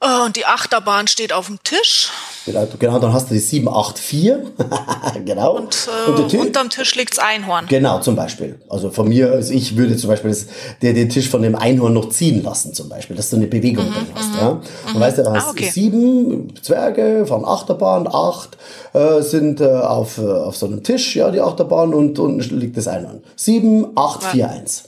Oh, 0.00 0.24
und 0.24 0.36
die 0.36 0.46
Achterbahn 0.46 1.06
steht 1.06 1.32
auf 1.32 1.46
dem 1.46 1.62
Tisch. 1.64 2.10
Genau, 2.46 2.66
genau 2.78 2.98
dann 3.00 3.12
hast 3.12 3.28
du 3.28 3.34
die 3.34 3.40
784. 3.40 4.32
genau. 5.24 5.56
Und, 5.56 5.88
äh, 6.06 6.10
und 6.10 6.28
Tisch, 6.28 6.40
unterm 6.40 6.70
Tisch 6.70 6.94
liegt's 6.94 7.18
Einhorn. 7.18 7.66
Genau, 7.68 7.98
zum 7.98 8.14
Beispiel. 8.14 8.60
Also 8.68 8.90
von 8.90 9.08
mir, 9.08 9.32
also 9.32 9.52
ich 9.52 9.76
würde 9.76 9.96
zum 9.96 10.08
Beispiel 10.10 10.30
das, 10.30 10.46
der, 10.80 10.92
den 10.92 11.08
Tisch 11.08 11.28
von 11.28 11.42
dem 11.42 11.56
Einhorn 11.56 11.92
noch 11.92 12.08
ziehen 12.10 12.44
lassen, 12.44 12.72
zum 12.72 12.88
Beispiel, 12.88 13.16
dass 13.16 13.30
du 13.30 13.36
eine 13.36 13.48
Bewegung 13.48 13.86
mhm, 13.86 13.94
drin 13.94 14.06
hast. 14.14 14.32
Mhm, 14.32 14.38
ja? 14.38 14.48
Und 14.48 14.94
mhm. 14.94 15.00
weißt 15.00 15.18
du, 15.18 15.22
du 15.24 15.30
hast 15.32 15.46
ah, 15.48 15.50
okay. 15.50 15.70
sieben 15.72 16.54
Zwerge 16.62 17.26
von 17.26 17.44
Achterbahn, 17.44 18.06
acht 18.06 18.56
äh, 18.92 19.22
sind 19.22 19.60
äh, 19.60 19.66
auf, 19.66 20.18
äh, 20.18 20.22
auf 20.22 20.56
so 20.56 20.66
einem 20.66 20.84
Tisch, 20.84 21.16
ja, 21.16 21.32
die 21.32 21.40
Achterbahn, 21.40 21.92
und 21.92 22.16
unten 22.20 22.40
liegt 22.58 22.76
das 22.76 22.86
Einhorn. 22.86 23.24
Sieben, 23.34 23.88
acht, 23.96 24.22
ja. 24.22 24.28
vier, 24.28 24.50
eins. 24.50 24.84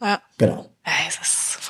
Ja. 0.00 0.18
Genau. 0.38 0.64
Ja, 0.86 0.92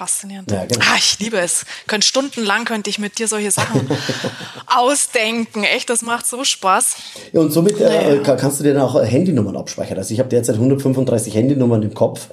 faszinierend. 0.01 0.51
Ja, 0.51 0.65
genau. 0.65 0.81
ah, 0.81 0.97
ich 0.97 1.19
liebe 1.19 1.39
es. 1.39 1.67
Könnt 1.87 2.07
stundenlang 2.07 2.65
könnte 2.65 2.89
ich 2.89 2.99
mit 2.99 3.19
dir 3.19 3.29
solche 3.29 3.51
Sachen 3.51 3.87
ausdenken. 4.67 5.63
Echt, 5.63 5.91
das 5.91 6.01
macht 6.01 6.27
so 6.27 6.43
Spaß. 6.43 6.97
Ja, 7.35 7.41
und 7.41 7.53
somit 7.53 7.79
äh, 7.81 8.17
naja. 8.17 8.37
kannst 8.37 8.61
du 8.61 8.65
dir 8.65 8.73
dann 8.73 8.83
auch 8.83 9.03
Handynummern 9.05 9.59
abspeichern. 9.59 9.99
Also 9.99 10.15
ich 10.15 10.21
habe 10.21 10.31
derzeit 10.31 10.55
135 10.55 11.35
Handynummern 11.35 11.83
im 11.83 11.93
Kopf. 11.93 12.29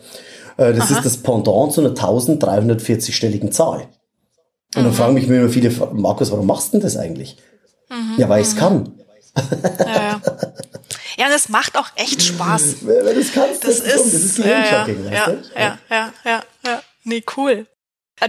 Äh, 0.55 0.73
das 0.73 0.89
Aha. 0.89 0.97
ist 0.97 1.05
das 1.05 1.17
Pendant 1.17 1.73
zu 1.73 1.81
einer 1.81 1.93
1340-stelligen 1.93 3.51
Zahl. 3.51 3.81
Und 3.81 4.83
dann 4.83 4.85
mhm. 4.85 4.93
fragen 4.93 5.13
mich 5.15 5.27
immer 5.27 5.49
viele, 5.49 5.69
Markus, 5.91 6.31
warum 6.31 6.47
machst 6.47 6.69
du 6.69 6.71
denn 6.77 6.81
das 6.81 6.95
eigentlich? 6.95 7.35
Mhm. 7.89 8.13
Ja, 8.17 8.29
weil 8.29 8.41
ich 8.41 8.47
es 8.47 8.55
mhm. 8.55 8.59
kann. 8.59 8.93
Ja, 9.79 10.21
ja. 11.17 11.25
und 11.25 11.33
es 11.35 11.49
macht 11.49 11.77
auch 11.77 11.89
echt 11.95 12.21
Spaß. 12.21 12.77
Wenn 12.81 13.13
du 13.13 13.19
es 13.19 13.33
kannst, 13.33 13.65
das, 13.65 13.83
das 13.83 13.93
ist, 13.93 14.13
das 14.13 14.23
ist 14.23 14.37
ja, 14.37 14.45
ja, 14.45 14.87
ja, 14.87 15.37
ja, 15.53 15.77
ja, 15.89 16.13
ja, 16.23 16.43
nee, 17.07 17.23
cool. 17.35 17.65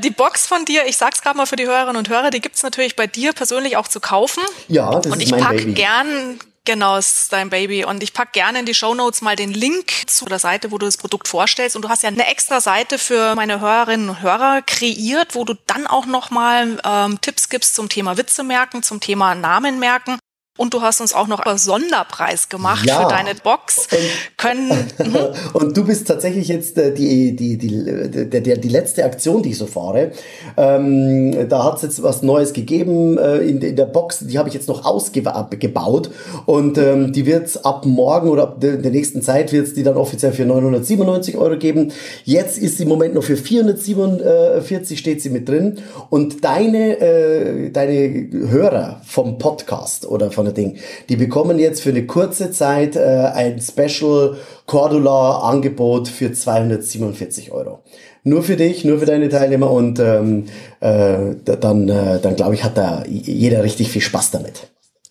Die 0.02 0.10
Box 0.10 0.46
von 0.46 0.66
dir, 0.66 0.86
ich 0.86 0.98
sag's 0.98 1.22
gerade 1.22 1.36
mal 1.36 1.46
für 1.46 1.56
die 1.56 1.66
Hörerinnen 1.66 1.96
und 1.96 2.08
Hörer, 2.10 2.30
die 2.30 2.40
gibt's 2.40 2.62
natürlich 2.62 2.94
bei 2.94 3.06
dir 3.06 3.32
persönlich 3.32 3.76
auch 3.78 3.88
zu 3.88 4.00
kaufen. 4.00 4.42
Ja, 4.68 4.90
das 4.90 5.12
und 5.12 5.22
ist 5.22 5.30
mein 5.30 5.40
Baby. 5.40 5.62
Und 5.62 5.68
ich 5.68 5.74
pack 5.74 5.74
gern 5.74 6.38
Genau, 6.68 6.98
ist 6.98 7.32
dein 7.32 7.48
Baby. 7.48 7.86
Und 7.86 8.02
ich 8.02 8.12
pack 8.12 8.34
gerne 8.34 8.58
in 8.58 8.66
die 8.66 8.74
Show 8.74 8.94
Notes 8.94 9.22
mal 9.22 9.36
den 9.36 9.54
Link 9.54 9.90
zu 10.06 10.26
der 10.26 10.38
Seite, 10.38 10.70
wo 10.70 10.76
du 10.76 10.84
das 10.84 10.98
Produkt 10.98 11.26
vorstellst. 11.26 11.76
Und 11.76 11.80
du 11.80 11.88
hast 11.88 12.02
ja 12.02 12.10
eine 12.10 12.26
extra 12.26 12.60
Seite 12.60 12.98
für 12.98 13.34
meine 13.36 13.60
Hörerinnen 13.60 14.10
und 14.10 14.20
Hörer 14.20 14.60
kreiert, 14.60 15.34
wo 15.34 15.46
du 15.46 15.54
dann 15.66 15.86
auch 15.86 16.04
nochmal 16.04 16.78
ähm, 16.84 17.22
Tipps 17.22 17.48
gibst 17.48 17.74
zum 17.74 17.88
Thema 17.88 18.18
Witze 18.18 18.42
merken, 18.42 18.82
zum 18.82 19.00
Thema 19.00 19.34
Namen 19.34 19.78
merken. 19.78 20.18
Und 20.58 20.74
du 20.74 20.82
hast 20.82 21.00
uns 21.00 21.14
auch 21.14 21.28
noch 21.28 21.38
einen 21.38 21.56
Sonderpreis 21.56 22.48
gemacht 22.48 22.84
ja. 22.84 23.00
für 23.00 23.08
deine 23.08 23.36
Box. 23.36 23.86
Und, 23.92 24.36
Können, 24.36 24.68
mhm. 24.98 25.16
und 25.52 25.76
du 25.76 25.84
bist 25.84 26.08
tatsächlich 26.08 26.48
jetzt 26.48 26.76
äh, 26.76 26.92
die, 26.92 27.36
die, 27.36 27.56
die, 27.56 27.68
die, 27.68 28.42
die, 28.42 28.60
die 28.60 28.68
letzte 28.68 29.04
Aktion, 29.04 29.42
die 29.44 29.50
ich 29.50 29.58
so 29.58 29.66
fahre. 29.66 30.10
Ähm, 30.56 31.48
da 31.48 31.62
hat 31.62 31.76
es 31.76 31.82
jetzt 31.82 32.02
was 32.02 32.22
Neues 32.22 32.52
gegeben 32.52 33.18
äh, 33.18 33.36
in, 33.38 33.62
in 33.62 33.76
der 33.76 33.86
Box. 33.86 34.18
Die 34.18 34.36
habe 34.36 34.48
ich 34.48 34.54
jetzt 34.54 34.66
noch 34.66 34.84
ausgebaut. 34.84 36.10
Und 36.44 36.76
ähm, 36.76 37.12
die 37.12 37.24
wird 37.24 37.64
ab 37.64 37.86
morgen 37.86 38.28
oder 38.28 38.42
ab 38.42 38.60
der, 38.60 38.78
der 38.78 38.90
nächsten 38.90 39.22
Zeit 39.22 39.52
wird 39.52 39.68
es 39.68 39.74
die 39.74 39.84
dann 39.84 39.96
offiziell 39.96 40.32
für 40.32 40.44
997 40.44 41.36
Euro 41.36 41.56
geben. 41.56 41.92
Jetzt 42.24 42.58
ist 42.58 42.78
sie 42.78 42.82
im 42.82 42.88
Moment 42.88 43.14
noch 43.14 43.22
für 43.22 43.36
447 43.36 44.98
steht 44.98 45.22
sie 45.22 45.30
mit 45.30 45.48
drin. 45.48 45.78
Und 46.10 46.44
deine, 46.44 46.98
äh, 46.98 47.70
deine 47.70 48.28
Hörer 48.50 49.00
vom 49.06 49.38
Podcast 49.38 50.04
oder 50.04 50.32
von 50.32 50.47
Ding. 50.52 50.76
Die 51.08 51.16
bekommen 51.16 51.58
jetzt 51.58 51.82
für 51.82 51.90
eine 51.90 52.06
kurze 52.06 52.50
Zeit 52.50 52.96
äh, 52.96 53.00
ein 53.00 53.60
Special 53.60 54.36
Cordula-Angebot 54.66 56.08
für 56.08 56.32
247 56.32 57.52
Euro. 57.52 57.80
Nur 58.24 58.42
für 58.42 58.56
dich, 58.56 58.84
nur 58.84 58.98
für 58.98 59.06
deine 59.06 59.28
Teilnehmer 59.28 59.70
und 59.70 60.00
ähm, 60.00 60.46
äh, 60.80 61.34
dann, 61.44 61.88
äh, 61.88 62.20
dann 62.20 62.36
glaube 62.36 62.54
ich, 62.54 62.64
hat 62.64 62.76
da 62.76 63.04
jeder 63.06 63.62
richtig 63.62 63.90
viel 63.90 64.02
Spaß 64.02 64.32
damit. 64.32 64.68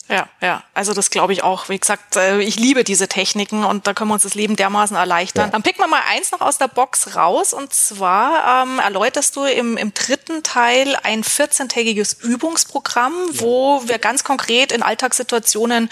Ja, 0.09 0.27
ja, 0.41 0.63
also 0.73 0.93
das 0.93 1.09
glaube 1.09 1.33
ich 1.33 1.43
auch. 1.43 1.67
Wie 1.67 1.77
gesagt, 1.77 2.15
äh, 2.15 2.39
ich 2.39 2.57
liebe 2.57 2.83
diese 2.83 3.07
Techniken 3.07 3.65
und 3.65 3.87
da 3.87 3.93
können 3.93 4.09
wir 4.09 4.13
uns 4.13 4.23
das 4.23 4.35
Leben 4.35 4.55
dermaßen 4.55 4.95
erleichtern. 4.95 5.47
Ja. 5.47 5.51
Dann 5.51 5.63
picken 5.63 5.81
wir 5.81 5.87
mal 5.87 6.01
eins 6.09 6.31
noch 6.31 6.39
aus 6.39 6.57
der 6.57 6.69
Box 6.69 7.15
raus 7.15 7.53
und 7.53 7.73
zwar 7.73 8.63
ähm, 8.63 8.79
erläuterst 8.79 9.35
du 9.35 9.43
im, 9.43 9.75
im 9.75 9.93
dritten 9.93 10.43
Teil 10.43 10.97
ein 11.03 11.23
14-tägiges 11.23 12.21
Übungsprogramm, 12.21 13.13
ja. 13.33 13.41
wo 13.41 13.81
wir 13.85 13.99
ganz 13.99 14.23
konkret 14.23 14.71
in 14.71 14.81
Alltagssituationen 14.81 15.89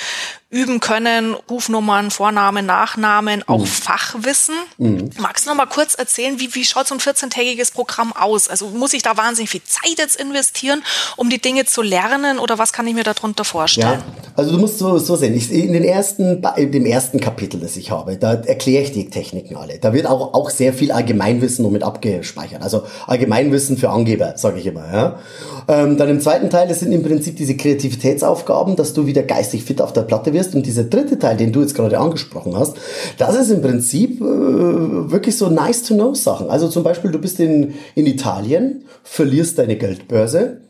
üben 0.55 0.79
können, 0.79 1.35
Rufnummern, 1.49 2.11
Vornamen, 2.11 2.65
Nachnamen, 2.65 3.43
auch 3.45 3.59
mhm. 3.59 3.65
Fachwissen. 3.65 4.55
Mhm. 4.77 5.09
Magst 5.19 5.45
du 5.45 5.49
noch 5.49 5.57
mal 5.57 5.65
kurz 5.65 5.95
erzählen, 5.95 6.39
wie, 6.39 6.55
wie 6.55 6.63
schaut 6.63 6.87
so 6.87 6.95
ein 6.95 7.01
14-tägiges 7.01 7.73
Programm 7.73 8.13
aus? 8.13 8.47
Also 8.47 8.69
muss 8.69 8.93
ich 8.93 9.03
da 9.03 9.17
wahnsinnig 9.17 9.49
viel 9.49 9.63
Zeit 9.63 9.97
jetzt 9.97 10.15
investieren, 10.15 10.81
um 11.17 11.29
die 11.29 11.41
Dinge 11.41 11.65
zu 11.65 11.81
lernen 11.81 12.39
oder 12.39 12.57
was 12.57 12.71
kann 12.71 12.87
ich 12.87 12.95
mir 12.95 13.03
darunter 13.03 13.43
vorstellen? 13.43 13.99
Ja, 13.99 14.23
also 14.37 14.51
du 14.51 14.57
musst 14.57 14.79
so, 14.79 14.97
so 14.97 15.17
sehen, 15.17 15.35
ich, 15.35 15.51
in 15.51 15.73
den 15.73 15.83
ersten, 15.83 16.41
in 16.55 16.71
dem 16.71 16.85
ersten 16.85 17.19
Kapitel, 17.19 17.59
das 17.59 17.75
ich 17.75 17.91
habe, 17.91 18.15
da 18.15 18.35
erkläre 18.35 18.83
ich 18.83 18.93
die 18.93 19.09
Techniken 19.09 19.57
alle. 19.57 19.77
Da 19.79 19.91
wird 19.91 20.05
auch, 20.05 20.33
auch 20.33 20.51
sehr 20.51 20.71
viel 20.71 20.93
Allgemeinwissen 20.93 21.63
noch 21.63 21.71
mit 21.71 21.83
abgespeichert. 21.83 22.61
Also 22.61 22.83
Allgemeinwissen 23.07 23.77
für 23.77 23.89
Angeber, 23.89 24.35
sage 24.37 24.59
ich 24.59 24.67
immer. 24.67 24.85
Ja? 24.93 25.19
Ähm, 25.67 25.97
dann 25.97 26.09
im 26.09 26.21
zweiten 26.21 26.49
Teil, 26.49 26.67
das 26.67 26.79
sind 26.79 26.93
im 26.93 27.03
Prinzip 27.03 27.35
diese 27.35 27.57
Kreativitätsaufgaben, 27.57 28.75
dass 28.75 28.93
du 28.93 29.05
wieder 29.05 29.23
geistig 29.23 29.63
fit 29.63 29.81
auf 29.81 29.91
der 29.91 30.03
Platte 30.03 30.31
wirst. 30.31 30.44
Und 30.53 30.65
dieser 30.65 30.83
dritte 30.83 31.17
Teil, 31.17 31.37
den 31.37 31.51
du 31.51 31.61
jetzt 31.61 31.73
gerade 31.73 31.97
angesprochen 31.97 32.55
hast, 32.55 32.77
das 33.17 33.35
ist 33.35 33.49
im 33.49 33.61
Prinzip 33.61 34.21
äh, 34.21 34.23
wirklich 34.23 35.37
so 35.37 35.49
nice 35.49 35.83
to 35.83 35.95
know 35.95 36.13
Sachen. 36.13 36.49
Also 36.49 36.67
zum 36.67 36.83
Beispiel, 36.83 37.11
du 37.11 37.19
bist 37.19 37.39
in, 37.39 37.73
in 37.95 38.05
Italien, 38.05 38.85
verlierst 39.03 39.57
deine 39.57 39.77
Geldbörse. 39.77 40.61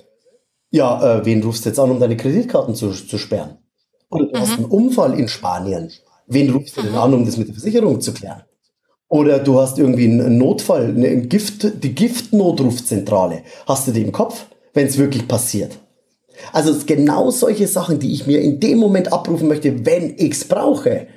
Ja, 0.71 1.17
äh, 1.17 1.25
wen 1.25 1.43
rufst 1.43 1.65
du 1.65 1.69
jetzt 1.69 1.79
an, 1.79 1.91
um 1.91 1.99
deine 1.99 2.17
Kreditkarten 2.17 2.75
zu, 2.75 2.91
zu 2.91 3.17
sperren? 3.17 3.57
Oder 4.09 4.27
du 4.27 4.37
mhm. 4.37 4.41
hast 4.41 4.57
einen 4.57 4.65
Unfall 4.65 5.19
in 5.19 5.27
Spanien. 5.27 5.91
Wen 6.27 6.51
rufst 6.51 6.77
du 6.77 6.81
denn 6.83 6.95
an, 6.95 7.13
um 7.13 7.25
das 7.25 7.37
mit 7.37 7.47
der 7.47 7.55
Versicherung 7.55 7.99
zu 7.99 8.13
klären? 8.13 8.43
Oder 9.09 9.39
du 9.39 9.59
hast 9.59 9.77
irgendwie 9.77 10.05
einen 10.05 10.37
Notfall, 10.37 10.85
eine 10.85 11.21
Gift, 11.21 11.83
die 11.83 11.93
Giftnotrufzentrale. 11.93 13.43
Hast 13.67 13.87
du 13.87 13.91
die 13.91 14.01
im 14.01 14.11
Kopf? 14.11 14.45
wenn 14.75 14.85
es 14.85 14.99
wirklich 14.99 15.27
passiert. 15.27 15.79
Also 16.53 16.73
genau 16.85 17.31
solche 17.31 17.67
Sachen, 17.67 17.99
die 17.99 18.13
ich 18.13 18.27
mir 18.27 18.41
in 18.41 18.59
dem 18.59 18.77
Moment 18.77 19.11
abrufen 19.11 19.47
möchte, 19.47 19.85
wenn 19.85 20.15
ich 20.17 20.31
es 20.31 20.45
brauche. 20.45 21.07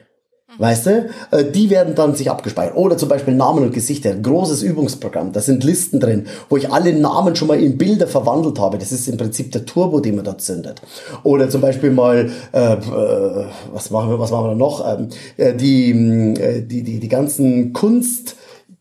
Weißt 0.58 0.86
du, 0.86 1.10
äh, 1.30 1.44
die 1.44 1.70
werden 1.70 1.94
dann 1.94 2.16
sich 2.16 2.30
abgespeichert. 2.30 2.76
Oder 2.76 2.96
zum 2.96 3.08
Beispiel 3.08 3.34
Namen 3.34 3.62
und 3.62 3.72
Gesichter. 3.72 4.14
Großes 4.14 4.62
Übungsprogramm. 4.62 5.32
Da 5.32 5.40
sind 5.40 5.62
Listen 5.62 6.00
drin, 6.00 6.26
wo 6.48 6.56
ich 6.56 6.72
alle 6.72 6.92
Namen 6.94 7.36
schon 7.36 7.48
mal 7.48 7.62
in 7.62 7.78
Bilder 7.78 8.08
verwandelt 8.08 8.58
habe. 8.58 8.78
Das 8.78 8.90
ist 8.90 9.06
im 9.06 9.16
Prinzip 9.16 9.52
der 9.52 9.66
Turbo, 9.66 10.00
den 10.00 10.16
man 10.16 10.24
da 10.24 10.36
zündet. 10.36 10.82
Oder 11.22 11.48
zum 11.48 11.60
Beispiel 11.60 11.90
mal, 11.90 12.30
äh, 12.52 12.72
äh 12.72 13.44
was 13.72 13.90
machen 13.90 14.10
wir, 14.10 14.18
was 14.18 14.32
machen 14.32 14.48
wir 14.48 14.54
noch? 14.56 14.84
Ähm, 14.84 15.08
äh, 15.36 15.54
die, 15.54 15.90
äh, 15.90 16.62
die, 16.62 16.82
die, 16.82 16.98
die 16.98 17.08
ganzen 17.08 17.72
Kunst, 17.72 18.34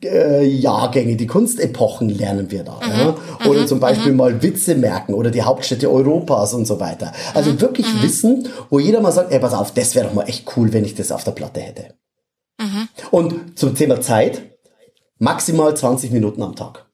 äh, 0.04 0.46
Jahrgänge, 0.46 1.16
die 1.16 1.28
Kunstepochen 1.28 2.10
lernen 2.10 2.52
wir 2.52 2.64
da. 2.64 2.80
Mhm. 2.84 3.00
Ja? 3.00 3.16
Oder 3.50 3.62
mhm. 3.62 3.68
zum 3.68 3.80
Beispiel 3.80 4.12
mhm. 4.12 4.18
mal 4.18 4.44
Witze 4.44 4.76
merken 4.76 5.14
oder 5.14 5.32
die 5.32 5.42
Hauptstädte 5.42 5.92
Europas 5.92 6.54
und 6.54 6.66
so 6.66 6.80
weiter. 6.80 7.14
Also 7.34 7.52
mhm. 7.52 7.62
wirklich 7.62 7.92
mhm. 7.94 8.02
Wissen, 8.04 8.48
wo 8.70 8.80
jeder 8.80 9.02
mal 9.02 9.12
sagt, 9.12 9.32
ey, 9.32 9.40
pass 9.40 9.54
auf, 9.54 9.74
das 9.74 9.96
wäre 9.96 10.08
doch 10.08 10.14
mal 10.14 10.28
echt 10.28 10.46
cool, 10.56 10.74
wenn 10.74 10.86
ich 10.86 10.96
das 10.96 11.12
auf 11.12 11.24
der 11.24 11.32
Platte 11.32 11.60
hätte. 11.62 11.96
Mhm. 12.60 12.88
Und 13.12 13.60
zum 13.60 13.76
Thema 13.76 14.02
Zeit, 14.02 14.42
maximal 15.20 15.76
20 15.76 16.12
Minuten 16.12 16.44
am 16.44 16.56
Tag. 16.56 16.86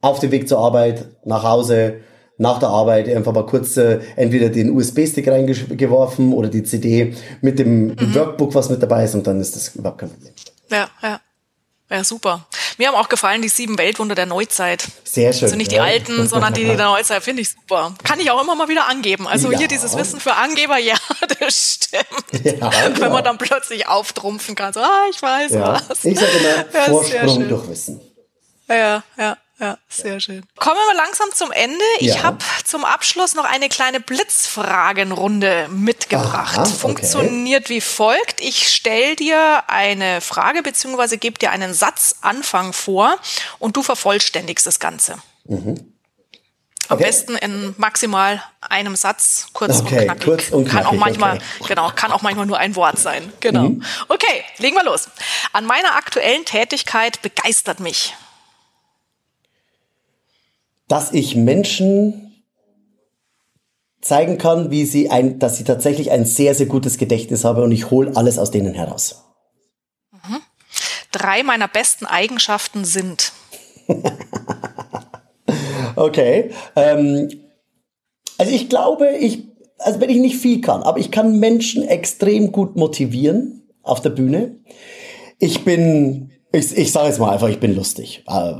Auf 0.00 0.18
dem 0.18 0.32
Weg 0.32 0.48
zur 0.48 0.58
Arbeit, 0.58 1.06
nach 1.24 1.44
Hause, 1.44 2.00
nach 2.38 2.58
der 2.58 2.70
Arbeit 2.70 3.08
einfach 3.08 3.32
mal 3.32 3.46
kurz 3.46 3.76
äh, 3.76 4.00
entweder 4.16 4.48
den 4.48 4.70
USB-Stick 4.70 5.28
reingeworfen 5.28 6.32
oder 6.32 6.48
die 6.48 6.64
CD 6.64 7.14
mit 7.40 7.58
dem 7.58 7.88
mhm. 7.88 8.14
Workbook, 8.14 8.54
was 8.54 8.68
mit 8.68 8.82
dabei 8.82 9.04
ist 9.04 9.14
und 9.14 9.26
dann 9.26 9.40
ist 9.40 9.54
das 9.54 9.76
überhaupt 9.76 9.98
kein 9.98 10.10
Problem. 10.10 10.32
Ja, 10.70 10.88
ja. 11.02 11.20
Ja, 11.92 12.04
super. 12.04 12.46
Mir 12.78 12.88
haben 12.88 12.94
auch 12.94 13.10
gefallen 13.10 13.42
die 13.42 13.50
sieben 13.50 13.76
Weltwunder 13.76 14.14
der 14.14 14.24
Neuzeit. 14.24 14.82
Sehr 15.04 15.34
schön. 15.34 15.44
Also 15.44 15.56
nicht 15.56 15.72
die 15.72 15.76
ja. 15.76 15.82
alten, 15.82 16.26
sondern 16.28 16.54
die, 16.54 16.64
die 16.64 16.74
der 16.74 16.86
Neuzeit 16.86 17.22
finde 17.22 17.42
ich 17.42 17.50
super. 17.50 17.94
Kann 18.02 18.18
ich 18.18 18.30
auch 18.30 18.42
immer 18.42 18.54
mal 18.54 18.68
wieder 18.68 18.88
angeben. 18.88 19.28
Also 19.28 19.52
ja. 19.52 19.58
hier 19.58 19.68
dieses 19.68 19.94
Wissen 19.98 20.18
für 20.18 20.32
Angeber, 20.32 20.78
ja, 20.78 20.96
das 21.38 21.74
stimmt. 21.74 22.60
Ja, 22.60 22.70
Wenn 22.98 23.12
man 23.12 23.22
dann 23.22 23.36
plötzlich 23.36 23.88
auftrumpfen 23.88 24.54
kann, 24.54 24.72
so, 24.72 24.80
ah, 24.80 25.04
ich 25.10 25.20
weiß 25.20 25.52
was. 25.52 26.02
Ich 26.06 26.18
sage 26.18 26.32
immer, 26.32 26.84
Vorsprung 26.86 27.48
durch 27.50 27.68
Wissen. 27.68 28.00
Ja, 28.70 29.02
ja. 29.18 29.36
Ja, 29.62 29.78
sehr 29.88 30.18
schön. 30.18 30.42
Kommen 30.56 30.80
wir 30.88 30.96
langsam 30.96 31.28
zum 31.32 31.52
Ende. 31.52 31.84
Ich 32.00 32.16
ja. 32.16 32.24
habe 32.24 32.38
zum 32.64 32.84
Abschluss 32.84 33.36
noch 33.36 33.44
eine 33.44 33.68
kleine 33.68 34.00
Blitzfragenrunde 34.00 35.68
mitgebracht. 35.70 36.58
Aha, 36.58 36.62
okay. 36.62 36.72
Funktioniert 36.72 37.68
wie 37.68 37.80
folgt. 37.80 38.40
Ich 38.40 38.72
stelle 38.72 39.14
dir 39.14 39.62
eine 39.68 40.20
Frage 40.20 40.64
bzw. 40.64 41.16
gebe 41.16 41.38
dir 41.38 41.52
einen 41.52 41.74
Satzanfang 41.74 42.72
vor 42.72 43.16
und 43.60 43.76
du 43.76 43.84
vervollständigst 43.84 44.66
das 44.66 44.80
Ganze. 44.80 45.18
Mhm. 45.44 45.92
Am 46.88 46.96
okay. 46.96 47.04
besten 47.04 47.36
in 47.36 47.76
maximal 47.78 48.42
einem 48.60 48.96
Satz, 48.96 49.46
kurz 49.52 49.78
okay, 49.78 49.98
und 49.98 50.04
knackig. 50.06 50.24
Kurz 50.24 50.48
und 50.50 50.64
knackig. 50.64 50.72
Kann 50.72 50.86
auch 50.86 50.98
manchmal, 50.98 51.36
okay. 51.60 51.68
genau, 51.68 51.92
kann 51.94 52.10
auch 52.10 52.22
manchmal 52.22 52.46
nur 52.46 52.58
ein 52.58 52.74
Wort 52.74 52.98
sein. 52.98 53.32
Genau. 53.38 53.68
Mhm. 53.68 53.84
Okay, 54.08 54.42
legen 54.58 54.74
wir 54.74 54.82
los. 54.82 55.08
An 55.52 55.66
meiner 55.66 55.94
aktuellen 55.94 56.44
Tätigkeit 56.44 57.22
begeistert 57.22 57.78
mich 57.78 58.16
dass 60.92 61.10
ich 61.10 61.36
Menschen 61.36 62.34
zeigen 64.02 64.36
kann, 64.36 64.70
wie 64.70 64.84
sie 64.84 65.08
ein, 65.08 65.38
dass 65.38 65.56
sie 65.56 65.64
tatsächlich 65.64 66.10
ein 66.10 66.26
sehr, 66.26 66.54
sehr 66.54 66.66
gutes 66.66 66.98
Gedächtnis 66.98 67.46
habe 67.46 67.62
und 67.62 67.72
ich 67.72 67.90
hole 67.90 68.14
alles 68.14 68.38
aus 68.38 68.50
denen 68.50 68.74
heraus. 68.74 69.24
Mhm. 70.10 70.42
Drei 71.10 71.44
meiner 71.44 71.66
besten 71.66 72.04
Eigenschaften 72.04 72.84
sind. 72.84 73.32
okay. 75.96 76.50
Ähm, 76.76 77.40
also 78.36 78.52
ich 78.52 78.68
glaube, 78.68 79.16
ich, 79.16 79.48
also 79.78 79.98
wenn 79.98 80.10
ich 80.10 80.18
nicht 80.18 80.36
viel 80.36 80.60
kann, 80.60 80.82
aber 80.82 80.98
ich 80.98 81.10
kann 81.10 81.38
Menschen 81.38 81.88
extrem 81.88 82.52
gut 82.52 82.76
motivieren 82.76 83.66
auf 83.82 84.02
der 84.02 84.10
Bühne. 84.10 84.56
Ich 85.38 85.64
bin 85.64 86.32
Ich, 86.52 86.76
ich 86.76 86.92
sage 86.92 87.08
jetzt 87.08 87.18
mal 87.18 87.30
einfach, 87.30 87.48
ich 87.48 87.60
bin 87.60 87.74
lustig. 87.74 88.24
Äh, 88.28 88.54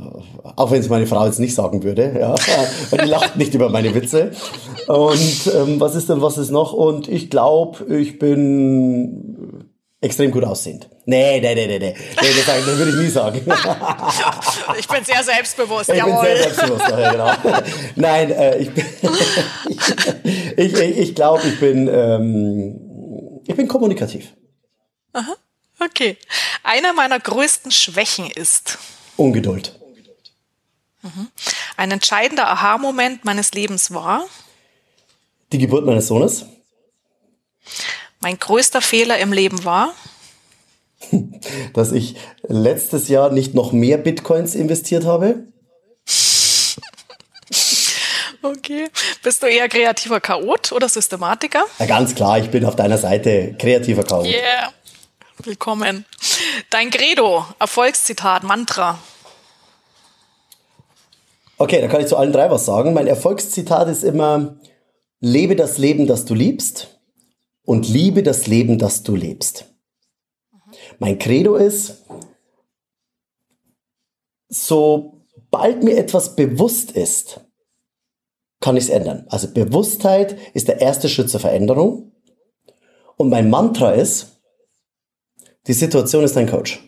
auch 0.55 0.71
wenn 0.71 0.79
es 0.79 0.89
meine 0.89 1.05
Frau 1.05 1.25
jetzt 1.25 1.39
nicht 1.39 1.53
sagen 1.53 1.83
würde. 1.83 2.15
Ja. 2.19 2.35
Die 2.91 3.07
lacht 3.07 3.35
nicht 3.35 3.53
über 3.53 3.69
meine 3.69 3.93
Witze. 3.93 4.31
Und 4.87 5.51
ähm, 5.53 5.79
was 5.79 5.93
ist 5.93 6.09
denn, 6.09 6.21
was 6.21 6.39
ist 6.39 6.49
noch? 6.49 6.73
Und 6.73 7.07
ich 7.07 7.29
glaube, 7.29 7.85
ich 7.95 8.17
bin 8.17 9.69
extrem 10.01 10.31
gut 10.31 10.43
aussehend. 10.43 10.89
Nee, 11.05 11.39
nee, 11.39 11.53
nee, 11.53 11.67
nee, 11.67 11.79
nee. 11.79 11.95
nee 12.21 12.27
das, 12.35 12.45
das 12.45 12.77
würde 12.77 12.91
ich 12.91 12.97
nie 12.97 13.09
sagen. 13.09 13.41
ich 14.79 14.87
bin 14.87 15.03
sehr 15.03 15.23
selbstbewusst, 15.23 15.89
ich 15.89 15.97
jawohl. 15.97 16.13
bin 16.13 16.35
sehr 16.35 16.43
selbstbewusst, 16.43 16.89
ja, 16.89 17.11
genau. 17.11 17.61
Nein, 17.95 18.31
äh, 18.31 18.57
ich, 18.57 18.69
ich, 20.57 20.73
ich, 20.73 20.97
ich 20.97 21.15
glaube, 21.15 21.43
ich 21.47 21.59
bin, 21.59 21.87
ähm, 21.87 23.41
ich 23.45 23.55
bin 23.55 23.67
kommunikativ. 23.67 24.33
Aha. 25.13 25.35
Okay. 25.85 26.17
Einer 26.63 26.93
meiner 26.93 27.19
größten 27.19 27.71
Schwächen 27.71 28.29
ist 28.29 28.77
Ungeduld. 29.17 29.79
Mhm. 31.01 31.27
Ein 31.77 31.91
entscheidender 31.91 32.47
Aha-Moment 32.47 33.25
meines 33.25 33.53
Lebens 33.53 33.93
war 33.93 34.25
die 35.51 35.59
Geburt 35.59 35.85
meines 35.85 36.07
Sohnes. 36.07 36.45
Mein 38.21 38.39
größter 38.39 38.81
Fehler 38.81 39.19
im 39.19 39.33
Leben 39.33 39.63
war 39.65 39.93
dass 41.73 41.91
ich 41.91 42.15
letztes 42.43 43.07
Jahr 43.07 43.31
nicht 43.31 43.53
noch 43.53 43.71
mehr 43.71 43.97
Bitcoins 43.97 44.55
investiert 44.55 45.05
habe. 45.05 45.47
Okay. 48.45 48.89
Bist 49.23 49.41
du 49.41 49.47
eher 49.47 49.69
kreativer 49.69 50.19
Chaot 50.19 50.73
oder 50.73 50.89
Systematiker? 50.89 51.63
Ja, 51.79 51.85
ganz 51.85 52.13
klar, 52.13 52.39
ich 52.39 52.49
bin 52.49 52.65
auf 52.65 52.75
deiner 52.75 52.97
Seite 52.97 53.55
kreativer 53.57 54.03
Chaot. 54.03 54.25
Yeah. 54.25 54.73
Willkommen. 55.45 56.05
Dein 56.69 56.89
Credo, 56.89 57.45
Erfolgszitat, 57.59 58.43
Mantra. 58.43 58.97
Okay, 61.57 61.81
da 61.81 61.89
kann 61.89 61.99
ich 61.99 62.07
zu 62.07 62.15
allen 62.15 62.31
drei 62.31 62.49
was 62.49 62.65
sagen. 62.65 62.93
Mein 62.93 63.07
Erfolgszitat 63.07 63.89
ist 63.89 64.03
immer, 64.03 64.55
lebe 65.19 65.57
das 65.57 65.77
Leben, 65.77 66.07
das 66.07 66.23
du 66.23 66.33
liebst 66.33 66.97
und 67.63 67.89
liebe 67.89 68.23
das 68.23 68.47
Leben, 68.47 68.79
das 68.79 69.03
du 69.03 69.17
lebst. 69.17 69.65
Mein 70.99 71.19
Credo 71.19 71.55
ist, 71.55 72.05
sobald 74.47 75.83
mir 75.83 75.97
etwas 75.97 76.37
bewusst 76.37 76.91
ist, 76.91 77.41
kann 78.61 78.77
ich 78.77 78.85
es 78.85 78.89
ändern. 78.89 79.25
Also 79.27 79.53
Bewusstheit 79.53 80.37
ist 80.53 80.69
der 80.69 80.79
erste 80.79 81.09
Schritt 81.09 81.29
zur 81.29 81.41
Veränderung. 81.41 82.13
Und 83.17 83.29
mein 83.29 83.49
Mantra 83.49 83.91
ist, 83.91 84.32
die 85.67 85.73
Situation 85.73 86.23
ist 86.23 86.37
ein 86.37 86.49
Coach. 86.49 86.79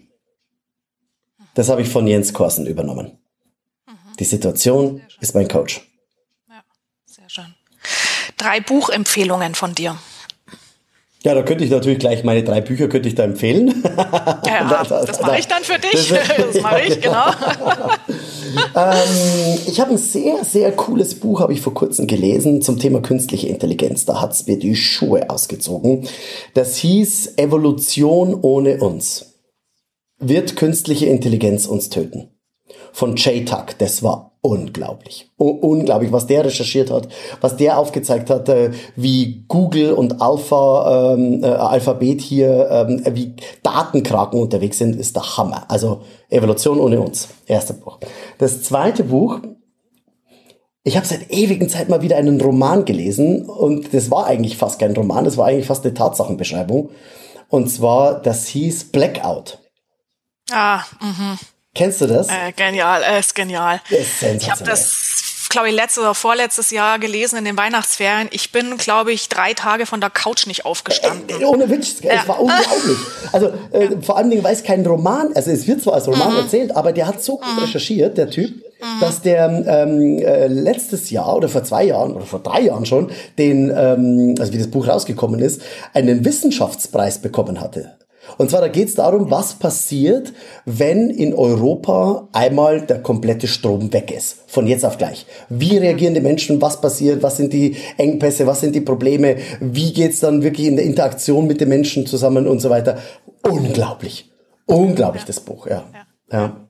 Das 1.54 1.70
habe 1.70 1.82
ich 1.82 1.90
von 1.90 2.06
Jens 2.06 2.34
Korsen 2.34 2.66
übernommen. 2.68 3.18
Die 4.20 4.26
Situation 4.26 5.02
ist 5.20 5.36
mein 5.36 5.48
Coach. 5.48 5.82
Ja, 6.50 6.64
sehr 7.06 7.30
schön. 7.30 7.56
Drei 8.38 8.60
Buchempfehlungen 8.60 9.56
von 9.56 9.74
dir. 9.74 9.98
Ja, 11.26 11.34
da 11.34 11.42
könnte 11.42 11.64
ich 11.64 11.72
natürlich 11.72 11.98
gleich 11.98 12.24
meine 12.24 12.44
drei 12.44 12.62
Bücher 12.62 12.88
könnte 12.88 13.10
ich 13.10 13.16
da 13.16 13.24
empfehlen. 13.24 13.84
Ja, 14.46 14.84
das, 14.88 15.20
mache 15.20 15.40
ich 15.40 15.48
dann 15.48 15.64
für 15.64 15.80
dich. 15.80 16.14
Das 16.38 16.62
mache 16.62 16.82
ich, 16.82 17.02
genau. 17.02 17.32
ähm, 18.76 19.58
ich 19.66 19.80
habe 19.80 19.94
ein 19.94 19.98
sehr, 19.98 20.46
sehr 20.46 20.72
cooles 20.74 21.16
Buch, 21.16 21.40
habe 21.40 21.52
ich 21.52 21.62
vor 21.62 21.74
kurzem 21.74 22.06
gelesen, 22.06 22.62
zum 22.62 22.78
Thema 22.78 23.02
künstliche 23.02 23.48
Intelligenz. 23.48 24.06
Da 24.06 24.22
hat 24.22 24.34
es 24.34 24.46
mir 24.46 24.60
die 24.60 24.76
Schuhe 24.76 25.32
ausgezogen. 25.32 26.08
Das 26.54 26.78
hieß 26.78 27.38
Evolution 27.38 28.38
ohne 28.44 28.78
uns. 28.78 29.40
Wird 30.20 30.56
künstliche 30.56 31.08
Intelligenz 31.08 31.66
uns 31.66 31.90
töten? 31.90 32.30
Von 32.94 33.16
Jay 33.16 33.44
Tuck. 33.46 33.80
Das 33.80 34.04
war 34.04 34.35
unglaublich. 34.46 35.32
U 35.40 35.50
unglaublich, 35.50 36.12
was 36.12 36.28
der 36.28 36.46
recherchiert 36.46 36.92
hat, 36.92 37.08
was 37.42 37.58
der 37.58 37.80
aufgezeigt 37.80 38.30
hat, 38.30 38.48
äh, 38.48 38.72
wie 38.96 39.44
Google 39.48 39.94
und 39.94 40.22
Alpha, 40.22 41.14
ähm, 41.14 41.44
äh, 41.44 41.48
Alphabet 41.48 42.22
hier, 42.22 42.70
ähm, 42.70 43.02
wie 43.16 43.34
Datenkraken 43.64 44.40
unterwegs 44.40 44.78
sind, 44.78 44.96
ist 44.96 45.16
der 45.16 45.38
Hammer. 45.38 45.66
Also 45.68 46.02
Evolution 46.30 46.80
ohne 46.80 47.02
uns. 47.02 47.30
Erster 47.48 47.74
Buch. 47.74 47.98
Das 48.38 48.62
zweite 48.62 49.04
Buch, 49.06 49.40
ich 50.84 50.96
habe 50.96 51.08
seit 51.08 51.32
ewigen 51.32 51.68
Zeit 51.68 51.90
mal 51.90 52.04
wieder 52.04 52.18
einen 52.18 52.40
Roman 52.40 52.86
gelesen 52.86 53.46
und 53.46 53.96
das 53.96 54.12
war 54.12 54.28
eigentlich 54.28 54.58
fast 54.58 54.78
kein 54.78 54.96
Roman, 54.96 55.26
das 55.26 55.38
war 55.38 55.48
eigentlich 55.48 55.66
fast 55.66 55.84
eine 55.84 55.96
Tatsachenbeschreibung. 55.96 56.92
Und 57.50 57.70
zwar, 57.70 58.22
das 58.22 58.46
hieß 58.46 58.92
Blackout. 58.92 59.60
Ah, 60.52 60.84
mhm. 61.02 61.40
Kennst 61.76 62.00
du 62.00 62.08
das? 62.08 62.30
Äh, 62.30 62.54
genial, 62.56 63.04
äh, 63.04 63.20
ist 63.20 63.36
genial. 63.36 63.82
Ist 63.90 64.24
ich 64.24 64.50
habe 64.50 64.64
das, 64.64 65.48
glaube 65.50 65.68
ich, 65.68 65.76
letztes 65.76 66.00
oder 66.00 66.16
vorletztes 66.16 66.72
Jahr 66.72 67.00
gelesen 67.00 67.38
in 67.38 67.44
den 67.44 67.58
Weihnachtsferien. 67.58 68.30
Ich 68.32 68.54
bin, 68.54 68.78
glaube 68.78 69.12
ich, 69.12 69.28
drei 69.28 69.54
Tage 69.54 69.86
von 69.86 70.00
der 70.00 70.10
Couch 70.10 70.48
nicht 70.48 70.66
aufgestanden. 70.66 71.42
Äh, 71.42 71.44
ohne 71.44 71.70
Witz, 71.70 71.98
ja. 72.02 72.14
es 72.14 72.28
war 72.30 72.40
unglaublich. 72.40 72.98
Also 73.34 73.52
äh, 73.74 73.86
ja. 73.86 74.02
vor 74.02 74.18
allen 74.18 74.30
Dingen, 74.30 74.44
weil 74.44 74.54
es 74.54 74.64
kein 74.64 74.86
Roman, 74.86 75.34
also 75.36 75.52
es 75.52 75.68
wird 75.68 75.82
zwar 75.82 75.96
als 75.96 76.08
Roman 76.08 76.32
mhm. 76.32 76.40
erzählt, 76.40 76.76
aber 76.76 76.94
der 76.94 77.08
hat 77.08 77.22
so 77.22 77.38
gut 77.38 77.56
mhm. 77.58 77.64
recherchiert, 77.64 78.18
der 78.18 78.30
Typ, 78.30 78.52
mhm. 78.52 79.00
dass 79.02 79.22
der 79.22 79.50
ähm, 79.68 80.18
äh, 80.20 80.48
letztes 80.48 81.10
Jahr 81.10 81.36
oder 81.36 81.50
vor 81.50 81.66
zwei 81.66 81.84
Jahren 81.84 82.14
oder 82.14 82.26
vor 82.26 82.40
drei 82.40 82.62
Jahren 82.62 82.86
schon 82.86 83.12
den, 83.38 83.70
ähm, 83.70 84.36
also 84.40 84.54
wie 84.54 84.60
das 84.60 84.68
Buch 84.68 84.88
rausgekommen 84.88 85.42
ist, 85.42 85.62
einen 85.94 86.24
Wissenschaftspreis 86.24 87.20
bekommen 87.20 87.60
hatte. 87.60 87.98
Und 88.38 88.50
zwar, 88.50 88.62
da 88.62 88.68
geht 88.68 88.90
es 88.90 88.96
darum, 88.96 89.32
was 89.32 89.54
passiert, 89.56 90.34
wenn 90.66 91.10
in 91.10 91.34
Europa 91.34 92.28
einmal 92.32 92.82
der 92.82 93.02
komplette 93.02 93.48
Strom 93.48 93.94
weg 93.94 94.12
ist. 94.12 94.38
Von 94.48 94.68
jetzt 94.68 94.86
auf 94.86 94.98
gleich. 94.98 95.26
Wie 95.50 95.78
reagieren 95.78 96.14
die 96.14 96.22
Menschen? 96.22 96.62
Was 96.62 96.82
passiert? 96.82 97.24
Was 97.24 97.38
sind 97.38 97.54
die 97.54 97.76
Engpässe? 97.98 98.48
Was 98.48 98.62
sind 98.62 98.76
die 98.76 98.82
Probleme? 98.82 99.38
Wie 99.60 99.94
geht's 99.94 100.20
dann 100.20 100.44
wirklich 100.44 100.68
in 100.68 100.76
der 100.76 100.86
Interaktion 100.86 101.48
mit 101.48 101.62
den 101.62 101.70
Menschen 101.70 102.06
zusammen 102.06 102.48
und 102.48 102.60
so 102.60 102.70
weiter? 102.70 102.98
Unglaublich. 103.44 104.32
Unglaublich, 104.66 105.26
das 105.26 105.40
Buch, 105.40 105.68
ja. 105.68 105.84
ja. 105.94 106.38
ja. 106.38 106.66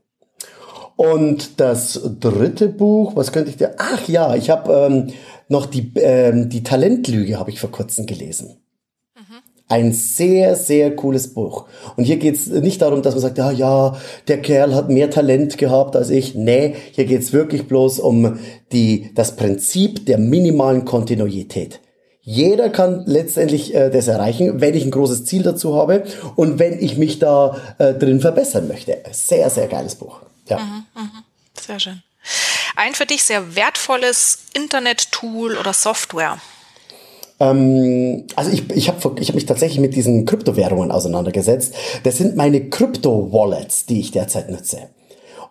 Und 0.98 1.60
das 1.60 2.00
dritte 2.20 2.70
Buch, 2.70 3.16
was 3.16 3.32
könnte 3.32 3.50
ich 3.50 3.58
dir? 3.58 3.76
Ach 3.78 4.08
ja, 4.08 4.36
ich 4.36 4.50
habe 4.50 4.74
ähm, 4.74 5.08
noch 5.50 5.66
die, 5.66 5.92
ähm, 5.96 6.50
die 6.50 6.64
Talentlüge, 6.64 7.38
habe 7.38 7.52
ich 7.52 7.60
vor 7.60 7.72
kurzem 7.72 8.06
gelesen. 8.06 8.65
Ein 9.68 9.94
sehr, 9.94 10.56
sehr 10.56 10.96
cooles 10.96 11.34
Buch. 11.34 11.66
Und 11.96 12.04
hier 12.04 12.18
geht's 12.18 12.46
nicht 12.48 12.84
darum, 12.84 13.02
dass 13.02 13.16
man 13.16 13.22
sagt, 13.22 13.40
ja, 13.40 13.52
ja, 13.52 13.98
der 14.28 14.42
Kerl 14.42 14.76
hat 14.76 14.90
mehr 14.90 15.10
Talent 15.10 15.58
gehabt 15.58 15.96
als 15.96 16.12
ich. 16.12 16.36
Nee, 16.36 16.76
hier 16.92 17.06
geht's 17.06 17.34
wirklich 17.34 17.68
bloß 17.68 18.00
um 18.00 18.40
die, 18.72 19.12
das 19.16 19.36
Prinzip 19.36 20.06
der 20.06 20.20
minimalen 20.20 20.86
Kontinuität. 20.86 21.80
Jeder 22.22 22.70
kann 22.70 23.04
letztendlich 23.06 23.74
äh, 23.74 23.90
das 23.90 24.08
erreichen, 24.08 24.62
wenn 24.62 24.76
ich 24.76 24.84
ein 24.84 24.92
großes 24.92 25.26
Ziel 25.26 25.44
dazu 25.44 25.76
habe 25.76 26.04
und 26.36 26.58
wenn 26.60 26.80
ich 26.80 26.98
mich 26.98 27.20
da 27.20 27.58
äh, 27.78 27.94
drin 27.94 28.20
verbessern 28.20 28.68
möchte. 28.68 28.98
Sehr, 29.12 29.50
sehr 29.50 29.68
geiles 29.68 29.96
Buch. 29.96 30.22
Ja. 30.48 30.58
Mhm, 30.58 30.86
mh. 30.96 31.24
Sehr 31.60 31.80
schön. 31.80 32.04
Ein 32.76 32.94
für 32.94 33.06
dich 33.06 33.24
sehr 33.24 33.56
wertvolles 33.56 34.40
Internet-Tool 34.54 35.56
oder 35.58 35.74
Software. 35.74 36.40
Ähm, 37.40 38.26
also 38.36 38.52
ich, 38.52 38.70
ich 38.72 38.88
habe 38.88 39.20
ich 39.20 39.28
hab 39.30 39.36
mich 39.36 39.46
tatsächlich 39.46 39.80
mit 39.80 39.96
diesen 39.96 40.26
Kryptowährungen 40.26 40.92
auseinandergesetzt. 40.92 41.74
Das 42.04 42.18
sind 42.18 42.36
meine 42.36 42.70
Krypto-Wallets, 42.70 43.86
die 43.86 44.00
ich 44.00 44.12
derzeit 44.12 44.50
nutze. 44.50 44.90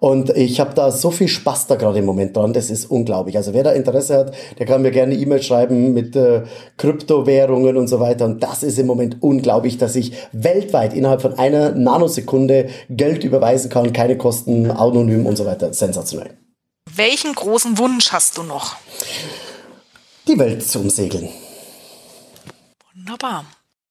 Und 0.00 0.30
ich 0.36 0.60
habe 0.60 0.74
da 0.74 0.90
so 0.90 1.10
viel 1.10 1.28
Spaß 1.28 1.66
da 1.66 1.76
gerade 1.76 2.00
im 2.00 2.04
Moment 2.04 2.36
dran, 2.36 2.52
das 2.52 2.68
ist 2.68 2.84
unglaublich. 2.90 3.38
Also 3.38 3.54
wer 3.54 3.62
da 3.62 3.70
Interesse 3.70 4.18
hat, 4.18 4.34
der 4.58 4.66
kann 4.66 4.82
mir 4.82 4.90
gerne 4.90 5.14
E-Mail 5.14 5.42
schreiben 5.42 5.94
mit 5.94 6.14
äh, 6.14 6.42
Kryptowährungen 6.76 7.76
und 7.78 7.88
so 7.88 8.00
weiter. 8.00 8.26
Und 8.26 8.42
das 8.42 8.62
ist 8.62 8.78
im 8.78 8.86
Moment 8.86 9.22
unglaublich, 9.22 9.78
dass 9.78 9.96
ich 9.96 10.12
weltweit 10.32 10.92
innerhalb 10.92 11.22
von 11.22 11.38
einer 11.38 11.70
Nanosekunde 11.70 12.68
Geld 12.90 13.24
überweisen 13.24 13.70
kann, 13.70 13.94
keine 13.94 14.18
Kosten, 14.18 14.70
anonym 14.70 15.24
und 15.24 15.36
so 15.36 15.46
weiter. 15.46 15.72
Sensationell. 15.72 16.36
Welchen 16.94 17.34
großen 17.34 17.78
Wunsch 17.78 18.12
hast 18.12 18.36
du 18.36 18.42
noch? 18.42 18.76
Die 20.28 20.38
Welt 20.38 20.62
zu 20.62 20.80
umsegeln. 20.80 21.30
Wunderbar. 23.04 23.44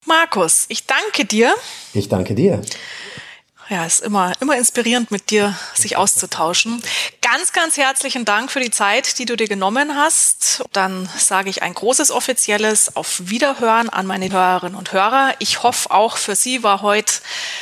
Markus, 0.05 0.65
ich 0.69 0.87
danke 0.87 1.25
dir. 1.25 1.53
Ich 1.93 2.09
danke 2.09 2.33
dir. 2.33 2.63
Ja, 3.69 3.85
ist 3.85 4.01
immer, 4.01 4.33
immer 4.39 4.57
inspirierend 4.57 5.11
mit 5.11 5.29
dir 5.29 5.55
sich 5.75 5.97
auszutauschen. 5.97 6.81
Ganz, 7.21 7.53
ganz 7.53 7.77
herzlichen 7.77 8.25
Dank 8.25 8.51
für 8.51 8.59
die 8.59 8.71
Zeit, 8.71 9.19
die 9.19 9.25
du 9.25 9.37
dir 9.37 9.47
genommen 9.47 9.95
hast. 9.95 10.63
Dann 10.73 11.07
sage 11.15 11.51
ich 11.51 11.61
ein 11.61 11.75
großes 11.75 12.09
offizielles 12.09 12.95
Auf 12.95 13.29
Wiederhören 13.29 13.89
an 13.89 14.07
meine 14.07 14.31
Hörerinnen 14.31 14.77
und 14.77 14.91
Hörer. 14.93 15.35
Ich 15.37 15.61
hoffe 15.61 15.91
auch 15.91 16.17
für 16.17 16.35
Sie 16.35 16.63
war 16.63 16.81
heute 16.81 17.13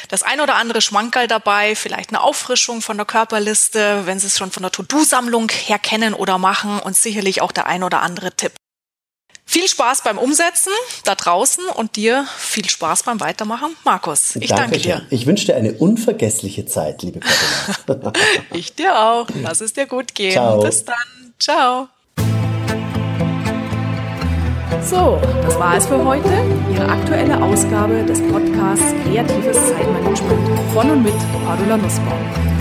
das 0.08 0.24
ein 0.24 0.40
oder 0.40 0.56
andere 0.56 0.80
Schmankerl 0.80 1.28
dabei, 1.28 1.76
vielleicht 1.76 2.12
eine 2.12 2.22
Auffrischung 2.22 2.82
von 2.82 2.96
der 2.96 3.06
Körperliste, 3.06 4.06
wenn 4.06 4.20
Sie 4.20 4.28
es 4.28 4.38
schon 4.38 4.52
von 4.52 4.64
der 4.64 4.72
To-Do-Sammlung 4.72 5.50
her 5.52 5.80
kennen 5.80 6.14
oder 6.14 6.38
machen 6.38 6.80
und 6.80 6.96
sicherlich 6.96 7.42
auch 7.42 7.52
der 7.52 7.66
ein 7.66 7.84
oder 7.84 8.02
andere 8.02 8.32
Tipp. 8.32 8.54
Viel 9.52 9.68
Spaß 9.68 10.04
beim 10.04 10.18
Umsetzen 10.18 10.72
da 11.04 11.14
draußen 11.14 11.66
und 11.76 11.98
dir 11.98 12.26
viel 12.38 12.70
Spaß 12.70 13.04
beim 13.04 13.20
Weitermachen, 13.20 13.76
Markus. 13.84 14.38
Ich 14.38 14.48
danke, 14.48 14.64
danke 14.64 14.80
dir. 14.80 15.06
Ich 15.10 15.26
wünsche 15.26 15.48
dir 15.48 15.58
eine 15.58 15.74
unvergessliche 15.74 16.66
Zeit, 16.66 17.04
liebe 17.04 17.20
Katharina. 17.20 18.14
ich 18.54 18.76
dir 18.76 18.98
auch. 18.98 19.28
Lass 19.44 19.60
es 19.60 19.74
dir 19.74 19.88
gut 19.88 20.16
gehen. 20.16 20.32
Ciao. 20.32 20.62
Bis 20.62 20.86
dann. 20.86 20.96
Ciao. 21.38 21.90
So, 24.90 25.20
das 25.44 25.60
war 25.60 25.76
es 25.76 25.86
für 25.86 26.02
heute. 26.02 26.30
Ihre 26.74 26.88
aktuelle 26.88 27.44
Ausgabe 27.44 28.06
des 28.06 28.22
Podcasts 28.22 28.86
Kreatives 29.04 29.58
Zeitmanagement 29.68 30.60
von 30.74 30.92
und 30.92 31.04
mit 31.04 31.16
Cordula 31.46 31.76
Nussbaum. 31.76 32.61